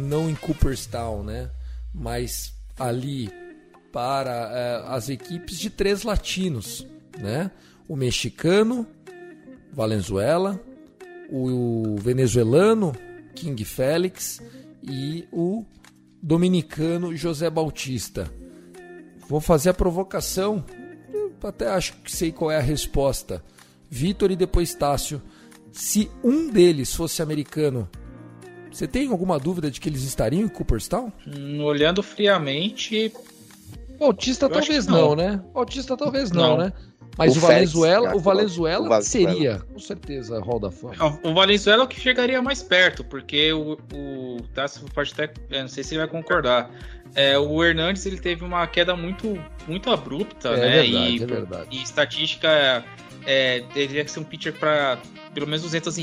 não 0.00 0.28
em 0.28 0.34
Cooperstown, 0.34 1.22
né? 1.22 1.50
Mas 1.94 2.54
ali 2.78 3.30
para 3.92 4.50
é, 4.52 4.94
as 4.94 5.08
equipes 5.08 5.58
de 5.58 5.70
três 5.70 6.02
latinos, 6.02 6.86
né? 7.18 7.50
O 7.88 7.96
mexicano, 7.96 8.86
Valenzuela, 9.72 10.60
o 11.28 11.96
venezuelano 11.98 12.92
King 13.34 13.64
Félix 13.64 14.40
e 14.82 15.26
o 15.32 15.64
dominicano 16.22 17.14
José 17.16 17.50
Bautista. 17.50 18.30
Vou 19.32 19.40
fazer 19.40 19.70
a 19.70 19.74
provocação, 19.74 20.62
até 21.42 21.66
acho 21.66 21.94
que 22.04 22.12
sei 22.12 22.30
qual 22.30 22.50
é 22.50 22.58
a 22.58 22.60
resposta. 22.60 23.42
Vitor 23.88 24.30
e 24.30 24.36
depois 24.36 24.74
Tássio. 24.74 25.22
Se 25.72 26.10
um 26.22 26.50
deles 26.50 26.94
fosse 26.94 27.22
americano, 27.22 27.88
você 28.70 28.86
tem 28.86 29.08
alguma 29.08 29.38
dúvida 29.38 29.70
de 29.70 29.80
que 29.80 29.88
eles 29.88 30.02
estariam 30.02 30.42
em 30.42 30.48
Cooperstown? 30.48 31.10
Hum, 31.26 31.64
olhando 31.64 32.02
friamente. 32.02 33.10
Bautista 33.98 34.50
talvez 34.50 34.86
não. 34.86 35.08
não. 35.08 35.16
né? 35.16 35.42
Bautista 35.54 35.96
talvez 35.96 36.30
não, 36.30 36.50
não. 36.50 36.56
né? 36.66 36.72
Mas 37.16 37.34
o, 37.34 37.38
o 37.38 37.40
Valenzuela, 37.40 38.16
o 38.16 38.18
Valenzuela, 38.18 38.86
o 38.86 38.88
Valenzuela 38.88 39.02
seria, 39.02 39.58
com 39.72 39.78
certeza, 39.78 40.40
Hall 40.40 40.58
da 40.58 40.70
Fama. 40.70 41.18
O 41.22 41.34
Valenzuela 41.34 41.82
é 41.82 41.84
o 41.84 41.88
que 41.88 42.00
chegaria 42.00 42.40
mais 42.40 42.62
perto, 42.62 43.04
porque 43.04 43.52
o, 43.52 43.78
o 43.92 44.38
Tássio 44.54 44.86
pode 44.94 45.12
até, 45.12 45.30
não 45.60 45.68
sei 45.68 45.84
se 45.84 45.94
ele 45.94 46.00
vai 46.00 46.08
concordar. 46.08 46.70
É, 47.14 47.38
o 47.38 47.62
Hernandes 47.62 48.06
ele 48.06 48.18
teve 48.18 48.42
uma 48.44 48.66
queda 48.66 48.96
muito, 48.96 49.38
muito 49.68 49.90
abrupta, 49.90 50.48
é 50.50 50.56
né? 50.56 50.82
Verdade, 50.82 51.16
e, 51.16 51.22
é 51.22 51.26
verdade. 51.26 51.66
E 51.70 51.82
estatística 51.82 52.84
é, 53.26 53.62
teria 53.74 54.04
que 54.04 54.10
ser 54.10 54.20
um 54.20 54.24
pitcher 54.24 54.54
para 54.54 54.98
pelo 55.34 55.46
menos 55.46 55.62
200, 55.62 55.96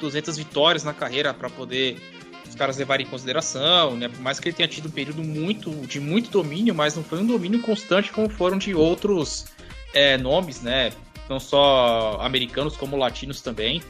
200 0.00 0.36
vitórias 0.36 0.84
na 0.84 0.92
carreira 0.92 1.32
para 1.32 1.50
poder 1.50 1.96
os 2.48 2.54
caras 2.54 2.76
levarem 2.76 3.06
em 3.06 3.08
consideração, 3.08 3.96
né? 3.96 4.08
Por 4.08 4.20
mais 4.20 4.38
que 4.38 4.48
ele 4.48 4.56
tenha 4.56 4.68
tido 4.68 4.88
um 4.88 4.90
período 4.90 5.22
muito 5.22 5.70
de 5.86 5.98
muito 6.00 6.30
domínio, 6.30 6.74
mas 6.74 6.94
não 6.96 7.02
foi 7.02 7.18
um 7.18 7.26
domínio 7.26 7.60
constante 7.60 8.12
como 8.12 8.28
foram 8.28 8.58
de 8.58 8.74
outros 8.74 9.46
é, 9.96 10.18
nomes, 10.18 10.60
né? 10.60 10.92
Não 11.28 11.40
só 11.40 12.18
americanos 12.20 12.76
como 12.76 12.96
latinos 12.96 13.40
também. 13.40 13.82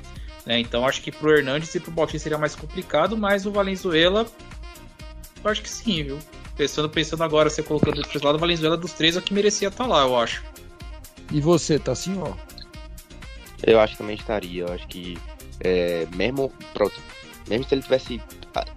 Né? 0.46 0.60
Então 0.60 0.86
acho 0.86 1.02
que 1.02 1.10
pro 1.10 1.36
Hernandes 1.36 1.74
e 1.74 1.80
pro 1.80 1.90
Bautista 1.90 2.22
seria 2.22 2.38
mais 2.38 2.54
complicado, 2.54 3.16
mas 3.16 3.44
o 3.44 3.50
Valenzuela, 3.50 4.24
eu 5.42 5.50
acho 5.50 5.60
que 5.60 5.68
sim, 5.68 6.04
viu? 6.04 6.18
Pensando, 6.56 6.88
pensando 6.88 7.24
agora, 7.24 7.50
você 7.50 7.62
colocando 7.62 8.00
três 8.02 8.22
lados, 8.22 8.38
o 8.38 8.40
Valenzuela 8.40 8.76
dos 8.76 8.92
três 8.92 9.16
é 9.16 9.18
o 9.18 9.22
que 9.22 9.34
merecia 9.34 9.68
estar 9.68 9.84
tá 9.84 9.90
lá, 9.90 10.02
eu 10.02 10.16
acho. 10.16 10.44
E 11.32 11.40
você, 11.40 11.76
tá 11.78 11.90
assim, 11.92 12.16
ó? 12.18 12.32
Eu 13.66 13.80
acho 13.80 13.94
que 13.94 13.98
também 13.98 14.14
estaria. 14.14 14.62
Eu 14.62 14.72
acho 14.72 14.86
que 14.86 15.18
é, 15.60 16.06
mesmo, 16.14 16.52
pronto, 16.72 16.94
mesmo 17.48 17.66
se 17.68 17.74
ele 17.74 17.82
tivesse 17.82 18.22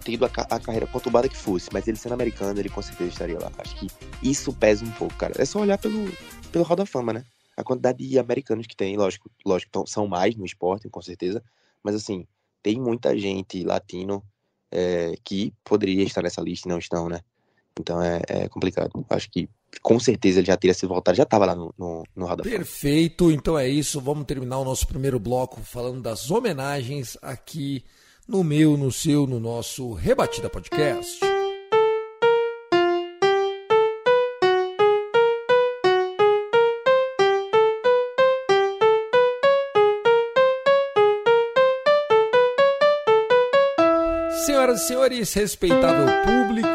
tido 0.03 0.25
a, 0.25 0.29
a, 0.49 0.59
carreira 0.59 0.87
conturbada 0.87 1.29
que 1.29 1.37
fosse, 1.37 1.69
mas 1.71 1.87
ele 1.87 1.95
sendo 1.95 2.13
americano, 2.13 2.59
ele 2.59 2.69
com 2.69 2.81
certeza 2.81 3.11
estaria 3.11 3.39
lá. 3.39 3.51
Acho 3.59 3.75
que 3.75 3.87
isso 4.23 4.51
pesa 4.51 4.83
um 4.83 4.91
pouco, 4.91 5.13
cara. 5.15 5.33
É 5.37 5.45
só 5.45 5.59
olhar 5.59 5.77
pelo, 5.77 6.11
pelo 6.49 6.63
Hall 6.63 6.75
da 6.75 6.85
Fama, 6.85 7.13
né? 7.13 7.25
A 7.55 7.63
quantidade 7.63 8.07
de 8.07 8.17
americanos 8.17 8.67
que 8.67 8.75
tem, 8.75 8.95
lógico, 8.95 9.29
lógico, 9.45 9.85
são 9.87 10.07
mais 10.07 10.35
no 10.35 10.45
esporte, 10.45 10.89
com 10.89 11.01
certeza, 11.01 11.43
mas 11.83 11.95
assim, 11.95 12.25
tem 12.63 12.79
muita 12.79 13.17
gente 13.17 13.63
latino 13.63 14.23
é, 14.71 15.15
que 15.23 15.53
poderia 15.63 16.03
estar 16.03 16.21
nessa 16.21 16.41
lista 16.41 16.67
e 16.67 16.71
não 16.71 16.79
estão, 16.79 17.09
né? 17.09 17.21
Então 17.79 18.01
é, 18.01 18.21
é, 18.27 18.49
complicado. 18.49 19.05
Acho 19.09 19.29
que 19.29 19.49
com 19.81 19.99
certeza 19.99 20.39
ele 20.39 20.47
já 20.47 20.57
teria 20.57 20.73
se 20.73 20.85
voltado, 20.85 21.15
já 21.15 21.23
estava 21.23 21.45
lá 21.45 21.55
no, 21.55 21.73
no, 21.77 22.03
no. 22.15 22.37
Perfeito, 22.37 23.31
então 23.31 23.57
é 23.57 23.67
isso. 23.67 24.01
Vamos 24.01 24.25
terminar 24.25 24.59
o 24.59 24.65
nosso 24.65 24.87
primeiro 24.87 25.19
bloco 25.19 25.61
falando 25.61 26.01
das 26.01 26.29
homenagens 26.29 27.17
aqui 27.21 27.83
no 28.27 28.43
meu, 28.43 28.77
no 28.77 28.91
seu, 28.91 29.25
no 29.25 29.39
nosso 29.39 29.93
Rebatida 29.93 30.49
Podcast. 30.49 31.28
Senhoras 44.69 44.81
e 44.81 44.87
senhores, 44.87 45.33
respeitável 45.33 46.05
público, 46.23 46.67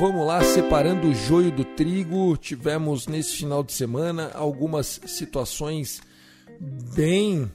vamos 0.00 0.26
lá 0.26 0.42
separando 0.42 1.08
o 1.08 1.14
joio 1.14 1.50
do 1.50 1.64
trigo. 1.64 2.34
Tivemos 2.36 3.06
nesse 3.06 3.36
final 3.36 3.62
de 3.62 3.72
semana 3.72 4.30
algumas 4.32 5.00
situações 5.06 6.00
bem 6.94 7.50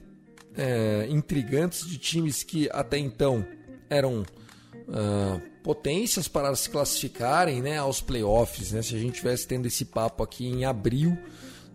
é, 0.56 1.08
intrigantes 1.10 1.88
de 1.88 1.98
times 1.98 2.44
que 2.44 2.70
até 2.72 3.00
então 3.00 3.44
eram 3.90 4.22
uh, 4.22 5.42
potências 5.64 6.28
para 6.28 6.56
se 6.56 6.70
classificarem 6.70 7.62
né, 7.62 7.78
aos 7.78 8.00
playoffs. 8.00 8.74
Né? 8.74 8.84
Se 8.84 8.96
a 8.96 9.00
gente 9.00 9.16
tivesse 9.16 9.48
tendo 9.48 9.66
esse 9.66 9.86
papo 9.86 10.22
aqui 10.22 10.46
em 10.46 10.64
abril, 10.64 11.18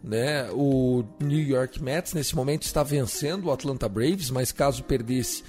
né, 0.05 0.49
o 0.53 1.03
New 1.19 1.43
York 1.43 1.83
Mets 1.83 2.13
nesse 2.13 2.37
momento 2.37 2.63
está 2.63 2.85
vencendo 2.85 3.47
o 3.47 3.53
Atlanta 3.53 3.89
Braves, 3.89 4.31
mas 4.31 4.53
caso 4.53 4.85
perdesse 4.85 5.43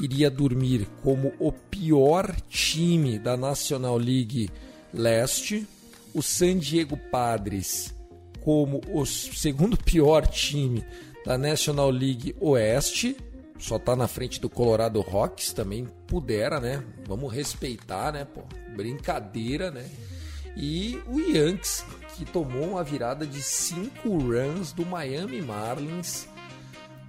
iria 0.00 0.30
dormir 0.30 0.88
como 1.02 1.32
o 1.38 1.52
pior 1.52 2.34
time 2.48 3.18
da 3.18 3.36
National 3.36 3.96
League 3.96 4.50
Leste, 4.92 5.66
o 6.14 6.22
San 6.22 6.58
Diego 6.58 6.96
Padres 6.96 7.94
como 8.40 8.80
o 8.92 9.04
segundo 9.04 9.76
pior 9.84 10.26
time 10.26 10.84
da 11.24 11.36
National 11.36 11.90
League 11.90 12.34
Oeste, 12.40 13.16
só 13.58 13.78
tá 13.78 13.94
na 13.94 14.08
frente 14.08 14.40
do 14.40 14.48
Colorado 14.48 15.00
Rocks, 15.00 15.52
também 15.52 15.86
pudera, 16.06 16.58
né? 16.58 16.82
Vamos 17.06 17.32
respeitar, 17.32 18.12
né? 18.12 18.24
Pô, 18.24 18.40
brincadeira, 18.74 19.70
né? 19.70 19.86
E 20.56 20.98
o 21.06 21.20
Yankees, 21.20 21.84
que 22.16 22.24
tomou 22.24 22.70
uma 22.70 22.82
virada 22.82 23.26
de 23.26 23.42
5 23.42 24.08
runs 24.08 24.72
do 24.72 24.84
Miami 24.84 25.40
Marlins 25.42 26.26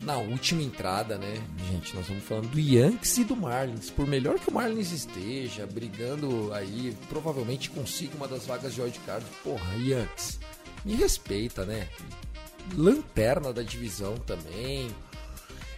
na 0.01 0.17
última 0.17 0.63
entrada, 0.63 1.17
né? 1.17 1.41
Gente, 1.69 1.93
nós 1.93 2.03
estamos 2.03 2.23
falando 2.23 2.49
do 2.49 2.59
Yankees 2.59 3.19
e 3.19 3.23
do 3.23 3.35
Marlins. 3.35 3.89
Por 3.89 4.07
melhor 4.07 4.39
que 4.39 4.49
o 4.49 4.53
Marlins 4.53 4.91
esteja 4.91 5.67
brigando 5.67 6.51
aí, 6.53 6.95
provavelmente 7.07 7.69
consiga 7.69 8.15
uma 8.15 8.27
das 8.27 8.45
vagas 8.45 8.73
de 8.73 8.81
wildcard. 8.81 9.25
Porra, 9.43 9.75
Yankees, 9.75 10.39
me 10.83 10.95
respeita, 10.95 11.65
né? 11.65 11.87
Lanterna 12.75 13.53
da 13.53 13.61
divisão 13.61 14.17
também. 14.17 14.89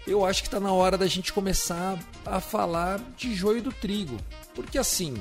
Eu 0.08 0.26
acho 0.26 0.42
que 0.42 0.48
está 0.48 0.60
na 0.60 0.72
hora 0.72 0.98
da 0.98 1.08
gente 1.08 1.32
começar 1.32 1.98
a 2.26 2.40
falar 2.40 3.00
de 3.18 3.34
joio 3.36 3.62
do 3.62 3.72
trigo. 3.72 4.18
Porque 4.56 4.78
assim, 4.78 5.14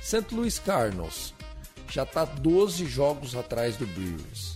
St. 0.00 0.26
Louis 0.32 0.58
Cardinals 0.58 1.34
já 1.88 2.02
está 2.02 2.24
12 2.24 2.86
jogos 2.86 3.36
atrás 3.36 3.76
do 3.76 3.86
Brewers. 3.86 4.53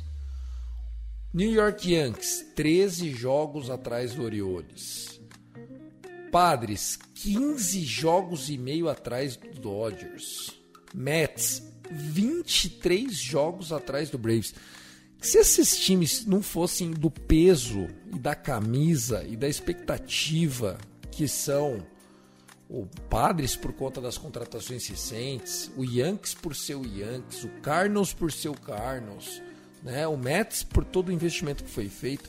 New 1.33 1.53
York 1.53 1.93
Yankees, 1.93 2.47
13 2.57 3.11
jogos 3.12 3.68
atrás 3.68 4.14
do 4.14 4.22
Orioles. 4.22 5.20
Padres, 6.33 6.99
15 7.16 7.83
jogos 7.83 8.49
e 8.49 8.57
meio 8.57 8.89
atrás 8.89 9.37
do 9.37 9.61
Dodgers. 9.61 10.59
Mets, 10.95 11.62
23 11.91 13.14
jogos 13.14 13.74
atrás 13.74 14.09
do 14.09 14.16
Braves. 14.16 14.55
Se 15.20 15.37
esses 15.37 15.76
times 15.76 16.24
não 16.24 16.41
fossem 16.41 16.93
do 16.93 17.11
peso 17.11 17.89
e 18.11 18.18
da 18.18 18.35
camisa 18.35 19.22
e 19.29 19.37
da 19.37 19.49
expectativa 19.49 20.79
que 21.11 21.29
são 21.29 21.87
o 22.70 22.87
Padres 23.11 23.55
por 23.55 23.74
conta 23.74 24.01
das 24.01 24.16
contratações 24.16 24.87
recentes, 24.87 25.70
o 25.76 25.85
Yankees 25.85 26.33
por 26.33 26.57
ser 26.57 26.76
o 26.76 26.87
Yankees, 26.87 27.45
o 27.45 27.49
Cardinals 27.61 28.14
por 28.14 28.33
ser 28.33 28.49
o 28.49 28.55
Cardinals, 28.55 29.43
né? 29.83 30.07
O 30.07 30.16
Mets 30.16 30.62
por 30.62 30.85
todo 30.85 31.09
o 31.09 31.12
investimento 31.12 31.64
que 31.64 31.70
foi 31.70 31.89
feito. 31.89 32.29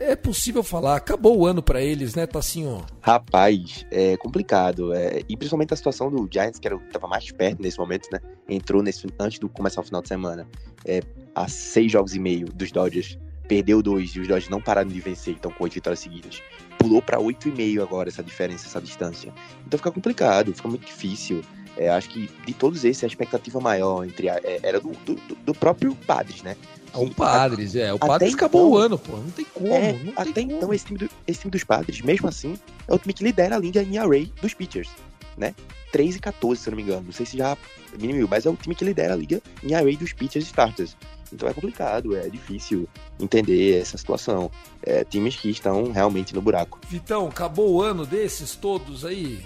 é 0.00 0.16
possível 0.16 0.62
falar, 0.62 0.96
acabou 0.96 1.38
o 1.38 1.46
ano 1.46 1.62
para 1.62 1.80
eles, 1.82 2.14
né, 2.14 2.26
Tassinho? 2.26 2.84
Rapaz, 3.00 3.86
é 3.90 4.16
complicado. 4.16 4.92
É, 4.92 5.22
e 5.28 5.36
principalmente 5.36 5.72
a 5.72 5.76
situação 5.76 6.10
do 6.10 6.28
Giants, 6.30 6.58
que 6.58 6.66
era 6.66 6.76
tava 6.92 7.06
mais 7.06 7.30
perto 7.30 7.62
nesse 7.62 7.78
momento, 7.78 8.08
né? 8.12 8.20
Entrou 8.48 8.82
nesse, 8.82 9.06
antes 9.18 9.38
do 9.38 9.48
começar 9.48 9.80
o 9.80 9.84
final 9.84 10.02
de 10.02 10.08
semana. 10.08 10.46
É, 10.84 11.00
a 11.34 11.48
seis 11.48 11.90
jogos 11.90 12.14
e 12.14 12.18
meio 12.18 12.46
dos 12.46 12.70
Dodgers. 12.70 13.18
Perdeu 13.46 13.82
dois 13.82 14.10
e 14.12 14.20
os 14.20 14.26
Dodgers 14.26 14.48
não 14.48 14.60
pararam 14.60 14.88
de 14.88 14.98
vencer, 15.00 15.34
então 15.34 15.50
com 15.50 15.64
oito 15.64 15.74
vitórias 15.74 16.00
seguidas. 16.00 16.42
Pulou 16.78 17.02
para 17.02 17.20
oito 17.20 17.48
e 17.48 17.52
meio 17.52 17.82
agora 17.82 18.08
essa 18.08 18.22
diferença, 18.22 18.66
essa 18.66 18.80
distância. 18.80 19.32
Então 19.66 19.76
fica 19.76 19.90
complicado, 19.92 20.54
fica 20.54 20.68
muito 20.68 20.86
difícil. 20.86 21.42
É, 21.76 21.88
acho 21.88 22.08
que 22.08 22.30
de 22.46 22.54
todos 22.54 22.84
esses, 22.84 23.02
a 23.02 23.06
expectativa 23.06 23.60
maior 23.60 24.04
entre 24.04 24.28
a, 24.28 24.36
é, 24.42 24.60
era 24.62 24.80
do, 24.80 24.90
do, 25.04 25.16
do, 25.44 25.54
próprio 25.54 25.94
Padres, 26.06 26.42
né? 26.42 26.56
É 26.92 26.98
o 26.98 27.10
Padres, 27.10 27.74
é. 27.74 27.92
O 27.92 27.98
Padres 27.98 28.34
acabou 28.34 28.68
então, 28.68 28.72
o 28.72 28.78
ano, 28.78 28.98
pô. 28.98 29.16
Não 29.16 29.30
tem 29.30 29.44
como. 29.52 29.74
É, 29.74 29.92
não 29.92 30.12
até 30.16 30.32
tem 30.32 30.46
então, 30.46 30.60
como. 30.60 30.74
Esse, 30.74 30.84
time 30.86 30.98
do, 30.98 31.10
esse 31.26 31.40
time 31.40 31.50
dos 31.50 31.64
Padres, 31.64 32.00
mesmo 32.00 32.28
assim, 32.28 32.56
é 32.86 32.94
o 32.94 32.98
time 32.98 33.12
que 33.12 33.24
lidera 33.24 33.56
a 33.56 33.58
linha 33.58 33.82
em 33.82 33.98
array 33.98 34.32
dos 34.40 34.54
pitchers, 34.54 34.88
né? 35.36 35.54
3 35.90 36.16
e 36.16 36.20
14, 36.20 36.60
se 36.60 36.68
eu 36.68 36.72
não 36.72 36.76
me 36.76 36.82
engano. 36.82 37.02
Não 37.06 37.12
sei 37.12 37.26
se 37.26 37.36
já 37.36 37.56
diminuiu, 37.96 38.28
mas 38.28 38.46
é 38.46 38.50
o 38.50 38.56
time 38.56 38.74
que 38.74 38.84
lidera 38.84 39.14
a 39.14 39.16
liga 39.16 39.42
em 39.62 39.74
array 39.74 39.96
dos 39.96 40.12
pitchers 40.12 40.46
starters. 40.46 40.96
Então 41.32 41.48
é 41.48 41.52
complicado, 41.52 42.16
é 42.16 42.28
difícil 42.28 42.88
entender 43.18 43.80
essa 43.80 43.98
situação. 43.98 44.50
É, 44.82 45.02
times 45.02 45.34
que 45.36 45.50
estão 45.50 45.90
realmente 45.90 46.34
no 46.34 46.42
buraco. 46.42 46.78
Vitão, 46.88 47.26
acabou 47.26 47.74
o 47.74 47.82
ano 47.82 48.06
desses 48.06 48.54
todos 48.54 49.04
aí? 49.04 49.40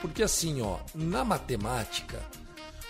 Porque 0.00 0.22
assim, 0.22 0.60
ó, 0.60 0.78
na 0.94 1.24
matemática, 1.24 2.22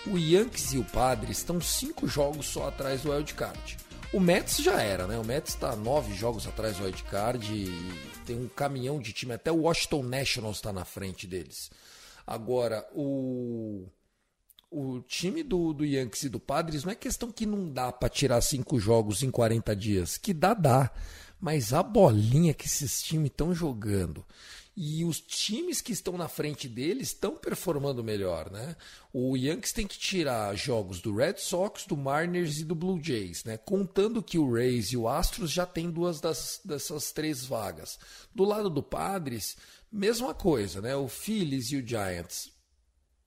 o 0.07 0.19
Yankees 0.19 0.73
e 0.73 0.79
o 0.79 0.85
Padres 0.85 1.39
estão 1.39 1.61
cinco 1.61 2.07
jogos 2.07 2.47
só 2.47 2.69
atrás 2.69 3.03
do 3.03 3.11
wildcard. 3.11 3.77
O 4.13 4.21
Mets 4.21 4.59
já 4.59 4.81
era, 4.81 5.07
né? 5.07 5.19
O 5.19 5.25
Mets 5.25 5.55
está 5.55 5.77
nove 5.77 6.15
jogos 6.15 6.47
atrás 6.47 6.77
do 6.77 6.85
wildcard 6.85 7.53
e 7.53 7.69
tem 8.25 8.37
um 8.37 8.49
caminhão 8.49 8.99
de 8.99 9.13
time. 9.13 9.35
Até 9.35 9.53
o 9.53 9.63
Washington 9.63 10.03
Nationals 10.03 10.57
está 10.57 10.73
na 10.73 10.85
frente 10.85 11.27
deles. 11.27 11.71
Agora, 12.27 12.87
o, 12.95 13.87
o 14.71 15.01
time 15.01 15.43
do, 15.43 15.73
do 15.73 15.85
Yankees 15.85 16.25
e 16.25 16.29
do 16.29 16.41
Padres 16.41 16.85
não 16.85 16.93
é 16.93 16.95
questão 16.95 17.31
que 17.31 17.45
não 17.45 17.71
dá 17.71 17.93
para 17.93 18.09
tirar 18.09 18.41
cinco 18.41 18.79
jogos 18.79 19.23
em 19.23 19.31
40 19.31 19.75
dias. 19.77 20.17
Que 20.17 20.33
dá, 20.33 20.55
dá. 20.55 20.91
Mas 21.41 21.73
a 21.73 21.83
bolinha 21.83 22.55
que 22.55 22.67
esses 22.67 23.03
times 23.03 23.31
estão 23.31 23.55
jogando 23.55 24.25
e 24.81 25.05
os 25.05 25.21
times 25.21 25.81
que 25.81 25.91
estão 25.91 26.17
na 26.17 26.29
frente 26.29 26.69
deles 26.69 27.09
estão 27.09 27.35
performando 27.35 28.05
melhor, 28.05 28.49
né? 28.49 28.77
O 29.13 29.37
Yankees 29.37 29.73
tem 29.73 29.89
que 29.89 29.99
tirar 29.99 30.55
jogos 30.55 31.01
do 31.01 31.13
Red 31.17 31.39
Sox, 31.39 31.85
do 31.85 31.97
Mariners 31.97 32.61
e 32.61 32.65
do 32.65 32.77
Blue 32.77 33.03
Jays, 33.03 33.43
né? 33.43 33.57
Contando 33.57 34.23
que 34.23 34.39
o 34.39 34.49
Rays 34.49 34.93
e 34.93 34.97
o 34.97 35.09
Astros 35.09 35.51
já 35.51 35.67
tem 35.67 35.91
duas 35.91 36.21
das, 36.21 36.61
dessas 36.65 37.11
três 37.11 37.45
vagas. 37.45 37.99
Do 38.33 38.45
lado 38.45 38.71
do 38.71 38.81
Padres, 38.81 39.57
mesma 39.91 40.33
coisa, 40.33 40.81
né? 40.81 40.95
O 40.95 41.09
Phillies 41.09 41.73
e 41.73 41.79
o 41.79 41.85
Giants, 41.85 42.53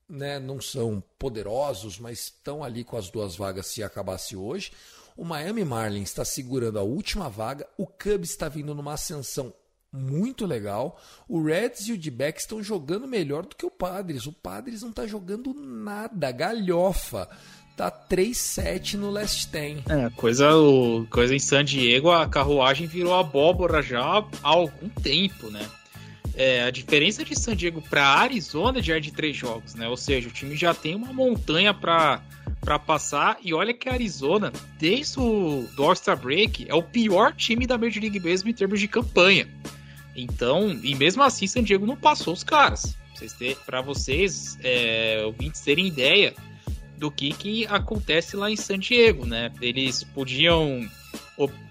né? 0.08 0.38
Não 0.38 0.58
são 0.58 1.04
poderosos, 1.18 1.98
mas 1.98 2.20
estão 2.20 2.64
ali 2.64 2.82
com 2.82 2.96
as 2.96 3.10
duas 3.10 3.36
vagas 3.36 3.66
se 3.66 3.82
acabasse 3.82 4.34
hoje. 4.34 4.72
O 5.14 5.22
Miami 5.22 5.66
Marlins 5.66 6.08
está 6.08 6.24
segurando 6.24 6.78
a 6.78 6.82
última 6.82 7.28
vaga. 7.28 7.68
O 7.76 7.86
Cubs 7.86 8.30
está 8.30 8.48
vindo 8.48 8.74
numa 8.74 8.94
ascensão 8.94 9.52
muito 9.92 10.46
legal. 10.46 10.98
O 11.28 11.42
Reds 11.42 11.88
e 11.88 11.92
o 11.92 11.98
D-Back 11.98 12.40
estão 12.40 12.62
jogando 12.62 13.06
melhor 13.06 13.44
do 13.44 13.54
que 13.54 13.66
o 13.66 13.70
Padres. 13.70 14.26
O 14.26 14.32
Padres 14.32 14.82
não 14.82 14.90
está 14.90 15.06
jogando 15.06 15.52
nada, 15.52 16.32
galhofa. 16.32 17.28
Tá 17.76 17.90
3-7 17.90 18.94
no 18.94 19.10
last 19.10 19.48
10. 19.48 19.86
É, 19.88 20.10
coisa, 20.10 20.48
coisa 21.10 21.34
em 21.34 21.38
San 21.38 21.64
Diego, 21.64 22.10
a 22.10 22.28
carruagem 22.28 22.86
virou 22.86 23.14
abóbora 23.14 23.82
já 23.82 24.00
há 24.00 24.24
algum 24.42 24.88
tempo, 24.88 25.50
né? 25.50 25.66
É, 26.34 26.62
a 26.62 26.70
diferença 26.70 27.24
de 27.24 27.38
San 27.38 27.54
Diego 27.54 27.82
para 27.82 28.06
Arizona 28.06 28.80
já 28.82 28.96
é 28.96 29.00
de 29.00 29.12
três 29.12 29.36
jogos, 29.36 29.74
né? 29.74 29.88
Ou 29.88 29.96
seja, 29.96 30.28
o 30.28 30.32
time 30.32 30.56
já 30.56 30.72
tem 30.72 30.94
uma 30.94 31.12
montanha 31.12 31.74
para 31.74 32.22
para 32.60 32.78
passar. 32.78 33.38
E 33.42 33.52
olha 33.52 33.74
que 33.74 33.88
a 33.88 33.92
Arizona, 33.92 34.52
desde 34.78 35.18
o 35.18 35.66
All-Star 35.76 36.16
Break, 36.16 36.66
é 36.68 36.74
o 36.74 36.82
pior 36.82 37.34
time 37.34 37.66
da 37.66 37.76
Major 37.76 38.00
League 38.00 38.20
Baseball 38.20 38.50
em 38.50 38.54
termos 38.54 38.80
de 38.80 38.88
campanha. 38.88 39.48
Então, 40.14 40.70
e 40.82 40.94
mesmo 40.94 41.22
assim, 41.22 41.46
San 41.46 41.62
Diego 41.62 41.86
não 41.86 41.96
passou 41.96 42.32
os 42.32 42.44
caras. 42.44 42.96
Para 43.64 43.80
vocês, 43.80 44.58
é, 44.62 45.22
ouvintes, 45.24 45.60
terem 45.60 45.86
ideia 45.86 46.34
do 46.96 47.10
que, 47.10 47.32
que 47.32 47.66
acontece 47.66 48.36
lá 48.36 48.50
em 48.50 48.56
San 48.56 48.78
Diego, 48.78 49.24
né? 49.26 49.50
Eles 49.60 50.04
podiam 50.04 50.88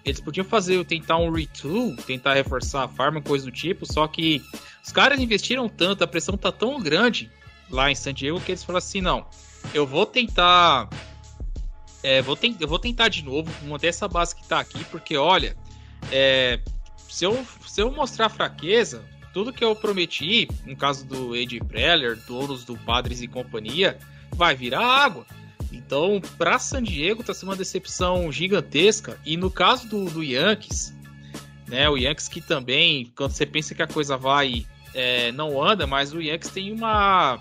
eles 0.03 0.19
podiam 0.19 0.43
fazer 0.43 0.83
tentar 0.85 1.17
um 1.17 1.31
retool, 1.31 1.95
tentar 1.95 2.33
reforçar 2.33 2.83
a 2.83 2.87
farm, 2.87 3.21
coisa 3.21 3.45
do 3.45 3.51
tipo, 3.51 3.85
só 3.85 4.07
que 4.07 4.41
os 4.83 4.91
caras 4.91 5.19
investiram 5.19 5.69
tanto, 5.69 6.03
a 6.03 6.07
pressão 6.07 6.35
tá 6.35 6.51
tão 6.51 6.81
grande 6.81 7.29
lá 7.69 7.89
em 7.89 7.95
San 7.95 8.13
Diego 8.13 8.41
que 8.41 8.51
eles 8.51 8.63
falaram 8.63 8.79
assim, 8.79 9.01
não, 9.01 9.25
eu 9.73 9.85
vou 9.85 10.05
tentar 10.05 10.89
é, 12.03 12.21
vou 12.21 12.37
eu 12.59 12.67
vou 12.67 12.79
tentar 12.79 13.07
de 13.07 13.23
novo 13.23 13.49
manter 13.65 13.87
essa 13.87 14.07
base 14.07 14.35
que 14.35 14.45
tá 14.47 14.59
aqui, 14.59 14.83
porque 14.85 15.15
olha, 15.15 15.55
é, 16.11 16.59
se 17.11 17.25
eu, 17.25 17.45
se 17.67 17.81
eu 17.81 17.91
mostrar 17.91 18.29
fraqueza, 18.29 19.03
tudo 19.33 19.51
que 19.51 19.63
eu 19.63 19.75
prometi, 19.75 20.47
no 20.65 20.77
caso 20.77 21.05
do 21.05 21.35
Ed 21.35 21.59
Preller, 21.59 22.17
donos 22.25 22.63
do 22.63 22.77
Padres 22.77 23.21
e 23.21 23.27
companhia, 23.27 23.97
vai 24.31 24.55
virar 24.55 24.85
água. 24.85 25.25
Então, 25.73 26.21
para 26.37 26.57
San 26.57 26.81
Diego 26.81 27.21
tá 27.21 27.33
sendo 27.33 27.49
uma 27.49 27.55
decepção 27.57 28.31
gigantesca. 28.31 29.19
E 29.25 29.35
no 29.35 29.51
caso 29.51 29.89
do, 29.89 30.05
do 30.05 30.23
Yankees, 30.23 30.93
né, 31.67 31.89
o 31.89 31.97
Yankees 31.97 32.29
que 32.29 32.39
também, 32.39 33.11
quando 33.13 33.31
você 33.31 33.45
pensa 33.45 33.75
que 33.75 33.81
a 33.81 33.87
coisa 33.87 34.15
vai, 34.15 34.65
é, 34.93 35.33
não 35.33 35.61
anda, 35.61 35.85
mas 35.85 36.13
o 36.13 36.21
Yankees 36.21 36.49
tem 36.49 36.71
uma 36.71 37.39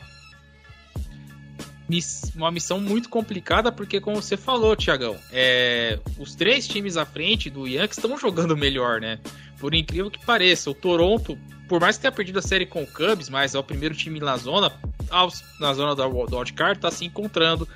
uma 2.36 2.52
missão 2.52 2.80
muito 2.80 3.08
complicada, 3.08 3.72
porque 3.72 4.00
como 4.00 4.22
você 4.22 4.36
falou, 4.36 4.76
Tiagão, 4.76 5.16
é, 5.32 5.98
os 6.18 6.36
três 6.36 6.68
times 6.68 6.96
à 6.96 7.04
frente 7.04 7.50
do 7.50 7.66
Yankees 7.66 7.98
estão 7.98 8.16
jogando 8.16 8.56
melhor, 8.56 9.00
né? 9.00 9.18
Por 9.60 9.74
incrível 9.74 10.10
que 10.10 10.24
pareça, 10.24 10.70
o 10.70 10.74
Toronto, 10.74 11.38
por 11.68 11.80
mais 11.80 11.96
que 11.96 12.02
tenha 12.02 12.12
perdido 12.12 12.38
a 12.38 12.42
série 12.42 12.64
com 12.64 12.82
o 12.82 12.86
Cubs, 12.86 13.28
mas 13.28 13.54
é 13.54 13.58
o 13.58 13.62
primeiro 13.62 13.94
time 13.94 14.18
na 14.18 14.36
zona, 14.38 14.72
na 15.60 15.74
zona 15.74 15.94
da 15.94 16.06
wildcard, 16.06 16.78
está 16.78 16.90
se 16.90 17.04
encontrando. 17.04 17.68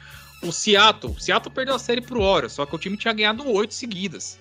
O 0.42 0.50
Seattle, 0.50 1.12
o 1.12 1.20
Seattle 1.20 1.54
perdeu 1.54 1.74
a 1.74 1.78
série 1.78 2.00
pro 2.00 2.22
Orioles, 2.22 2.52
só 2.52 2.64
que 2.64 2.74
o 2.74 2.78
time 2.78 2.96
tinha 2.96 3.12
ganhado 3.12 3.46
oito 3.48 3.74
seguidas. 3.74 4.40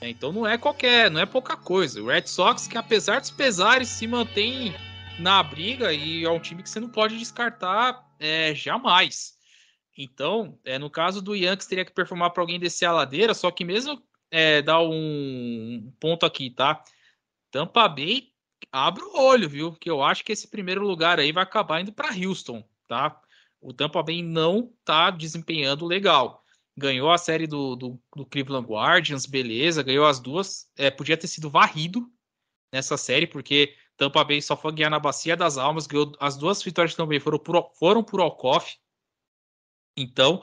É, 0.00 0.08
então 0.08 0.32
não 0.32 0.46
é 0.46 0.58
qualquer, 0.58 1.10
não 1.10 1.20
é 1.20 1.26
pouca 1.26 1.56
coisa. 1.56 2.02
O 2.02 2.06
Red 2.06 2.26
Sox, 2.26 2.66
que 2.66 2.76
apesar 2.76 3.20
dos 3.20 3.30
pesares, 3.30 3.88
se 3.88 4.06
mantém 4.06 4.74
na 5.18 5.42
briga 5.42 5.92
e 5.92 6.24
é 6.24 6.30
um 6.30 6.40
time 6.40 6.62
que 6.62 6.70
você 6.70 6.80
não 6.80 6.88
pode 6.88 7.18
descartar 7.18 8.02
é, 8.18 8.54
jamais. 8.54 9.34
Então, 9.96 10.58
é, 10.64 10.78
no 10.78 10.88
caso 10.90 11.20
do 11.20 11.36
Yankees, 11.36 11.66
teria 11.66 11.84
que 11.84 11.92
performar 11.92 12.30
para 12.30 12.42
alguém 12.42 12.58
descer 12.58 12.86
a 12.86 12.92
ladeira, 12.92 13.34
só 13.34 13.50
que 13.50 13.64
mesmo 13.64 14.02
é, 14.30 14.62
dar 14.62 14.80
um 14.82 15.92
ponto 15.98 16.24
aqui, 16.24 16.50
tá? 16.50 16.82
Tampa 17.50 17.88
Bay, 17.88 18.32
abre 18.70 19.02
o 19.02 19.18
olho, 19.18 19.48
viu? 19.48 19.72
Que 19.72 19.90
eu 19.90 20.02
acho 20.02 20.24
que 20.24 20.32
esse 20.32 20.48
primeiro 20.48 20.86
lugar 20.86 21.18
aí 21.18 21.32
vai 21.32 21.42
acabar 21.42 21.80
indo 21.80 21.92
para 21.92 22.14
Houston, 22.14 22.64
tá? 22.86 23.20
O 23.60 23.72
Tampa 23.72 24.02
Bay 24.02 24.22
não 24.22 24.72
tá 24.84 25.10
desempenhando 25.10 25.86
legal. 25.86 26.44
Ganhou 26.76 27.10
a 27.10 27.18
série 27.18 27.46
do, 27.46 27.76
do, 27.76 28.02
do 28.16 28.24
Cleveland 28.24 28.66
Guardians, 28.66 29.26
beleza, 29.26 29.82
ganhou 29.82 30.06
as 30.06 30.20
duas. 30.20 30.70
É, 30.76 30.90
podia 30.90 31.16
ter 31.16 31.26
sido 31.26 31.50
varrido 31.50 32.10
nessa 32.72 32.96
série, 32.96 33.26
porque 33.26 33.76
Tampa 33.96 34.24
Bay 34.24 34.40
só 34.40 34.56
foi 34.56 34.72
ganhar 34.72 34.90
na 34.90 34.98
Bacia 34.98 35.36
das 35.36 35.58
Almas, 35.58 35.86
ganhou 35.86 36.12
as 36.20 36.36
duas 36.38 36.62
vitórias 36.62 36.94
também 36.94 37.20
foram 37.20 37.38
por, 37.38 37.70
foram 37.74 38.02
por 38.02 38.20
Alcoff. 38.20 38.78
Então, 39.96 40.42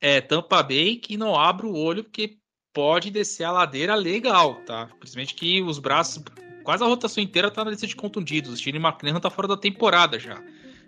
é 0.00 0.20
Tampa 0.20 0.62
Bay 0.62 0.96
que 0.96 1.16
não 1.16 1.38
abre 1.38 1.66
o 1.66 1.74
olho, 1.74 2.04
porque 2.04 2.38
pode 2.74 3.08
descer 3.10 3.44
a 3.44 3.52
ladeira 3.52 3.94
legal, 3.94 4.56
tá? 4.66 4.88
Principalmente 4.98 5.34
que 5.34 5.62
os 5.62 5.78
braços, 5.78 6.22
quase 6.64 6.82
a 6.82 6.86
rotação 6.86 7.22
inteira 7.22 7.50
tá 7.50 7.64
na 7.64 7.70
lista 7.70 7.86
de 7.86 7.94
contundidos. 7.94 8.52
O 8.52 8.56
Steve 8.56 8.78
McLaren 8.78 9.20
tá 9.20 9.30
fora 9.30 9.46
da 9.46 9.56
temporada 9.56 10.18
já. 10.18 10.42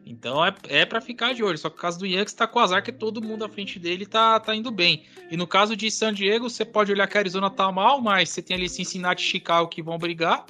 Então 0.05 0.45
é, 0.45 0.55
é 0.69 0.85
para 0.85 1.01
ficar 1.01 1.33
de 1.33 1.45
olho. 1.45 1.57
Só 1.57 1.71
que 1.71 1.77
o 1.77 1.81
caso 1.81 2.01
do 2.01 2.07
Yankees 2.07 2.35
tá 2.35 2.47
com 2.47 2.59
azar 2.59 2.83
que 2.83 2.93
todo 2.93 3.23
mundo 3.23 3.45
à 3.45 3.49
frente 3.49 3.79
dele 3.79 4.05
tá, 4.05 4.39
tá 4.41 4.55
indo 4.55 4.71
bem. 4.71 5.05
E 5.31 5.37
no 5.37 5.47
caso 5.47 5.77
de 5.77 5.91
San 5.91 6.13
Diego, 6.13 6.51
você 6.51 6.65
pode 6.65 6.91
olhar 6.91 7.07
que 7.07 7.17
a 7.17 7.21
Arizona 7.21 7.49
tá 7.49 7.71
mal, 7.71 8.01
mas 8.01 8.31
você 8.31 8.43
tem 8.43 8.57
ali 8.57 8.69
Cincinnati 8.69 9.25
e 9.25 9.27
Chicago 9.27 9.69
que 9.69 9.81
vão 9.81 9.97
brigar. 9.97 10.45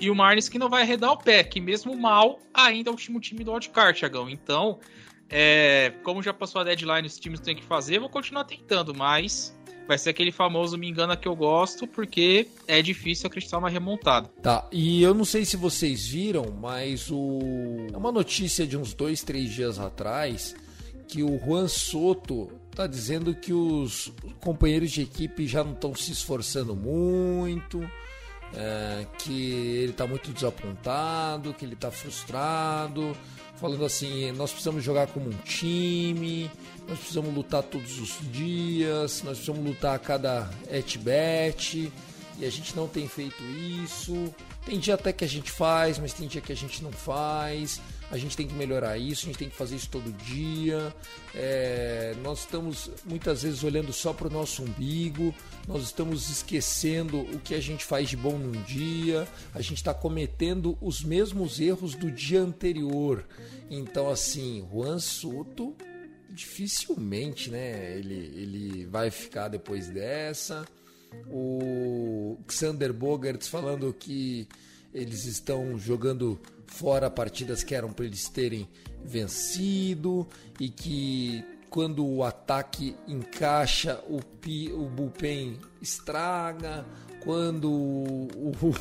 E 0.00 0.10
o 0.10 0.14
Marlins 0.14 0.48
que 0.48 0.58
não 0.58 0.70
vai 0.70 0.82
arredar 0.82 1.12
o 1.12 1.16
pé, 1.16 1.42
que 1.42 1.60
mesmo 1.60 1.96
mal, 1.96 2.38
ainda 2.54 2.88
é 2.88 2.92
o 2.92 2.94
último 2.94 3.20
time 3.20 3.44
do 3.44 3.52
wildcard, 3.52 3.98
Thiagão. 3.98 4.30
Então, 4.30 4.78
é, 5.28 5.92
como 6.02 6.22
já 6.22 6.32
passou 6.32 6.60
a 6.60 6.64
deadline, 6.64 7.06
os 7.06 7.18
times 7.18 7.40
têm 7.40 7.56
que 7.56 7.64
fazer, 7.64 7.98
vou 7.98 8.08
continuar 8.08 8.44
tentando, 8.44 8.94
mas 8.94 9.57
vai 9.88 9.96
ser 9.96 10.10
aquele 10.10 10.30
famoso 10.30 10.76
me 10.76 10.86
engana 10.86 11.16
que 11.16 11.26
eu 11.26 11.34
gosto, 11.34 11.86
porque 11.86 12.46
é 12.66 12.82
difícil 12.82 13.26
acreditar 13.26 13.56
uma 13.56 13.70
remontada. 13.70 14.30
Tá, 14.42 14.68
e 14.70 15.02
eu 15.02 15.14
não 15.14 15.24
sei 15.24 15.46
se 15.46 15.56
vocês 15.56 16.06
viram, 16.06 16.54
mas 16.60 17.10
o... 17.10 17.38
é 17.92 17.96
uma 17.96 18.12
notícia 18.12 18.66
de 18.66 18.76
uns 18.76 18.92
dois, 18.92 19.22
três 19.22 19.50
dias 19.50 19.78
atrás 19.78 20.54
que 21.08 21.22
o 21.22 21.38
Juan 21.38 21.66
Soto 21.68 22.52
tá 22.74 22.86
dizendo 22.86 23.34
que 23.34 23.52
os 23.52 24.12
companheiros 24.40 24.90
de 24.90 25.00
equipe 25.00 25.46
já 25.46 25.64
não 25.64 25.72
estão 25.72 25.94
se 25.94 26.12
esforçando 26.12 26.76
muito 26.76 27.80
é, 28.54 29.06
que 29.18 29.50
ele 29.50 29.92
está 29.92 30.06
muito 30.06 30.32
desapontado, 30.32 31.54
que 31.54 31.64
ele 31.64 31.74
está 31.74 31.90
frustrado, 31.90 33.16
falando 33.56 33.84
assim: 33.84 34.32
nós 34.32 34.50
precisamos 34.50 34.82
jogar 34.82 35.06
como 35.08 35.28
um 35.28 35.36
time, 35.44 36.50
nós 36.88 36.98
precisamos 36.98 37.34
lutar 37.34 37.62
todos 37.62 37.98
os 37.98 38.18
dias, 38.32 39.22
nós 39.22 39.38
precisamos 39.38 39.64
lutar 39.64 39.94
a 39.94 39.98
cada 39.98 40.50
et-bet, 40.70 41.92
e 42.38 42.46
a 42.46 42.50
gente 42.50 42.74
não 42.76 42.86
tem 42.86 43.08
feito 43.08 43.42
isso. 43.84 44.32
Tem 44.64 44.78
dia 44.78 44.94
até 44.94 45.12
que 45.12 45.24
a 45.24 45.28
gente 45.28 45.50
faz, 45.50 45.98
mas 45.98 46.12
tem 46.12 46.28
dia 46.28 46.40
que 46.40 46.52
a 46.52 46.56
gente 46.56 46.82
não 46.82 46.92
faz. 46.92 47.80
A 48.10 48.16
gente 48.16 48.36
tem 48.36 48.46
que 48.46 48.54
melhorar 48.54 48.96
isso, 48.96 49.24
a 49.24 49.26
gente 49.26 49.38
tem 49.38 49.50
que 49.50 49.56
fazer 49.56 49.76
isso 49.76 49.88
todo 49.90 50.10
dia. 50.12 50.94
É, 51.34 52.14
nós 52.22 52.40
estamos 52.40 52.90
muitas 53.04 53.42
vezes 53.42 53.62
olhando 53.64 53.92
só 53.92 54.12
para 54.12 54.28
o 54.28 54.30
nosso 54.30 54.62
umbigo, 54.62 55.34
nós 55.66 55.82
estamos 55.82 56.30
esquecendo 56.30 57.20
o 57.20 57.38
que 57.38 57.54
a 57.54 57.60
gente 57.60 57.84
faz 57.84 58.08
de 58.08 58.16
bom 58.16 58.38
num 58.38 58.62
dia, 58.62 59.28
a 59.54 59.60
gente 59.60 59.76
está 59.76 59.92
cometendo 59.92 60.78
os 60.80 61.02
mesmos 61.02 61.60
erros 61.60 61.94
do 61.94 62.10
dia 62.10 62.40
anterior. 62.40 63.26
Então, 63.70 64.08
assim, 64.08 64.66
Juan 64.72 64.98
Soto 64.98 65.76
dificilmente 66.28 67.50
né, 67.50 67.96
ele, 67.96 68.14
ele 68.14 68.86
vai 68.86 69.10
ficar 69.10 69.48
depois 69.48 69.88
dessa. 69.88 70.64
O 71.30 72.36
Xander 72.48 72.92
Bogarts 72.92 73.48
falando 73.48 73.92
que 73.92 74.46
eles 74.92 75.24
estão 75.24 75.78
jogando 75.78 76.38
fora 76.66 77.10
partidas 77.10 77.62
que 77.62 77.74
eram 77.74 77.92
para 77.92 78.04
eles 78.04 78.28
terem 78.28 78.68
vencido 79.04 80.26
e 80.60 80.68
que 80.68 81.44
quando 81.70 82.06
o 82.06 82.24
ataque 82.24 82.94
encaixa, 83.06 84.02
o, 84.08 84.22
pi, 84.22 84.72
o 84.72 84.86
bullpen 84.86 85.58
estraga, 85.80 86.84
quando 87.20 87.70
o, 87.70 88.52
o, 88.62 88.74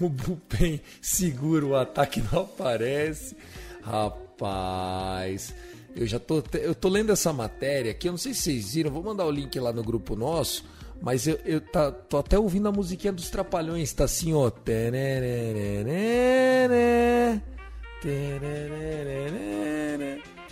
o 0.04 0.08
bullpen 0.08 0.80
segura, 1.00 1.64
o 1.64 1.76
ataque 1.76 2.22
não 2.32 2.42
aparece. 2.42 3.36
Rapaz, 3.82 5.54
eu 5.96 6.06
já 6.06 6.18
tô, 6.18 6.42
eu 6.54 6.74
tô 6.74 6.88
lendo 6.88 7.12
essa 7.12 7.32
matéria 7.32 7.92
aqui, 7.92 8.08
eu 8.08 8.12
não 8.12 8.18
sei 8.18 8.34
se 8.34 8.42
vocês 8.42 8.74
viram, 8.74 8.90
vou 8.90 9.02
mandar 9.02 9.26
o 9.26 9.30
link 9.30 9.58
lá 9.60 9.72
no 9.72 9.82
grupo 9.82 10.16
nosso, 10.16 10.64
mas 11.00 11.26
eu, 11.26 11.38
eu 11.44 11.60
tá, 11.60 11.92
tô 11.92 12.18
até 12.18 12.38
ouvindo 12.38 12.68
a 12.68 12.72
musiquinha 12.72 13.12
dos 13.12 13.30
Trapalhões, 13.30 13.92
tá 13.92 14.04
assim, 14.04 14.32
ó. 14.32 14.50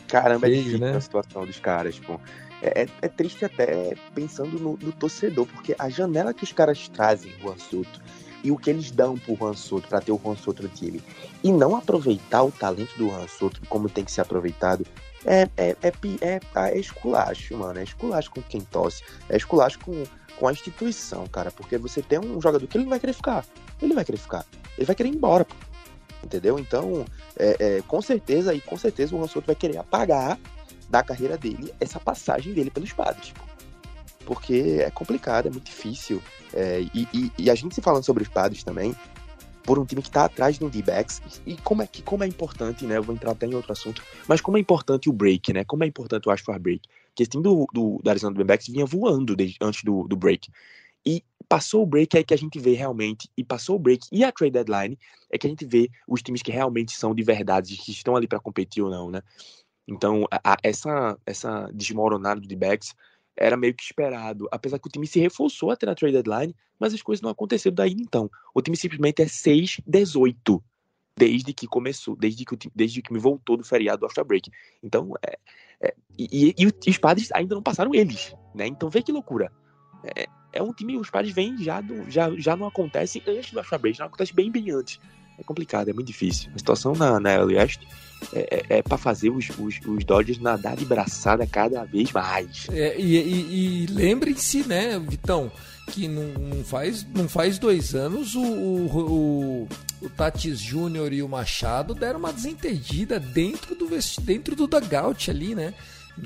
Caramba, 0.06 0.46
é 0.46 0.50
difícil 0.50 0.78
né? 0.78 0.96
a 0.96 1.00
situação 1.00 1.46
dos 1.46 1.58
caras, 1.58 1.96
tipo. 1.96 2.20
É, 2.62 2.82
é, 2.82 2.88
é 3.02 3.08
triste 3.08 3.44
até 3.44 3.96
pensando 4.14 4.56
no, 4.60 4.78
no, 4.80 4.92
torcedor, 4.92 5.46
porque 5.46 5.74
a 5.76 5.88
janela 5.88 6.32
que 6.32 6.44
os 6.44 6.52
caras 6.52 6.86
trazem 6.86 7.32
o 7.42 7.58
Soto 7.58 8.00
e 8.44 8.52
o 8.52 8.56
que 8.56 8.70
eles 8.70 8.92
dão 8.92 9.18
pro 9.18 9.34
Juan 9.34 9.54
Soto 9.54 9.88
para 9.88 10.00
ter 10.00 10.12
o 10.12 10.20
Juan 10.22 10.36
Soto 10.36 10.62
no 10.62 10.68
time 10.68 11.02
e 11.42 11.50
não 11.50 11.74
aproveitar 11.74 12.44
o 12.44 12.52
talento 12.52 12.96
do 12.96 13.08
Juan 13.08 13.26
Soto 13.26 13.60
como 13.68 13.88
tem 13.88 14.04
que 14.04 14.12
ser 14.12 14.20
aproveitado 14.20 14.86
é, 15.24 15.48
é, 15.56 15.76
é, 15.82 15.92
é, 16.20 16.40
é 16.56 16.78
esculacho, 16.78 17.56
mano. 17.56 17.78
É 17.78 17.82
esculacho 17.82 18.30
com 18.30 18.42
quem 18.42 18.60
tosse. 18.60 19.02
É 19.28 19.36
esculacho 19.36 19.78
com, 19.80 20.04
com 20.38 20.48
a 20.48 20.52
instituição, 20.52 21.26
cara. 21.26 21.50
Porque 21.50 21.78
você 21.78 22.02
tem 22.02 22.18
um 22.18 22.40
jogador 22.40 22.66
que 22.66 22.76
ele 22.76 22.84
não 22.84 22.90
vai 22.90 23.00
querer 23.00 23.12
ficar. 23.12 23.44
Ele 23.80 23.94
vai 23.94 24.04
querer 24.04 24.18
ficar. 24.18 24.44
Ele 24.76 24.86
vai 24.86 24.96
querer 24.96 25.08
ir 25.10 25.16
embora, 25.16 25.44
pô. 25.44 25.54
Entendeu? 26.24 26.58
Então, 26.58 27.04
é, 27.36 27.56
é, 27.58 27.82
com 27.82 28.00
certeza, 28.00 28.54
e 28.54 28.60
com 28.60 28.76
certeza 28.78 29.14
o 29.14 29.18
Juan 29.18 29.26
Soto 29.26 29.46
vai 29.46 29.56
querer 29.56 29.78
apagar 29.78 30.38
da 30.88 31.02
carreira 31.02 31.36
dele 31.36 31.74
essa 31.80 31.98
passagem 31.98 32.52
dele 32.52 32.70
pelos 32.70 32.92
padres. 32.92 33.32
Pô. 33.32 33.42
Porque 34.24 34.78
é 34.80 34.90
complicado, 34.90 35.46
é 35.46 35.50
muito 35.50 35.64
difícil. 35.64 36.22
É, 36.52 36.80
e, 36.94 37.08
e, 37.12 37.32
e, 37.38 37.50
a 37.50 37.54
gente 37.54 37.74
se 37.74 37.80
falando 37.80 38.04
sobre 38.04 38.22
os 38.22 38.28
padres 38.28 38.62
também, 38.62 38.94
por 39.62 39.78
um 39.78 39.84
time 39.84 40.02
que 40.02 40.08
está 40.08 40.24
atrás 40.24 40.58
do 40.58 40.68
D-backs 40.68 41.40
e 41.46 41.56
como 41.58 41.82
é 41.82 41.86
que 41.86 42.02
como 42.02 42.24
é 42.24 42.26
importante, 42.26 42.84
né? 42.84 42.96
Eu 42.96 43.02
vou 43.02 43.14
entrar 43.14 43.32
até 43.32 43.46
em 43.46 43.54
outro 43.54 43.72
assunto, 43.72 44.02
mas 44.28 44.40
como 44.40 44.56
é 44.56 44.60
importante 44.60 45.08
o 45.08 45.12
break, 45.12 45.52
né? 45.52 45.64
Como 45.64 45.84
é 45.84 45.86
importante 45.86 46.28
o 46.28 46.32
Ashford 46.32 46.60
break. 46.60 46.88
Que 47.14 47.22
esse 47.22 47.30
time 47.30 47.42
do, 47.42 47.66
do, 47.72 48.00
do 48.02 48.10
Arizona 48.10 48.32
Diamondbacks 48.32 48.68
vinha 48.68 48.86
voando 48.86 49.36
desde, 49.36 49.56
antes 49.60 49.84
do, 49.84 50.06
do 50.08 50.16
break. 50.16 50.50
E 51.04 51.22
passou 51.48 51.82
o 51.82 51.86
break 51.86 52.16
é 52.16 52.22
que 52.22 52.32
a 52.32 52.38
gente 52.38 52.58
vê 52.58 52.74
realmente, 52.74 53.28
e 53.36 53.44
passou 53.44 53.76
o 53.76 53.78
break 53.78 54.06
e 54.10 54.24
a 54.24 54.32
trade 54.32 54.52
deadline 54.52 54.98
é 55.30 55.36
que 55.36 55.46
a 55.46 55.50
gente 55.50 55.66
vê 55.66 55.90
os 56.08 56.22
times 56.22 56.42
que 56.42 56.50
realmente 56.50 56.92
são 56.92 57.14
de 57.14 57.22
verdade, 57.22 57.76
que 57.76 57.90
estão 57.90 58.16
ali 58.16 58.26
para 58.26 58.40
competir 58.40 58.82
ou 58.82 58.90
não, 58.90 59.10
né? 59.10 59.20
Então, 59.86 60.26
a, 60.30 60.52
a, 60.52 60.56
essa, 60.62 61.18
essa 61.26 61.68
desmoronada 61.74 62.40
do 62.40 62.46
D-backs 62.46 62.94
era 63.36 63.56
meio 63.56 63.74
que 63.74 63.82
esperado. 63.82 64.48
Apesar 64.50 64.78
que 64.78 64.88
o 64.88 64.90
time 64.90 65.06
se 65.06 65.20
reforçou 65.20 65.70
até 65.70 65.86
na 65.86 65.94
trade 65.94 66.14
deadline, 66.14 66.54
mas 66.78 66.94
as 66.94 67.02
coisas 67.02 67.22
não 67.22 67.30
aconteceram 67.30 67.74
daí 67.74 67.92
então. 67.92 68.30
O 68.54 68.60
time 68.60 68.76
simplesmente 68.76 69.22
é 69.22 69.26
6-18 69.26 70.62
desde 71.16 71.52
que 71.52 71.66
começou, 71.66 72.16
desde 72.16 72.44
que, 72.44 72.70
desde 72.74 73.02
que 73.02 73.12
me 73.12 73.18
voltou 73.18 73.56
do 73.56 73.64
feriado 73.64 74.00
do 74.00 74.06
After 74.06 74.24
Break. 74.24 74.50
Então, 74.82 75.12
é, 75.22 75.38
é 75.80 75.94
e, 76.18 76.54
e, 76.58 76.66
e, 76.86 76.90
os 76.90 76.98
padres 76.98 77.30
ainda 77.32 77.54
não 77.54 77.62
passaram 77.62 77.94
eles, 77.94 78.34
né? 78.54 78.66
Então 78.66 78.88
vê 78.88 79.02
que 79.02 79.12
loucura. 79.12 79.52
É, 80.16 80.26
é 80.52 80.62
um 80.62 80.72
time, 80.72 80.96
os 80.96 81.10
padres 81.10 81.34
vêm 81.34 81.56
já, 81.58 81.80
do, 81.80 82.10
já, 82.10 82.30
já 82.36 82.56
não 82.56 82.66
acontece 82.66 83.22
antes 83.26 83.52
do 83.52 83.60
After 83.60 83.78
Break, 83.78 83.98
já 83.98 84.06
acontece 84.06 84.34
bem, 84.34 84.50
bem 84.50 84.70
antes. 84.70 84.98
É 85.38 85.42
complicado, 85.42 85.88
é 85.88 85.92
muito 85.92 86.06
difícil. 86.06 86.50
A 86.54 86.58
situação 86.58 86.94
na, 86.94 87.18
na 87.18 87.42
West 87.44 87.80
é, 88.32 88.64
é, 88.68 88.78
é 88.78 88.82
para 88.82 88.96
fazer 88.96 89.30
os, 89.30 89.48
os, 89.58 89.80
os, 89.86 90.04
Dodgers 90.04 90.38
nadar 90.38 90.76
de 90.76 90.84
braçada 90.84 91.46
cada 91.46 91.84
vez 91.84 92.12
mais. 92.12 92.66
É, 92.70 92.98
e, 92.98 93.16
e, 93.16 93.84
e 93.84 93.86
lembrem-se, 93.86 94.66
né, 94.66 94.98
Vitão, 94.98 95.50
que 95.90 96.06
não, 96.06 96.24
não, 96.24 96.64
faz, 96.64 97.04
não 97.14 97.28
faz 97.28 97.58
dois 97.58 97.94
anos 97.94 98.34
o, 98.34 98.40
o, 98.40 98.98
o, 98.98 99.68
o 100.02 100.10
Tatis 100.10 100.60
Júnior 100.60 101.12
e 101.12 101.22
o 101.22 101.28
Machado 101.28 101.94
deram 101.94 102.18
uma 102.18 102.32
desentendida 102.32 103.18
dentro 103.18 103.74
do, 103.74 103.88
dentro 104.22 104.54
do 104.54 104.66
dugout 104.66 105.30
ali, 105.30 105.54
né? 105.54 105.74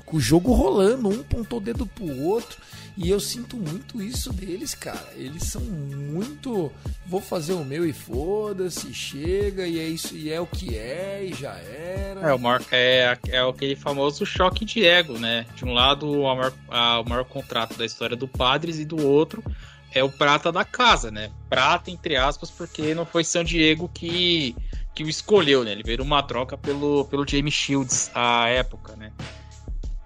Com 0.05 0.17
o 0.17 0.21
jogo 0.21 0.53
rolando, 0.53 1.09
um 1.09 1.23
pontou 1.23 1.59
o 1.59 1.63
dedo 1.63 1.87
pro 1.87 2.23
outro. 2.23 2.59
E 2.97 3.11
eu 3.11 3.21
sinto 3.21 3.59
muito 3.59 4.01
isso 4.01 4.33
deles, 4.33 4.75
cara. 4.75 5.13
Eles 5.15 5.45
são 5.45 5.61
muito. 5.61 6.73
Vou 7.07 7.21
fazer 7.21 7.53
o 7.53 7.65
meu 7.65 7.87
e 7.87 7.93
foda-se, 7.93 8.93
chega, 8.95 9.67
e 9.67 9.79
é 9.79 9.87
isso, 9.87 10.17
e 10.17 10.33
é 10.33 10.41
o 10.41 10.47
que 10.47 10.77
é, 10.77 11.23
e 11.25 11.35
já 11.35 11.53
era. 11.53 12.31
É, 12.31 12.35
o 12.35 12.39
maior, 12.39 12.63
é, 12.73 13.19
é 13.29 13.39
aquele 13.39 13.77
famoso 13.77 14.25
choque 14.25 14.65
de 14.65 14.85
ego, 14.85 15.19
né? 15.19 15.45
De 15.55 15.65
um 15.65 15.75
lado, 15.75 16.11
o 16.11 16.23
maior, 16.23 16.53
a, 16.71 17.01
o 17.01 17.09
maior 17.09 17.25
contrato 17.27 17.77
da 17.77 17.85
história 17.85 18.17
do 18.17 18.27
Padres, 18.27 18.79
e 18.79 18.85
do 18.85 19.07
outro 19.07 19.45
é 19.93 20.03
o 20.03 20.11
prata 20.11 20.53
da 20.53 20.65
casa, 20.65 21.11
né? 21.11 21.31
Prata, 21.49 21.91
entre 21.91 22.17
aspas, 22.17 22.51
porque 22.51 22.95
não 22.95 23.07
foi 23.07 23.25
San 23.25 23.45
Diego 23.45 23.89
que, 23.89 24.55
que 24.95 25.03
o 25.03 25.09
escolheu, 25.09 25.65
né? 25.65 25.73
Ele 25.73 25.83
veio 25.83 26.03
uma 26.03 26.23
troca 26.23 26.57
pelo, 26.57 27.05
pelo 27.07 27.27
James 27.27 27.55
Shields 27.55 28.11
à 28.15 28.49
época, 28.49 28.95
né? 28.97 29.13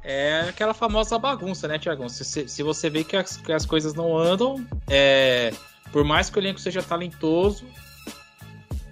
É 0.02 0.46
aquela 0.48 0.72
famosa 0.72 1.18
bagunça, 1.18 1.68
né, 1.68 1.78
Tiagão? 1.78 2.08
Se, 2.08 2.48
se, 2.48 2.62
você 2.62 2.88
vê 2.88 3.04
que 3.04 3.16
as, 3.16 3.36
que 3.36 3.52
as 3.52 3.66
coisas 3.66 3.94
não 3.94 4.16
andam, 4.16 4.64
é, 4.88 5.52
por 5.92 6.04
mais 6.04 6.30
que 6.30 6.38
o 6.38 6.40
elenco 6.40 6.58
seja 6.58 6.82
talentoso, 6.82 7.64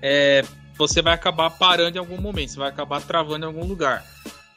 é, 0.02 0.44
você 0.76 1.00
vai 1.00 1.14
acabar 1.14 1.50
parando 1.50 1.96
em 1.96 2.00
algum 2.00 2.20
momento, 2.20 2.52
você 2.52 2.58
vai 2.58 2.68
acabar 2.68 3.00
travando 3.00 3.44
em 3.44 3.48
algum 3.48 3.64
lugar. 3.64 4.04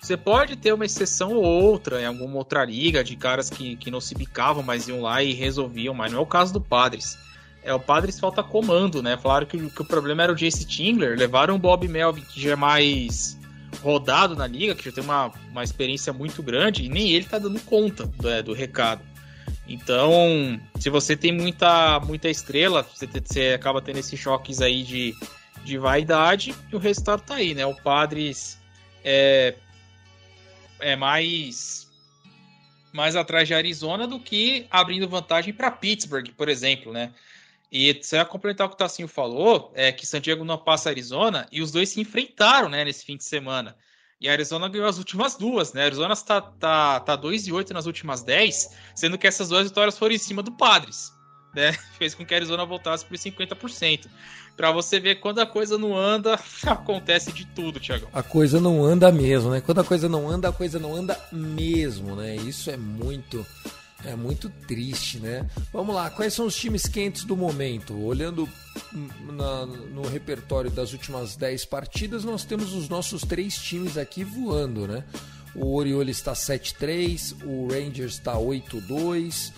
Você 0.02 0.18
pode 0.18 0.56
ter 0.56 0.74
uma 0.74 0.86
exceção 0.86 1.34
ou 1.34 1.44
outra 1.44 2.02
em 2.02 2.06
alguma 2.06 2.38
outra 2.38 2.66
liga 2.66 3.04
de 3.04 3.16
caras 3.16 3.50
que, 3.50 3.76
que 3.76 3.92
não 3.92 4.02
se 4.02 4.16
bicavam, 4.16 4.64
mas 4.64 4.88
iam 4.88 5.02
lá 5.02 5.22
e 5.24 5.32
resolviam, 5.32 5.94
mas 5.94 6.12
não 6.12 6.20
é 6.20 6.22
o 6.22 6.26
caso 6.26 6.52
do 6.52 6.60
Padres. 6.60 7.18
É, 7.64 7.72
o 7.74 7.80
Padres 7.80 8.20
falta 8.20 8.44
comando, 8.44 9.04
né? 9.04 9.16
Falaram 9.16 9.46
que, 9.46 9.70
que 9.70 9.82
o 9.82 9.86
problema 9.86 10.24
era 10.24 10.32
o 10.32 10.36
Jace 10.36 10.66
Tingler, 10.66 11.18
levaram 11.18 11.56
o 11.56 11.60
Bob 11.60 11.88
Melvin, 11.88 12.22
que 12.22 12.42
já 12.42 12.52
é 12.52 12.56
mais 12.56 13.38
rodado 13.82 14.36
na 14.36 14.48
liga, 14.48 14.76
que 14.76 14.86
já 14.86 14.92
tem 14.92 15.04
uma, 15.04 15.32
uma 15.50 15.64
experiência 15.64 16.12
muito 16.12 16.44
grande, 16.44 16.84
e 16.84 16.90
nem 16.90 17.12
ele 17.12 17.26
tá 17.26 17.40
dando 17.40 17.60
conta 17.62 18.06
do, 18.06 18.30
é, 18.30 18.42
do 18.42 18.54
recado. 18.54 19.02
Então, 19.68 20.60
se 20.80 20.90
você 20.90 21.16
tem 21.16 21.32
muita, 21.32 22.00
muita 22.02 22.30
estrela, 22.30 22.84
você, 22.84 23.08
você 23.08 23.54
acaba 23.54 23.82
tendo 23.82 24.00
esses 24.00 24.20
choques 24.20 24.62
aí 24.62 24.84
de, 24.84 25.16
de 25.64 25.78
vaidade, 25.78 26.54
e 26.72 26.76
o 26.76 26.80
resultado 26.80 27.22
tá 27.22 27.36
aí, 27.36 27.54
né? 27.54 27.66
O 27.66 27.76
Padres 27.76 28.60
é, 29.04 29.56
é 30.80 30.96
mais 30.96 31.82
mais 32.92 33.16
atrás 33.16 33.48
de 33.48 33.54
Arizona 33.54 34.06
do 34.06 34.20
que 34.20 34.68
abrindo 34.70 35.08
vantagem 35.08 35.54
para 35.54 35.72
Pittsburgh, 35.72 36.28
por 36.36 36.50
exemplo, 36.50 36.92
né? 36.92 37.14
E 37.72 38.02
vai 38.12 38.26
complementar 38.26 38.68
o 38.68 38.70
que 38.70 38.76
o 38.76 38.78
Tassinho 38.78 39.08
falou, 39.08 39.72
é 39.74 39.92
que 39.92 40.06
Santiago 40.06 40.44
não 40.44 40.58
passa 40.58 40.90
Arizona 40.90 41.48
e 41.52 41.62
os 41.62 41.72
dois 41.72 41.90
se 41.90 42.02
enfrentaram, 42.02 42.68
né, 42.68 42.84
nesse 42.84 43.06
fim 43.06 43.16
de 43.16 43.24
semana. 43.24 43.78
E 44.20 44.28
a 44.28 44.34
Arizona 44.34 44.68
ganhou 44.68 44.88
as 44.88 44.98
últimas 44.98 45.36
duas, 45.36 45.74
né? 45.74 45.82
A 45.82 45.86
Arizona 45.86 46.14
está 46.14 46.42
tá, 46.42 47.00
tá 47.00 47.16
2 47.16 47.48
e 47.48 47.52
8 47.52 47.74
nas 47.74 47.88
últimas 47.88 48.22
10, 48.22 48.70
sendo 48.94 49.18
que 49.18 49.26
essas 49.26 49.50
duas 49.50 49.68
vitórias 49.68 49.98
foram 49.98 50.14
em 50.14 50.20
cima 50.20 50.44
do 50.44 50.52
Padres, 50.52 51.12
né? 51.56 51.72
Fez 51.98 52.14
com 52.14 52.24
que 52.24 52.34
a 52.34 52.38
Arizona 52.38 52.64
voltasse 52.64 53.04
por 53.04 53.18
50%. 53.18 54.06
Para 54.56 54.72
você 54.72 55.00
ver 55.00 55.16
quando 55.16 55.40
a 55.40 55.46
coisa 55.46 55.76
não 55.76 55.98
anda, 55.98 56.40
acontece 56.68 57.32
de 57.32 57.46
tudo, 57.46 57.80
Thiago. 57.80 58.08
A 58.14 58.22
coisa 58.22 58.60
não 58.60 58.84
anda 58.84 59.12
mesmo, 59.12 59.50
né? 59.50 59.62
Quando 59.62 59.80
a 59.80 59.84
coisa 59.84 60.08
não 60.08 60.30
anda, 60.30 60.50
a 60.50 60.54
coisa 60.54 60.78
não 60.78 60.94
anda 60.94 61.20
mesmo, 61.32 62.16
né? 62.16 62.36
Isso 62.36 62.70
é 62.70 62.78
muito 62.78 63.44
é 64.06 64.16
muito 64.16 64.50
triste, 64.68 65.20
né? 65.20 65.48
Vamos 65.72 65.94
lá, 65.96 66.10
quais 66.10 66.34
são 66.34 66.46
os 66.46 66.56
times 66.56 66.84
quentes 66.84 67.24
do 67.24 67.36
momento? 67.36 67.98
Olhando 67.98 68.48
na, 69.32 69.66
no 69.66 70.02
repertório 70.08 70.72
das 70.72 70.94
últimas 70.94 71.36
10 71.36 71.66
partidas, 71.66 72.24
nós 72.24 72.44
temos 72.44 72.74
os 72.74 72.90
nossos 72.90 73.22
três 73.22 73.58
times 73.58 73.98
aqui 73.98 74.24
voando, 74.24 74.88
né? 74.88 75.04
O 75.54 75.76
Orioles 75.76 76.18
está 76.18 76.34
7-3, 76.34 77.36
o 77.44 77.68
Rangers 77.68 78.14
está 78.14 78.36
8-2, 78.36 79.52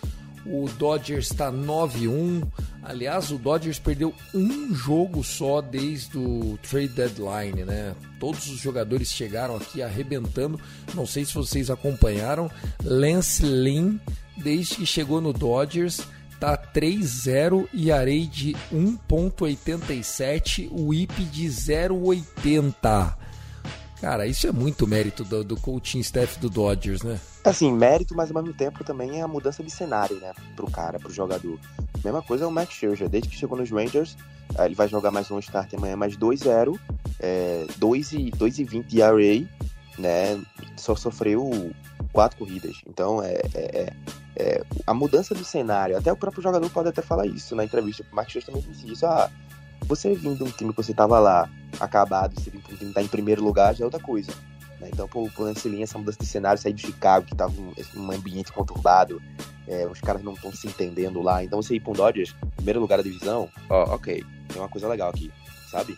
o 0.46 0.68
Dodgers 0.78 1.32
está 1.32 1.52
9-1. 1.52 2.44
Aliás, 2.84 3.32
o 3.32 3.38
Dodgers 3.38 3.80
perdeu 3.80 4.14
um 4.34 4.74
jogo 4.74 5.24
só 5.24 5.62
desde 5.62 6.18
o 6.18 6.60
trade 6.70 6.90
deadline, 6.90 7.64
né? 7.64 7.96
Todos 8.20 8.50
os 8.50 8.60
jogadores 8.60 9.10
chegaram 9.10 9.56
aqui 9.56 9.82
arrebentando. 9.82 10.60
Não 10.94 11.06
sei 11.06 11.24
se 11.26 11.34
vocês 11.34 11.70
acompanharam. 11.70 12.52
Lance 12.84 13.46
Lynn, 13.46 13.98
desde 14.38 14.76
que 14.76 14.86
chegou 14.86 15.22
no 15.22 15.32
Dodgers, 15.32 16.02
tá 16.40 16.58
3-0 16.58 17.68
e 17.74 17.92
arei 17.92 18.28
de 18.28 18.54
1.87, 18.74 20.68
o 20.72 20.94
IP 20.94 21.24
de 21.26 21.48
0.80. 21.48 23.16
Cara, 24.04 24.28
isso 24.28 24.46
é 24.46 24.52
muito 24.52 24.86
mérito 24.86 25.24
do, 25.24 25.46
do 25.46 25.56
coaching 25.56 26.00
staff 26.02 26.38
do 26.38 26.50
Dodgers, 26.50 27.04
né? 27.04 27.18
Assim, 27.42 27.72
mérito, 27.72 28.14
mas 28.14 28.30
ao 28.30 28.44
mesmo 28.44 28.54
tempo 28.54 28.84
também 28.84 29.22
é 29.22 29.22
a 29.22 29.28
mudança 29.30 29.64
de 29.64 29.70
cenário, 29.72 30.18
né? 30.18 30.34
Pro 30.58 30.70
cara, 30.70 31.00
pro 31.00 31.10
jogador. 31.10 31.58
Mesma 32.04 32.22
coisa 32.22 32.44
é 32.44 32.48
o 32.48 32.52
Max 32.52 32.74
Scherzer. 32.74 33.08
Desde 33.08 33.30
que 33.30 33.36
chegou 33.38 33.58
nos 33.58 33.72
Rangers, 33.72 34.18
eh, 34.58 34.66
ele 34.66 34.76
vai 34.76 34.90
jogar 34.90 35.10
mais 35.10 35.32
um 35.32 35.40
start 35.40 35.74
amanhã, 35.76 35.96
mais 35.96 36.18
2-0, 36.18 36.78
é, 37.18 37.66
2,20 37.80 38.84
de 38.84 39.00
ERA, 39.00 39.48
né? 39.98 40.38
Só 40.76 40.98
sofreu 40.98 41.72
quatro 42.12 42.40
corridas. 42.40 42.82
Então, 42.86 43.24
é, 43.24 43.36
é, 43.54 43.56
é, 43.56 43.94
é, 44.36 44.64
a 44.86 44.94
mudança 44.94 45.34
do 45.34 45.46
cenário, 45.46 45.98
até 45.98 46.12
o 46.12 46.18
próprio 46.18 46.44
jogador 46.44 46.70
pode 46.70 46.90
até 46.90 47.02
falar 47.02 47.26
isso 47.26 47.56
na 47.56 47.64
entrevista. 47.64 48.06
O 48.12 48.16
Max 48.18 48.34
Scherzer 48.34 48.54
também 48.54 48.70
disse 48.70 48.92
isso. 48.92 49.06
Ah, 49.06 49.32
você 49.86 50.14
vindo 50.16 50.46
um 50.46 50.52
time 50.52 50.72
que 50.72 50.78
você 50.78 50.94
tava 50.94 51.20
lá, 51.20 51.50
acabado, 51.80 52.40
você 52.40 52.50
vir 52.50 52.58
um 52.58 52.62
time 52.62 52.78
que 52.78 52.94
tá 52.94 53.02
em 53.02 53.08
primeiro 53.08 53.44
lugar, 53.44 53.76
já 53.76 53.84
é 53.84 53.86
outra 53.86 54.00
coisa. 54.00 54.32
Né? 54.80 54.90
Então, 54.92 55.08
por, 55.08 55.32
por 55.32 55.44
Lance 55.44 55.82
essa 55.82 55.98
mudança 55.98 56.20
de 56.20 56.26
cenário, 56.26 56.62
sair 56.62 56.74
de 56.74 56.86
Chicago, 56.86 57.26
que 57.26 57.36
tava 57.36 57.54
um, 57.60 57.74
um 57.96 58.12
ambiente 58.12 58.52
conturbado, 58.52 59.22
é, 59.68 59.88
os 59.88 60.02
caras 60.02 60.24
não 60.24 60.34
estão 60.34 60.52
se 60.52 60.68
entendendo 60.68 61.22
lá. 61.22 61.44
Então, 61.44 61.62
você 61.62 61.76
ir 61.76 61.84
um 61.88 61.94
Dodgers, 61.94 62.36
primeiro 62.56 62.80
lugar 62.80 62.98
da 62.98 63.04
divisão, 63.04 63.50
ó, 63.70 63.96
ok, 63.96 64.24
tem 64.50 64.62
uma 64.62 64.70
coisa 64.70 64.88
legal 64.88 65.10
aqui, 65.10 65.32
sabe? 65.70 65.98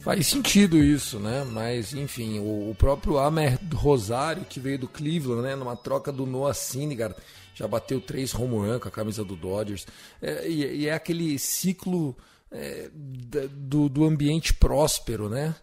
Faz 0.00 0.26
sentido 0.26 0.78
isso, 0.78 1.18
né? 1.18 1.44
Mas, 1.44 1.92
enfim, 1.92 2.38
o, 2.40 2.74
próprio 2.74 3.18
Amer 3.18 3.58
Rosário, 3.74 4.46
que 4.48 4.58
veio 4.58 4.78
do 4.78 4.88
Cleveland, 4.88 5.42
né? 5.42 5.54
Numa 5.54 5.76
troca 5.76 6.10
do 6.10 6.24
Noah 6.24 6.54
Syndergaard, 6.54 7.14
já 7.54 7.68
bateu 7.68 8.00
três 8.00 8.34
home 8.34 8.54
run 8.54 8.78
com 8.78 8.88
a 8.88 8.90
camisa 8.90 9.22
do 9.22 9.36
Dodgers. 9.36 9.86
É, 10.22 10.48
e, 10.48 10.88
é 10.88 10.94
aquele 10.94 11.38
ciclo 11.38 12.16
é, 12.52 12.88
do, 12.92 13.88
do 13.88 14.04
ambiente 14.04 14.52
próspero, 14.54 15.28
né? 15.28 15.54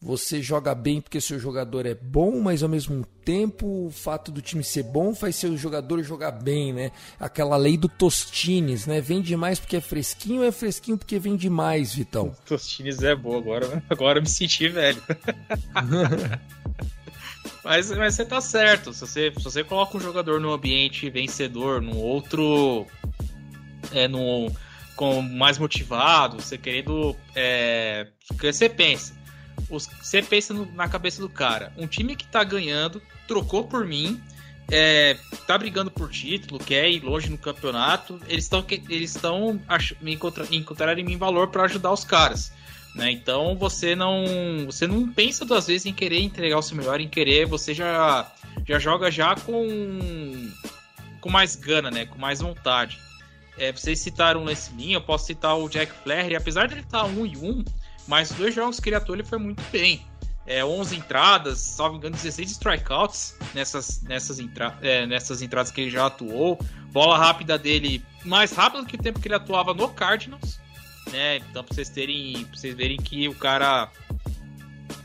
Você 0.00 0.42
joga 0.42 0.74
bem 0.74 1.00
porque 1.00 1.20
seu 1.20 1.38
jogador 1.38 1.86
é 1.86 1.94
bom, 1.94 2.38
mas 2.40 2.62
ao 2.62 2.68
mesmo 2.68 3.04
tempo 3.24 3.86
o 3.86 3.90
fato 3.90 4.30
do 4.30 4.42
time 4.42 4.62
ser 4.62 4.82
bom 4.82 5.14
faz 5.14 5.36
seu 5.36 5.56
jogador 5.56 6.02
jogar 6.02 6.32
bem, 6.32 6.72
né? 6.72 6.92
Aquela 7.18 7.56
lei 7.56 7.78
do 7.78 7.88
Tostines, 7.88 8.86
né? 8.86 9.00
Vende 9.00 9.34
mais 9.36 9.58
porque 9.58 9.76
é 9.76 9.80
fresquinho, 9.80 10.44
é 10.44 10.52
fresquinho 10.52 10.98
porque 10.98 11.18
vende 11.18 11.48
mais, 11.48 11.94
Vitão. 11.94 12.36
Tostines 12.44 13.02
é 13.02 13.16
bom, 13.16 13.38
agora, 13.38 13.82
agora 13.88 14.18
eu 14.18 14.22
me 14.22 14.28
senti 14.28 14.68
velho. 14.68 15.02
mas, 17.64 17.90
mas 17.90 18.14
você 18.14 18.24
tá 18.24 18.40
certo. 18.40 18.92
Se 18.92 19.00
você, 19.00 19.32
se 19.34 19.42
você 19.42 19.64
coloca 19.64 19.96
um 19.96 20.00
jogador 20.00 20.38
num 20.40 20.52
ambiente 20.52 21.08
vencedor, 21.08 21.80
num 21.80 21.96
outro. 21.96 22.86
É, 23.92 24.06
num 24.06 24.50
com 24.96 25.20
mais 25.20 25.58
motivado, 25.58 26.40
você 26.40 26.56
querendo. 26.56 27.14
É, 27.34 28.08
você 28.40 28.68
pensa. 28.68 29.14
Os, 29.70 29.86
você 29.86 30.22
pensa 30.22 30.54
no, 30.54 30.66
na 30.72 30.88
cabeça 30.88 31.20
do 31.20 31.28
cara. 31.28 31.72
Um 31.76 31.86
time 31.86 32.16
que 32.16 32.26
tá 32.26 32.42
ganhando, 32.42 33.00
trocou 33.28 33.64
por 33.64 33.84
mim, 33.84 34.20
é, 34.70 35.16
tá 35.46 35.56
brigando 35.56 35.90
por 35.90 36.10
título, 36.10 36.58
quer 36.58 36.90
ir 36.90 37.00
longe 37.04 37.28
no 37.28 37.38
campeonato. 37.38 38.20
Eles 38.26 38.44
estão 38.44 38.64
eles 38.88 39.14
estão 39.14 39.60
me 40.00 40.14
encontrar, 40.14 40.52
encontrar 40.52 40.98
em 40.98 41.04
mim 41.04 41.16
valor 41.16 41.48
para 41.48 41.64
ajudar 41.64 41.92
os 41.92 42.04
caras. 42.04 42.52
Né? 42.94 43.10
Então 43.10 43.54
você 43.56 43.94
não 43.94 44.24
você 44.64 44.86
não 44.86 45.06
pensa 45.12 45.44
duas 45.44 45.66
vezes 45.66 45.84
em 45.84 45.92
querer 45.92 46.22
entregar 46.22 46.58
o 46.58 46.62
seu 46.62 46.76
melhor, 46.76 46.98
em 46.98 47.08
querer, 47.08 47.46
você 47.46 47.74
já 47.74 48.32
já 48.66 48.78
joga 48.78 49.10
já 49.10 49.34
com 49.34 50.50
com 51.20 51.30
mais 51.30 51.56
gana, 51.56 51.90
né? 51.90 52.06
Com 52.06 52.18
mais 52.18 52.40
vontade. 52.40 52.98
É, 53.58 53.72
vocês 53.72 53.98
citaram 54.00 54.42
o 54.42 54.44
Leslie, 54.44 54.92
eu 54.92 55.00
posso 55.00 55.26
citar 55.26 55.56
o 55.56 55.68
Jack 55.68 55.92
Flaherty, 56.02 56.36
apesar 56.36 56.68
dele 56.68 56.82
estar 56.82 57.04
1 57.04 57.26
e 57.26 57.36
1, 57.36 57.64
mas 58.06 58.30
os 58.30 58.36
dois 58.36 58.54
jogos 58.54 58.78
que 58.78 58.88
ele 58.88 58.96
atuou 58.96 59.16
ele 59.16 59.24
foi 59.24 59.38
muito 59.38 59.62
bem. 59.70 60.06
É, 60.46 60.64
11 60.64 60.96
entradas, 60.96 61.58
salvo 61.58 61.96
engano, 61.96 62.14
16 62.14 62.52
strikeouts 62.52 63.36
nessas, 63.52 64.02
nessas, 64.02 64.38
entra 64.38 64.78
é, 64.80 65.04
nessas 65.04 65.42
entradas 65.42 65.72
que 65.72 65.80
ele 65.80 65.90
já 65.90 66.06
atuou. 66.06 66.58
Bola 66.92 67.18
rápida 67.18 67.58
dele, 67.58 68.04
mais 68.24 68.52
rápida 68.52 68.82
do 68.82 68.88
que 68.88 68.94
o 68.94 69.02
tempo 69.02 69.18
que 69.18 69.26
ele 69.26 69.34
atuava 69.34 69.74
no 69.74 69.88
Cardinals. 69.88 70.60
Né? 71.10 71.38
Então, 71.38 71.64
pra 71.64 71.74
vocês 71.74 71.88
terem. 71.88 72.44
Pra 72.44 72.56
vocês 72.56 72.74
verem 72.74 72.96
que 72.96 73.28
o 73.28 73.34
cara. 73.34 73.90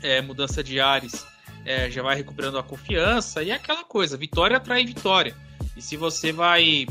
É, 0.00 0.20
mudança 0.20 0.62
de 0.62 0.80
ares 0.80 1.26
é, 1.64 1.90
já 1.90 2.02
vai 2.02 2.16
recuperando 2.16 2.58
a 2.58 2.62
confiança. 2.62 3.42
E 3.42 3.50
é 3.50 3.54
aquela 3.54 3.84
coisa, 3.84 4.16
vitória 4.16 4.56
atrai 4.56 4.84
vitória. 4.84 5.34
E 5.76 5.82
se 5.82 5.96
você 5.96 6.32
vai 6.32 6.86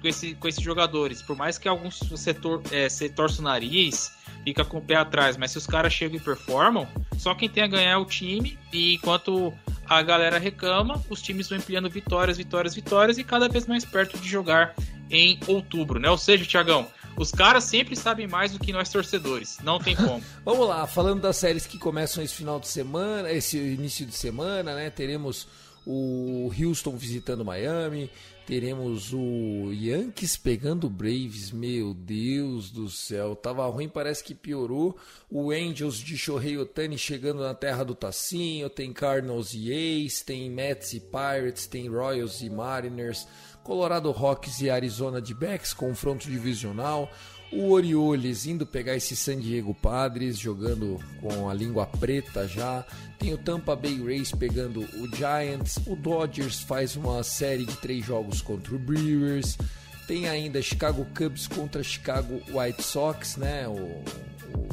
com, 0.00 0.08
esse, 0.08 0.34
com 0.34 0.48
esses 0.48 0.62
jogadores. 0.62 1.22
Por 1.22 1.36
mais 1.36 1.58
que 1.58 1.68
alguns 1.68 1.98
setor, 2.16 2.62
é, 2.70 2.88
você 2.88 3.08
torce 3.08 3.40
o 3.40 3.42
nariz, 3.42 4.12
fica 4.44 4.64
com 4.64 4.78
o 4.78 4.82
pé 4.82 4.96
atrás, 4.96 5.36
mas 5.36 5.50
se 5.52 5.58
os 5.58 5.66
caras 5.66 5.92
chegam 5.92 6.16
e 6.16 6.20
performam, 6.20 6.88
só 7.18 7.34
quem 7.34 7.48
tem 7.48 7.62
a 7.62 7.68
ganhar 7.68 7.90
é 7.90 7.96
o 7.96 8.04
time. 8.04 8.58
E 8.72 8.94
enquanto 8.94 9.52
a 9.86 10.02
galera 10.02 10.38
reclama, 10.38 11.02
os 11.10 11.20
times 11.20 11.48
vão 11.48 11.58
empilhando 11.58 11.90
vitórias, 11.90 12.38
vitórias, 12.38 12.74
vitórias 12.74 13.18
e 13.18 13.24
cada 13.24 13.48
vez 13.48 13.66
mais 13.66 13.84
perto 13.84 14.18
de 14.18 14.28
jogar 14.28 14.74
em 15.10 15.38
outubro, 15.46 15.98
né? 15.98 16.08
Ou 16.08 16.16
seja, 16.16 16.44
Tiagão, 16.44 16.86
os 17.16 17.32
caras 17.32 17.64
sempre 17.64 17.96
sabem 17.96 18.28
mais 18.28 18.52
do 18.52 18.58
que 18.58 18.72
nós 18.72 18.88
torcedores. 18.88 19.58
Não 19.62 19.78
tem 19.78 19.94
como. 19.96 20.22
Vamos 20.44 20.68
lá, 20.68 20.86
falando 20.86 21.20
das 21.20 21.36
séries 21.36 21.66
que 21.66 21.78
começam 21.78 22.22
esse 22.22 22.34
final 22.34 22.60
de 22.60 22.68
semana, 22.68 23.30
esse 23.32 23.58
início 23.58 24.06
de 24.06 24.14
semana, 24.14 24.74
né? 24.74 24.90
Teremos 24.90 25.48
o 25.92 26.52
Houston 26.56 26.96
visitando 26.96 27.44
Miami, 27.44 28.08
teremos 28.46 29.12
o 29.12 29.72
Yankees 29.72 30.36
pegando 30.36 30.86
o 30.86 30.90
Braves, 30.90 31.50
meu 31.50 31.92
Deus 31.92 32.70
do 32.70 32.88
céu, 32.88 33.34
tava 33.34 33.66
ruim, 33.66 33.88
parece 33.88 34.22
que 34.22 34.34
piorou. 34.34 34.96
O 35.28 35.50
Angels 35.50 35.98
de 35.98 36.16
Shohei 36.16 36.56
Otani 36.56 36.96
chegando 36.96 37.42
na 37.42 37.54
terra 37.54 37.84
do 37.84 37.94
Tacinho, 37.94 38.70
tem 38.70 38.92
Cardinals 38.92 39.52
e 39.52 39.72
Ace, 39.72 40.24
tem 40.24 40.48
Mets 40.48 40.92
e 40.92 41.00
Pirates, 41.00 41.66
tem 41.66 41.88
Royals 41.88 42.40
e 42.40 42.48
Mariners, 42.48 43.26
Colorado 43.64 44.10
Rocks 44.12 44.60
e 44.60 44.70
Arizona 44.70 45.20
de 45.20 45.34
Backs, 45.34 45.74
confronto 45.74 46.28
divisional. 46.28 47.10
O 47.52 47.70
Orioles 47.70 48.46
indo 48.46 48.64
pegar 48.64 48.94
esse 48.94 49.16
San 49.16 49.40
Diego 49.40 49.74
Padres, 49.74 50.38
jogando 50.38 51.00
com 51.20 51.48
a 51.48 51.54
língua 51.54 51.84
preta 51.84 52.46
já. 52.46 52.84
Tem 53.18 53.34
o 53.34 53.38
Tampa 53.38 53.74
Bay 53.74 54.00
Rays 54.00 54.30
pegando 54.30 54.82
o 54.82 55.16
Giants. 55.16 55.78
O 55.86 55.96
Dodgers 55.96 56.60
faz 56.60 56.94
uma 56.94 57.24
série 57.24 57.66
de 57.66 57.76
três 57.76 58.04
jogos 58.04 58.40
contra 58.40 58.74
o 58.74 58.78
Brewers. 58.78 59.58
Tem 60.06 60.28
ainda 60.28 60.62
Chicago 60.62 61.04
Cubs 61.16 61.48
contra 61.48 61.82
Chicago 61.82 62.40
White 62.52 62.82
Sox, 62.84 63.36
né? 63.36 63.66
O, 63.66 63.74
o, 63.74 64.68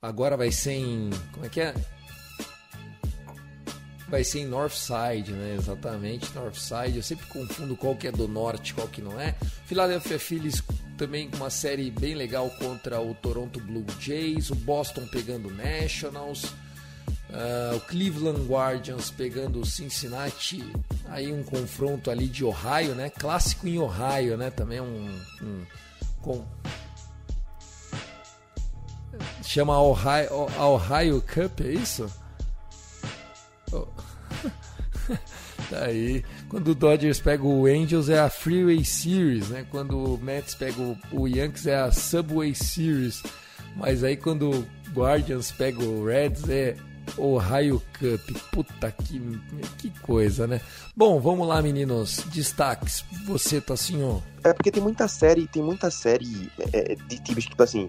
agora 0.00 0.38
vai 0.38 0.50
ser 0.50 0.72
em. 0.72 1.10
Como 1.32 1.44
é 1.44 1.48
que 1.50 1.60
é? 1.60 1.74
Vai 4.08 4.24
ser 4.24 4.40
em 4.40 4.46
Northside, 4.46 5.32
né? 5.32 5.56
Exatamente, 5.58 6.34
Northside. 6.34 6.96
Eu 6.96 7.02
sempre 7.02 7.26
confundo 7.26 7.76
qual 7.76 7.94
que 7.94 8.08
é 8.08 8.12
do 8.12 8.26
norte, 8.26 8.72
qual 8.72 8.88
que 8.88 9.02
não 9.02 9.20
é. 9.20 9.34
Philadelphia 9.66 10.18
Phillies 10.18 10.62
também 11.00 11.30
com 11.30 11.38
uma 11.38 11.48
série 11.48 11.90
bem 11.90 12.14
legal 12.14 12.50
contra 12.58 13.00
o 13.00 13.14
Toronto 13.14 13.58
Blue 13.58 13.86
Jays, 13.98 14.50
o 14.50 14.54
Boston 14.54 15.06
pegando 15.06 15.50
Nationals, 15.50 16.44
uh, 16.44 17.76
o 17.76 17.80
Cleveland 17.80 18.42
Guardians 18.46 19.10
pegando 19.10 19.60
o 19.60 19.64
Cincinnati, 19.64 20.62
aí 21.08 21.32
um 21.32 21.42
confronto 21.42 22.10
ali 22.10 22.28
de 22.28 22.44
Ohio, 22.44 22.94
né? 22.94 23.08
Clássico 23.08 23.66
em 23.66 23.78
Ohio, 23.78 24.36
né? 24.36 24.50
Também 24.50 24.78
um, 24.78 25.18
um 25.40 25.64
com 26.20 26.44
chama 29.42 29.80
Ohio, 29.80 30.28
Ohio 30.58 31.22
Cup, 31.22 31.62
é 31.62 31.72
isso? 31.72 32.12
Tá 35.70 35.84
aí. 35.84 36.24
Quando 36.48 36.68
o 36.68 36.74
Dodgers 36.74 37.20
pega 37.20 37.44
o 37.44 37.64
Angels 37.64 38.08
é 38.08 38.18
a 38.18 38.28
Freeway 38.28 38.84
Series, 38.84 39.48
né? 39.50 39.64
Quando 39.70 39.96
o 39.96 40.18
Mets 40.18 40.52
pega 40.52 40.82
o 41.12 41.28
Yankees 41.28 41.68
é 41.68 41.76
a 41.76 41.92
Subway 41.92 42.52
Series. 42.56 43.22
Mas 43.76 44.02
aí 44.02 44.16
quando 44.16 44.50
o 44.50 44.66
Guardians 44.92 45.52
pega 45.52 45.80
o 45.84 46.04
Reds 46.04 46.48
é 46.48 46.76
Ohio 47.16 47.80
Cup. 47.98 48.36
Puta 48.50 48.90
que, 48.90 49.20
que 49.78 49.90
coisa, 50.00 50.46
né? 50.46 50.60
Bom, 50.96 51.20
vamos 51.20 51.46
lá, 51.46 51.62
meninos. 51.62 52.24
Destaques. 52.32 53.04
Você 53.24 53.60
tá 53.60 53.74
assim, 53.74 54.02
ó. 54.02 54.18
É 54.42 54.52
porque 54.52 54.70
tem 54.70 54.82
muita 54.82 55.06
série, 55.06 55.46
tem 55.46 55.62
muita 55.62 55.90
série 55.90 56.50
é, 56.72 56.94
de 56.94 57.18
times, 57.20 57.44
tipo 57.44 57.62
assim. 57.62 57.88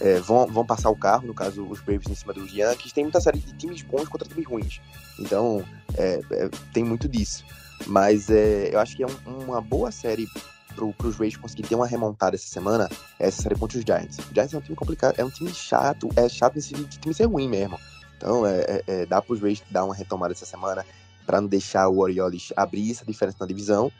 É, 0.00 0.20
vão, 0.20 0.46
vão 0.46 0.64
passar 0.64 0.90
o 0.90 0.96
carro, 0.96 1.26
no 1.26 1.34
caso 1.34 1.66
os 1.66 1.80
Braves 1.80 2.08
em 2.08 2.14
cima 2.14 2.32
dos 2.32 2.52
Yankees. 2.52 2.92
Tem 2.92 3.04
muita 3.04 3.20
série 3.20 3.38
de 3.38 3.52
times 3.54 3.82
bons 3.82 4.08
contra 4.08 4.28
times 4.28 4.46
ruins. 4.46 4.80
Então 5.18 5.64
é, 5.96 6.20
é, 6.30 6.48
tem 6.72 6.84
muito 6.84 7.08
disso. 7.08 7.44
Mas 7.86 8.30
é, 8.30 8.74
eu 8.74 8.80
acho 8.80 8.96
que 8.96 9.02
é 9.02 9.06
um, 9.06 9.44
uma 9.44 9.60
boa 9.60 9.90
série 9.90 10.28
para 10.74 11.08
os 11.08 11.16
Rays 11.16 11.36
conseguir 11.36 11.64
ter 11.64 11.74
uma 11.74 11.86
remontada 11.86 12.36
essa 12.36 12.46
semana 12.46 12.88
é 13.18 13.26
essa 13.26 13.42
série 13.42 13.56
contra 13.56 13.78
os 13.78 13.84
Giants. 13.84 14.18
O 14.18 14.34
Giants 14.34 14.54
é 14.54 14.58
um 14.58 14.60
time 14.60 14.76
complicado, 14.76 15.14
é 15.18 15.24
um 15.24 15.30
time 15.30 15.52
chato, 15.52 16.08
é 16.14 16.28
chato 16.28 16.54
nesse 16.54 16.72
time 16.72 17.14
ser 17.14 17.24
ruim 17.24 17.48
mesmo. 17.48 17.78
Então 18.16 18.44
é, 18.46 19.06
dá 19.06 19.20
para 19.20 19.32
os 19.32 19.40
Rays 19.40 19.62
dar 19.70 19.84
uma 19.84 19.94
retomada 19.94 20.32
essa 20.32 20.46
semana 20.46 20.84
para 21.26 21.40
não 21.40 21.48
deixar 21.48 21.88
o 21.88 21.98
Orioles 21.98 22.52
abrir 22.56 22.92
essa 22.92 23.04
diferença 23.04 23.38
na 23.40 23.46
divisão. 23.46 23.90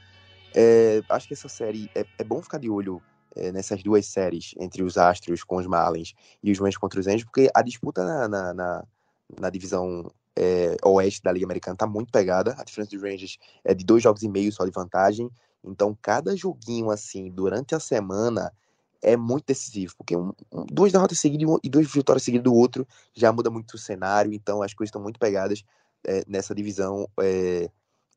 Acho 1.09 1.26
que 1.26 1.34
essa 1.34 1.49
série 1.49 1.90
é 1.94 2.24
bom 2.24 2.40
ficar 2.40 2.59
de 2.59 2.70
olho 2.70 3.03
é, 3.39 3.53
nessas 3.53 3.82
duas 3.82 4.07
séries 4.07 4.55
entre 4.59 4.82
os 4.82 4.99
Astros 4.99 5.45
com 5.45 5.57
os 5.57 5.66
Marlins 5.66 6.14
e 6.43 6.51
os 6.51 6.59
Rangers 6.59 6.76
contra 6.76 7.01
os 7.01 7.07
Angels, 7.07 7.24
porque 7.24 7.49
a 7.55 7.62
disputa 7.62 8.05
na, 8.05 8.28
na, 8.28 8.55
na, 8.55 8.84
na 9.41 9.51
divisão 9.51 10.11
é, 10.36 10.76
oeste 10.84 11.22
da 11.22 11.32
Liga 11.32 11.47
Americana 11.47 11.76
tá 11.76 11.86
muito 11.86 12.12
pegada. 12.12 12.55
A 12.59 12.64
diferença 12.64 12.91
dos 12.91 13.03
Rangers 13.03 13.39
é 13.64 13.74
de 13.74 13.84
dois 13.84 14.03
jogos 14.03 14.22
e 14.22 14.28
meio 14.28 14.53
só 14.53 14.64
de 14.64 14.70
vantagem. 14.70 15.30
Então, 15.64 15.97
cada 16.01 16.36
joguinho 16.36 16.91
assim, 16.91 17.30
durante 17.30 17.74
a 17.74 17.80
semana, 17.80 18.53
é 19.03 19.16
muito 19.16 19.47
decisivo, 19.47 19.95
porque 19.97 20.16
um, 20.16 20.32
um, 20.53 20.66
duas 20.66 20.93
derrotas 20.93 21.18
seguidas 21.18 21.59
e 21.62 21.68
duas 21.68 21.91
vitórias 21.91 22.22
seguidas 22.22 22.45
do 22.45 22.55
outro 22.55 22.86
já 23.14 23.32
muda 23.32 23.51
muito 23.51 23.74
o 23.74 23.78
cenário. 23.78 24.32
Então, 24.32 24.62
as 24.62 24.74
coisas 24.74 24.89
estão 24.89 25.03
muito 25.03 25.18
pegadas 25.18 25.64
é, 26.07 26.22
nessa 26.26 26.55
divisão 26.55 27.09
é, 27.20 27.70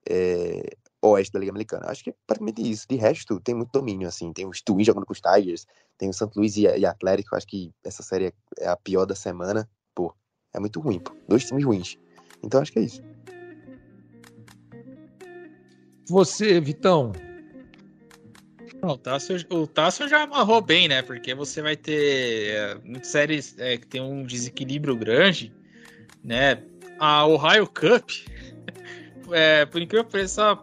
é, 0.07 0.77
oeste 1.01 1.33
da 1.33 1.39
Liga 1.39 1.51
Americana. 1.51 1.87
Acho 1.87 2.03
que 2.03 2.09
é 2.11 2.15
praticamente 2.25 2.61
isso. 2.61 2.85
De 2.87 2.95
resto, 2.95 3.39
tem 3.39 3.55
muito 3.55 3.71
domínio, 3.71 4.07
assim. 4.07 4.31
Tem 4.31 4.47
os 4.47 4.61
Twins 4.61 4.85
jogando 4.85 5.05
com 5.05 5.13
os 5.13 5.21
Tigers, 5.21 5.65
tem 5.97 6.09
o 6.09 6.13
St. 6.13 6.29
Louis 6.35 6.55
e, 6.57 6.61
e 6.61 6.85
Atlético. 6.85 7.35
Acho 7.35 7.47
que 7.47 7.71
essa 7.83 8.03
série 8.03 8.33
é 8.59 8.67
a 8.67 8.77
pior 8.77 9.05
da 9.05 9.15
semana. 9.15 9.69
Pô, 9.95 10.13
é 10.53 10.59
muito 10.59 10.79
ruim, 10.79 10.99
pô. 10.99 11.15
Dois 11.27 11.45
times 11.45 11.65
ruins. 11.65 11.97
Então 12.43 12.61
acho 12.61 12.71
que 12.71 12.79
é 12.79 12.83
isso. 12.83 13.01
Você, 16.09 16.59
Vitão. 16.59 17.13
o 18.81 18.97
Tássio, 18.97 19.37
o 19.49 19.65
Tássio 19.65 20.09
já 20.09 20.23
amarrou 20.23 20.61
bem, 20.61 20.87
né? 20.87 21.01
Porque 21.01 21.33
você 21.33 21.61
vai 21.61 21.77
ter 21.77 22.53
é, 22.53 22.75
muitas 22.83 23.07
séries 23.07 23.55
é, 23.57 23.77
que 23.77 23.87
tem 23.87 24.01
um 24.01 24.23
desequilíbrio 24.23 24.95
grande, 24.95 25.53
né? 26.23 26.63
A 26.99 27.25
Ohio 27.25 27.65
Cup, 27.65 28.09
é, 29.31 29.65
por 29.65 29.81
incrível 29.81 30.03
que 30.03 30.11
pareça, 30.11 30.57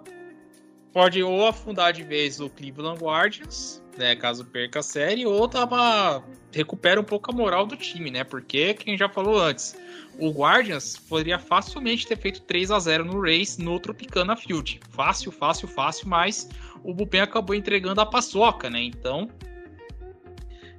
pode 0.92 1.22
ou 1.22 1.46
afundar 1.46 1.92
de 1.92 2.02
vez 2.02 2.40
o 2.40 2.48
Cleveland 2.48 3.00
Guardians, 3.00 3.82
né? 3.96 4.16
Caso 4.16 4.44
perca 4.44 4.80
a 4.80 4.82
série, 4.82 5.26
ou 5.26 5.48
tava, 5.48 6.22
recupera 6.52 7.00
um 7.00 7.04
pouco 7.04 7.30
a 7.30 7.34
moral 7.34 7.66
do 7.66 7.76
time, 7.76 8.10
né? 8.10 8.24
Porque, 8.24 8.74
quem 8.74 8.96
já 8.96 9.08
falou 9.08 9.40
antes, 9.40 9.76
o 10.18 10.30
Guardians 10.30 10.96
poderia 10.96 11.38
facilmente 11.38 12.06
ter 12.06 12.16
feito 12.16 12.42
3 12.42 12.70
a 12.70 12.78
0 12.78 13.04
no 13.04 13.20
Race 13.20 13.60
no 13.62 13.78
Tropicana 13.78 14.36
Field. 14.36 14.80
Fácil, 14.90 15.30
fácil, 15.30 15.68
fácil, 15.68 16.08
mas 16.08 16.48
o 16.82 16.94
Bullpen 16.94 17.20
acabou 17.20 17.54
entregando 17.54 18.00
a 18.00 18.06
paçoca, 18.06 18.70
né? 18.70 18.82
Então, 18.82 19.28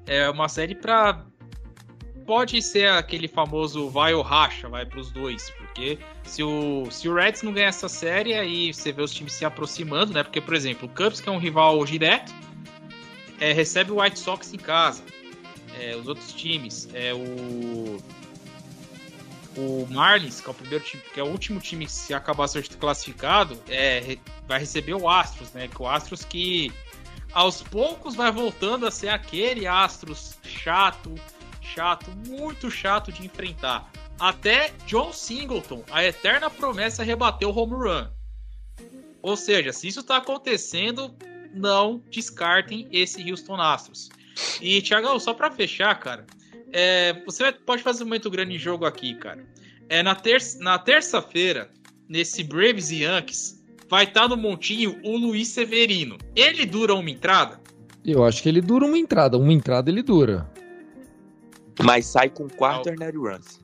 é 0.06 0.30
uma 0.30 0.50
série 0.50 0.76
para 0.76 1.26
pode 2.26 2.62
ser 2.62 2.88
aquele 2.92 3.28
famoso 3.28 3.90
vai 3.90 4.14
ou 4.14 4.22
racha, 4.22 4.70
vai 4.70 4.86
para 4.86 5.00
os 5.00 5.12
dois, 5.12 5.52
porque 5.74 6.00
se 6.24 6.44
o, 6.44 6.90
se 6.92 7.08
o 7.08 7.16
Reds 7.16 7.42
não 7.44 7.54
ganhar 7.54 7.68
essa 7.68 7.88
série, 7.88 8.34
aí 8.34 8.74
você 8.74 8.92
vê 8.92 9.02
os 9.02 9.14
times 9.14 9.34
se 9.34 9.46
aproximando, 9.46 10.14
né? 10.14 10.24
Porque, 10.24 10.42
por 10.42 10.54
exemplo, 10.54 10.88
o 10.88 10.92
Cubs, 10.96 11.22
que 11.22 11.30
é 11.30 11.32
um 11.32 11.40
rival 11.40 11.84
direto, 11.86 12.34
é, 13.40 13.54
recebe 13.54 13.92
o 13.92 14.02
White 14.02 14.20
Sox 14.20 14.54
em 14.54 14.58
casa. 14.58 15.04
É, 15.80 15.96
os 15.96 16.08
outros 16.08 16.34
times, 16.34 16.90
é 16.94 17.14
o 17.14 17.98
o 19.58 19.86
Marlins, 19.90 20.40
que 20.40 20.48
é 20.48 20.52
o 20.52 20.54
primeiro 20.54 20.84
time, 20.84 21.04
que 21.14 21.20
é 21.20 21.24
o 21.24 21.28
último 21.28 21.60
time 21.60 21.86
que 21.86 21.92
se 21.92 22.14
acabar 22.14 22.48
sendo 22.48 22.70
classificado, 22.78 23.62
é, 23.68 24.18
vai 24.48 24.60
receber 24.60 24.94
o 24.94 25.10
Astros, 25.10 25.52
né? 25.52 25.68
Que 25.68 25.82
o 25.82 25.88
Astros 25.88 26.24
que 26.24 26.72
aos 27.34 27.62
poucos 27.62 28.16
vai 28.16 28.32
voltando 28.32 28.88
a 28.88 28.92
ser 28.92 29.10
aquele 29.10 29.68
Astros 29.68 30.38
chato, 30.44 31.14
chato, 31.62 32.10
muito 32.28 32.72
chato 32.72 33.12
de 33.12 33.26
enfrentar. 33.26 33.92
Até 34.20 34.72
John 34.86 35.14
Singleton, 35.14 35.84
a 35.90 36.04
eterna 36.04 36.50
promessa, 36.50 37.04
rebateu 37.04 37.50
o 37.50 37.58
home 37.58 37.74
run. 37.74 38.08
Ou 39.22 39.38
seja, 39.38 39.72
se 39.72 39.88
isso 39.88 40.02
está 40.02 40.18
acontecendo, 40.18 41.14
não 41.54 42.02
descartem 42.10 42.88
esse 42.92 43.30
Houston 43.30 43.56
Astros. 43.56 44.10
E, 44.62 44.82
Thiago, 44.82 45.20
só 45.20 45.34
para 45.34 45.52
fechar, 45.52 45.98
cara, 46.00 46.26
é, 46.72 47.14
você 47.26 47.52
pode 47.52 47.84
fazer 47.84 48.04
um 48.04 48.08
momento 48.08 48.30
grande 48.30 48.56
em 48.56 48.60
jogo 48.60 48.86
aqui, 48.86 49.16
cara. 49.16 49.46
É, 49.88 50.04
na, 50.04 50.16
ter 50.16 50.42
na 50.60 50.78
terça-feira, 50.78 51.70
nesse 52.08 52.44
Braves 52.44 52.92
e 52.92 53.04
Yankees, 53.04 53.64
vai 53.90 54.04
estar 54.04 54.22
tá 54.22 54.28
no 54.28 54.38
montinho 54.38 55.00
o 55.04 55.18
Luiz 55.18 55.48
Severino. 55.50 56.18
Ele 56.36 56.66
dura 56.66 56.94
uma 56.94 57.10
entrada? 57.10 57.60
Eu 58.06 58.24
acho 58.24 58.42
que 58.44 58.50
ele 58.50 58.62
dura 58.62 58.86
uma 58.86 58.98
entrada. 58.98 59.38
Uma 59.38 59.52
entrada 59.52 59.90
ele 59.90 60.04
dura. 60.04 60.50
Mas 61.84 62.06
sai 62.06 62.30
com 62.30 62.48
quatro 62.48 62.94
oh. 62.94 63.28
runs. 63.28 63.60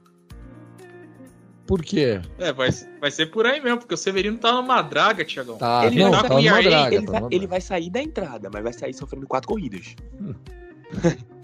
Por 1.66 1.84
quê? 1.84 2.22
É, 2.38 2.54
vai, 2.54 2.70
vai 3.00 3.10
ser 3.10 3.28
por 3.28 3.46
aí 3.46 3.60
mesmo, 3.60 3.80
porque 3.80 3.94
o 3.94 3.98
Severino 3.98 4.38
tá 4.38 4.54
numa 4.54 4.82
draga, 4.82 5.26
Tiagão. 5.26 5.58
Tá, 5.58 5.86
ele, 5.86 6.04
não, 6.04 6.12
tá, 6.12 6.24
tá 6.24 6.30
numa 6.30 6.62
draga, 6.62 6.96
ele, 6.96 7.06
tá 7.06 7.20
vai, 7.20 7.30
ele 7.32 7.48
vai 7.48 7.62
sair 7.62 7.90
da 7.90 8.02
entrada, 8.02 8.50
mas 8.54 8.64
vai 8.64 8.74
sair 8.74 8.94
sofrendo 8.94 9.26
quatro 9.26 9.50
corridas. 9.50 9.96
Hum. 10.22 10.36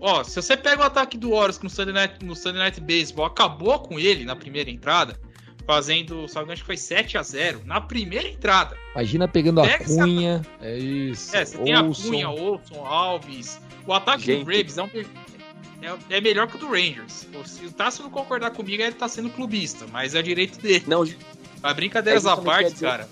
Ó, 0.00 0.22
se 0.22 0.40
você 0.40 0.56
pega 0.56 0.82
o 0.82 0.84
ataque 0.86 1.18
do 1.18 1.32
Orioles 1.32 1.60
no 1.60 1.68
Sunday 1.68 1.94
Night, 1.94 2.24
no 2.24 2.34
Sunday 2.36 2.60
Night 2.60 2.80
Baseball, 2.80 3.26
acabou 3.26 3.78
com 3.80 3.98
ele 3.98 4.24
na 4.24 4.36
primeira 4.36 4.70
entrada, 4.70 5.18
fazendo, 5.66 6.26
sabe, 6.28 6.52
acho 6.52 6.62
que 6.62 6.66
foi 6.66 6.76
7 6.76 7.18
a 7.18 7.22
0 7.22 7.62
na 7.64 7.80
primeira 7.80 8.28
entrada. 8.28 8.76
Imagina 8.94 9.28
pegando 9.28 9.62
pega 9.62 9.84
a 9.84 9.86
Cunha. 9.86 10.42
Essa... 10.60 10.66
É 10.66 10.78
isso. 10.78 11.36
É, 11.36 11.44
você 11.44 11.56
Olson. 11.56 11.64
tem 11.64 11.74
a 11.74 11.82
Cunha, 11.82 12.30
Olson, 12.30 12.86
Alves. 12.86 13.60
O 13.86 13.92
ataque 13.92 14.24
Gente. 14.24 14.40
do 14.40 14.44
Braves 14.44 14.78
é, 14.78 14.82
um, 14.82 14.88
é, 15.82 16.16
é, 16.16 16.20
melhor 16.20 16.46
que 16.46 16.56
o 16.56 16.58
do 16.58 16.68
Rangers. 16.68 17.26
Se 17.46 17.66
o 17.66 17.72
Tássio 17.72 18.04
não 18.04 18.10
concordar 18.10 18.50
comigo, 18.52 18.82
ele 18.82 18.92
tá 18.92 19.08
sendo 19.08 19.30
clubista, 19.30 19.86
mas 19.90 20.14
é 20.14 20.22
direito 20.22 20.58
dele. 20.60 20.84
Não, 20.86 21.04
a 21.62 21.74
brincadeiras 21.74 22.24
é 22.24 22.30
à 22.30 22.36
parte, 22.36 22.74
cara. 22.76 23.08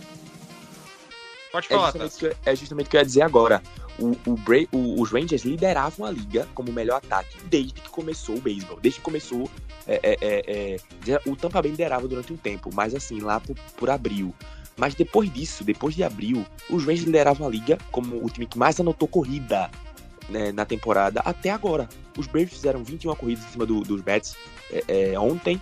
Pode 1.53 1.67
falar, 1.67 1.89
é 1.89 1.99
justamente, 1.99 2.37
é 2.47 2.57
justamente 2.57 2.87
o 2.87 2.91
que 2.91 2.97
eu 2.97 3.01
ia 3.01 3.05
dizer 3.05 3.23
agora 3.23 3.61
o, 4.01 4.17
o, 4.27 4.37
Bra 4.37 4.59
o, 4.73 5.01
os 5.01 5.11
Rangers 5.11 5.45
lideravam 5.45 6.07
a 6.07 6.11
liga 6.11 6.49
como 6.55 6.73
melhor 6.73 6.97
ataque 6.97 7.37
desde 7.45 7.75
que 7.75 7.89
começou 7.91 8.37
o 8.37 8.41
beisebol. 8.41 8.79
Desde 8.81 8.99
que 8.99 9.05
começou. 9.05 9.51
É, 9.87 10.01
é, 10.03 10.17
é, 10.21 10.77
é 10.77 11.21
o 11.27 11.37
Tampa 11.37 11.61
Bay 11.61 11.71
liderava 11.71 12.07
durante 12.07 12.33
um 12.33 12.37
tempo, 12.37 12.71
mas 12.73 12.95
assim, 12.95 13.21
lá 13.21 13.41
por, 13.41 13.57
por 13.77 13.91
abril. 13.91 14.35
Mas 14.77 14.95
depois 14.95 15.33
disso, 15.33 15.65
depois 15.65 15.95
de 15.95 16.03
abril, 16.03 16.47
os 16.71 16.85
Rangers 16.85 17.05
lideravam 17.05 17.47
a 17.47 17.51
liga 17.51 17.77
como 17.91 18.25
o 18.25 18.31
time 18.31 18.47
que 18.47 18.59
mais 18.59 18.81
anotou 18.81 19.09
corrida 19.09 19.71
né, 20.31 20.53
na 20.53 20.65
temporada 20.65 21.21
até 21.21 21.51
agora. 21.51 21.89
Os 22.17 22.27
Braves 22.27 22.53
fizeram 22.53 22.83
21 22.83 23.15
corridas 23.15 23.45
em 23.45 23.49
cima 23.49 23.67
do, 23.67 23.81
dos 23.81 24.01
Bats 24.01 24.37
é, 24.71 25.13
é, 25.13 25.19
ontem 25.19 25.61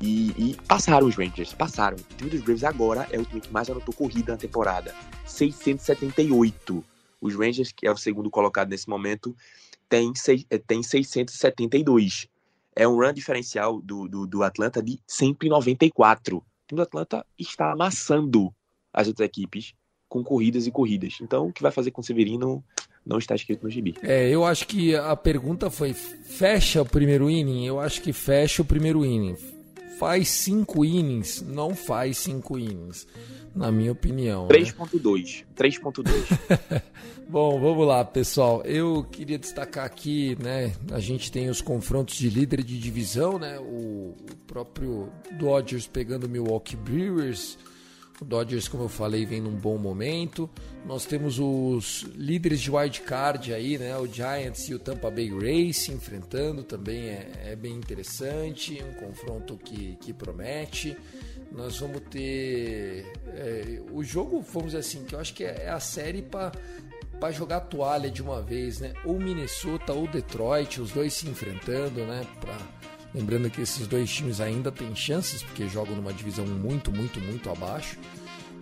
e, 0.00 0.30
e, 0.36 0.56
passaram 0.66 1.06
os 1.06 1.16
Rangers, 1.16 1.52
passaram. 1.52 1.96
O 1.96 2.14
time 2.16 2.30
dos 2.30 2.40
Braves 2.40 2.64
agora 2.64 3.06
é 3.10 3.18
o 3.18 3.24
time 3.24 3.40
que 3.40 3.52
mais 3.52 3.68
anotou 3.68 3.94
corrida 3.94 4.32
na 4.32 4.38
temporada. 4.38 4.94
678. 5.26 6.84
Os 7.20 7.34
Rangers, 7.34 7.72
que 7.72 7.86
é 7.86 7.90
o 7.90 7.96
segundo 7.96 8.30
colocado 8.30 8.68
nesse 8.68 8.88
momento, 8.88 9.34
tem, 9.88 10.12
eh, 10.50 10.58
tem 10.58 10.82
672. 10.82 12.28
É 12.76 12.86
um 12.86 12.94
run 12.94 13.12
diferencial 13.12 13.80
do, 13.80 14.06
do, 14.06 14.26
do 14.26 14.42
Atlanta 14.44 14.80
de 14.80 15.00
194. 15.06 16.36
O 16.36 16.42
time 16.68 16.76
do 16.76 16.82
Atlanta 16.82 17.26
está 17.36 17.72
amassando 17.72 18.54
as 18.92 19.08
outras 19.08 19.26
equipes 19.26 19.74
com 20.08 20.22
corridas 20.22 20.66
e 20.66 20.70
corridas. 20.70 21.18
Então, 21.20 21.48
o 21.48 21.52
que 21.52 21.62
vai 21.62 21.72
fazer 21.72 21.90
com 21.90 22.00
o 22.00 22.04
Severino 22.04 22.64
não 23.04 23.18
está 23.18 23.34
escrito 23.34 23.64
no 23.64 23.70
gibi. 23.70 23.94
É, 24.02 24.28
eu 24.28 24.44
acho 24.44 24.66
que 24.66 24.94
a 24.94 25.16
pergunta 25.16 25.70
foi: 25.70 25.92
fecha 25.92 26.82
o 26.82 26.86
primeiro 26.86 27.30
inning? 27.30 27.66
Eu 27.66 27.80
acho 27.80 28.02
que 28.02 28.12
fecha 28.12 28.62
o 28.62 28.64
primeiro 28.64 29.04
inning. 29.04 29.36
Faz 29.98 30.28
cinco 30.28 30.84
innings? 30.84 31.42
Não 31.42 31.74
faz 31.74 32.18
cinco 32.18 32.58
innings 32.58 33.06
na 33.54 33.72
minha 33.72 33.90
opinião. 33.92 34.46
3.2. 34.46 35.40
Né? 35.40 35.44
3.2. 35.56 36.82
Bom, 37.28 37.60
vamos 37.60 37.86
lá, 37.86 38.04
pessoal. 38.04 38.62
Eu 38.62 39.04
queria 39.10 39.38
destacar 39.38 39.84
aqui, 39.84 40.36
né? 40.40 40.72
A 40.92 41.00
gente 41.00 41.30
tem 41.30 41.50
os 41.50 41.60
confrontos 41.60 42.14
de 42.14 42.30
líder 42.30 42.62
de 42.62 42.78
divisão, 42.78 43.38
né? 43.38 43.58
O, 43.58 44.14
o 44.14 44.36
próprio 44.46 45.10
Dodgers 45.32 45.86
pegando 45.86 46.24
o 46.24 46.28
Milwaukee 46.28 46.76
Brewers. 46.76 47.58
O 48.20 48.24
Dodgers, 48.24 48.66
como 48.66 48.84
eu 48.84 48.88
falei, 48.88 49.24
vem 49.24 49.40
num 49.40 49.54
bom 49.54 49.78
momento. 49.78 50.50
Nós 50.84 51.06
temos 51.06 51.38
os 51.38 52.02
líderes 52.16 52.60
de 52.60 52.70
wild 52.70 53.00
card 53.02 53.54
aí, 53.54 53.78
né? 53.78 53.96
O 53.96 54.06
Giants 54.06 54.68
e 54.68 54.74
o 54.74 54.78
Tampa 54.78 55.10
Bay 55.10 55.30
Rays 55.30 55.76
se 55.76 55.92
enfrentando 55.92 56.62
também 56.64 57.08
é, 57.08 57.30
é 57.52 57.56
bem 57.56 57.74
interessante, 57.74 58.82
um 58.82 58.94
confronto 58.94 59.56
que, 59.56 59.96
que 60.00 60.12
promete 60.12 60.96
nós 61.52 61.78
vamos 61.78 62.02
ter 62.10 63.06
é, 63.28 63.80
o 63.90 64.02
jogo, 64.04 64.42
vamos 64.52 64.72
dizer 64.72 64.78
assim, 64.78 65.04
que 65.04 65.14
eu 65.14 65.20
acho 65.20 65.34
que 65.34 65.44
é, 65.44 65.64
é 65.64 65.70
a 65.70 65.80
série 65.80 66.22
para 66.22 66.52
para 67.18 67.32
jogar 67.32 67.62
toalha 67.62 68.08
de 68.08 68.22
uma 68.22 68.40
vez, 68.40 68.78
né? 68.78 68.92
Ou 69.04 69.18
Minnesota 69.18 69.92
ou 69.92 70.06
Detroit, 70.06 70.80
os 70.80 70.92
dois 70.92 71.12
se 71.12 71.28
enfrentando, 71.28 72.04
né? 72.04 72.24
Pra... 72.40 72.56
Lembrando 73.14 73.50
que 73.50 73.62
esses 73.62 73.86
dois 73.86 74.10
times 74.10 74.40
ainda 74.40 74.70
têm 74.70 74.94
chances, 74.94 75.42
porque 75.42 75.68
jogam 75.68 75.96
numa 75.96 76.12
divisão 76.12 76.46
muito, 76.46 76.92
muito, 76.92 77.20
muito 77.20 77.50
abaixo. 77.50 77.98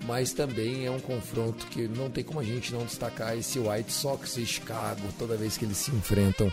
Mas 0.05 0.33
também 0.33 0.87
é 0.87 0.91
um 0.91 1.01
confronto 1.01 1.67
que 1.67 1.89
não 1.89 2.11
tem 2.11 2.23
como 2.23 2.39
a 2.39 2.45
gente 2.45 2.73
não 2.73 2.85
destacar 2.85 3.37
esse 3.37 3.59
White 3.59 3.93
Sox 3.93 4.37
e 4.37 4.47
Chicago 4.47 5.03
toda 5.19 5.37
vez 5.37 5.57
que 5.57 5.65
eles 5.65 5.79
se 5.79 5.91
enfrentam. 5.91 6.53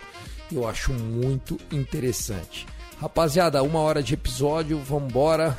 Eu 0.52 0.68
acho 0.68 0.94
muito 0.94 1.60
interessante. 1.72 2.66
Rapaziada, 3.00 3.62
uma 3.62 3.80
hora 3.80 4.02
de 4.02 4.14
episódio, 4.14 4.80
vambora. 4.80 5.58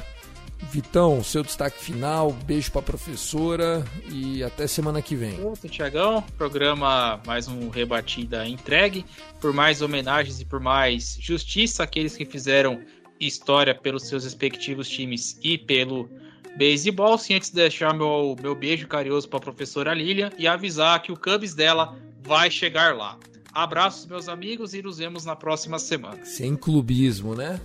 Vitão, 0.71 1.23
seu 1.23 1.43
destaque 1.43 1.83
final, 1.83 2.33
beijo 2.33 2.73
pra 2.73 2.83
professora 2.83 3.85
e 4.11 4.43
até 4.43 4.67
semana 4.67 5.01
que 5.01 5.15
vem. 5.15 5.39
Muito, 5.39 5.69
Tiagão. 5.69 6.23
Programa 6.37 7.21
mais 7.27 7.47
um 7.49 7.69
Rebatida 7.69 8.47
entregue. 8.47 9.05
Por 9.41 9.53
mais 9.53 9.83
homenagens 9.83 10.41
e 10.41 10.45
por 10.45 10.61
mais 10.61 11.17
justiça 11.21 11.83
àqueles 11.85 12.17
que 12.17 12.25
fizeram 12.25 12.81
história 13.21 13.75
pelos 13.75 14.05
seus 14.09 14.25
respectivos 14.25 14.89
times 14.89 15.39
e 15.43 15.57
pelo 15.57 16.09
beisebol. 16.57 17.17
Sim, 17.19 17.35
antes 17.35 17.51
de 17.51 17.57
deixar 17.57 17.95
meu, 17.95 18.37
meu 18.41 18.55
beijo 18.55 18.87
carinhoso 18.87 19.29
pra 19.29 19.41
professora 19.41 19.95
Lilian 19.95 20.31
e 20.39 20.47
avisar 20.47 21.01
que 21.03 21.13
o 21.13 21.17
Cubs 21.17 21.55
dela 21.55 21.97
vai 22.23 22.51
chegar 22.51 22.97
lá. 22.97 23.19
Abraços, 23.53 24.07
meus 24.07 24.29
amigos, 24.29 24.75
e 24.75 24.83
nos 24.83 24.99
vemos 24.99 25.25
na 25.25 25.37
próxima 25.37 25.79
semana. 25.79 26.25
Sem 26.25 26.57
clubismo, 26.57 27.37
né? 27.37 27.61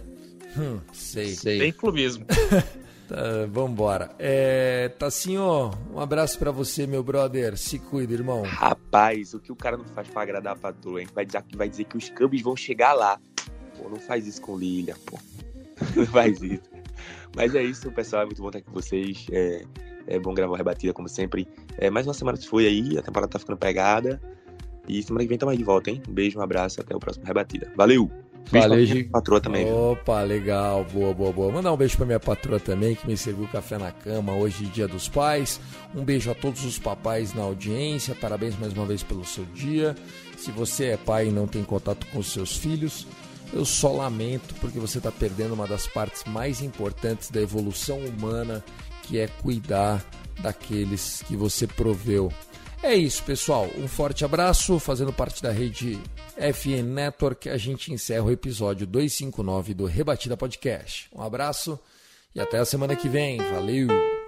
Hum, 0.56 0.80
sei. 0.94 1.30
sei. 1.30 1.60
Sem 1.60 1.72
clubismo. 1.72 2.26
Tá, 3.10 3.48
vambora. 3.50 4.12
É, 4.20 4.88
Tassinho, 4.90 5.72
um 5.92 6.00
abraço 6.00 6.38
para 6.38 6.52
você, 6.52 6.86
meu 6.86 7.02
brother. 7.02 7.58
Se 7.58 7.80
cuida, 7.80 8.14
irmão. 8.14 8.44
Rapaz, 8.44 9.34
o 9.34 9.40
que 9.40 9.52
o 9.52 9.56
cara 9.56 9.76
não 9.76 9.86
faz 9.86 10.08
pra 10.08 10.22
agradar 10.22 10.54
a 10.54 10.56
patroa, 10.56 11.02
hein? 11.02 11.08
Vai 11.12 11.26
dizer, 11.26 11.44
vai 11.56 11.68
dizer 11.68 11.86
que 11.86 11.98
os 11.98 12.08
Cubs 12.10 12.44
vão 12.44 12.56
chegar 12.56 12.94
lá. 12.94 13.20
Pô, 13.76 13.90
não 13.90 14.00
faz 14.00 14.28
isso 14.28 14.40
com 14.40 14.56
Lilia, 14.56 14.96
pô. 15.08 15.18
Não 15.96 16.06
faz 16.06 16.42
isso. 16.42 16.70
Mas 17.34 17.56
é 17.56 17.64
isso, 17.64 17.90
pessoal. 17.94 18.24
É 18.24 18.26
muito 18.26 18.42
bom 18.42 18.50
estar 18.50 18.60
aqui 18.60 18.68
com 18.68 18.74
vocês. 18.74 19.26
É, 19.32 19.64
é 20.08 20.20
bom 20.20 20.34
gravar 20.34 20.58
rebatida, 20.58 20.92
como 20.92 21.08
sempre. 21.08 21.48
É, 21.78 21.90
mais 21.90 22.06
uma 22.06 22.14
semana 22.14 22.38
que 22.38 22.46
foi 22.46 22.68
aí, 22.68 22.98
a 22.98 23.02
temporada 23.02 23.32
tá 23.32 23.40
ficando 23.40 23.58
pegada. 23.58 24.22
E 24.90 25.02
semana 25.02 25.24
que 25.24 25.30
vem 25.30 25.38
tamo 25.38 25.52
aí 25.52 25.58
de 25.58 25.64
volta, 25.64 25.90
hein? 25.90 26.04
Um 26.08 26.12
beijo, 26.12 26.38
um 26.38 26.42
abraço, 26.42 26.82
até 26.82 26.94
o 26.94 27.00
próximo 27.00 27.26
rebatida. 27.26 27.72
Valeu! 27.78 28.12
Beijo 28.52 28.68
Valeu, 28.68 28.86
pra 28.86 28.96
minha 28.96 29.10
patroa 29.10 29.42
também. 29.42 29.72
Opa, 29.72 30.22
legal, 30.24 30.84
boa, 30.92 31.14
boa, 31.14 31.32
boa. 31.32 31.52
Mandar 31.52 31.72
um 31.72 31.78
beijo 31.78 31.98
pra 31.98 32.06
minha 32.06 32.20
patroa 32.20 32.60
também, 32.60 32.96
que 32.96 33.06
me 33.06 33.16
serviu 33.16 33.48
café 33.48 33.78
na 33.78 33.92
cama 33.92 34.34
hoje, 34.34 34.66
dia 34.66 34.88
dos 34.88 35.08
pais. 35.08 35.60
Um 35.96 36.04
beijo 36.04 36.32
a 36.32 36.34
todos 36.36 36.66
os 36.66 36.80
papais 36.80 37.34
na 37.34 37.44
audiência, 37.44 38.16
parabéns 38.16 38.58
mais 38.58 38.74
uma 38.74 38.86
vez 38.86 39.04
pelo 39.04 39.24
seu 39.24 39.46
dia. 39.46 39.96
Se 40.38 40.52
você 40.52 40.86
é 40.86 40.98
pai 40.98 41.28
e 41.28 41.32
não 41.32 41.48
tem 41.48 41.64
contato 41.64 42.08
com 42.08 42.20
os 42.20 42.32
seus 42.32 42.58
filhos, 42.58 43.06
eu 43.54 43.66
só 43.66 43.92
lamento 43.92 44.56
porque 44.56 44.80
você 44.80 44.98
está 44.98 45.12
perdendo 45.12 45.54
uma 45.54 45.68
das 45.68 45.86
partes 45.86 46.24
mais 46.26 46.62
importantes 46.62 47.30
da 47.30 47.42
evolução 47.42 48.00
humana, 48.00 48.64
que 49.04 49.20
é 49.20 49.28
cuidar 49.28 50.04
daqueles 50.42 51.24
que 51.28 51.36
você 51.36 51.68
proveu. 51.68 52.32
É 52.82 52.96
isso, 52.96 53.24
pessoal. 53.24 53.68
Um 53.78 53.88
forte 53.88 54.24
abraço, 54.24 54.80
fazendo 54.80 55.12
parte 55.12 55.44
da 55.44 55.52
rede 55.52 56.00
FN 56.38 56.84
Network, 56.84 57.50
a 57.50 57.58
gente 57.58 57.92
encerra 57.92 58.24
o 58.24 58.32
episódio 58.32 58.88
259 58.88 59.74
do 59.74 59.86
Rebatida 59.86 60.38
Podcast. 60.38 61.10
Um 61.14 61.22
abraço 61.22 61.78
e 62.34 62.40
até 62.40 62.58
a 62.58 62.66
semana 62.66 62.96
que 62.96 63.10
vem. 63.10 63.38
Valeu! 63.38 64.19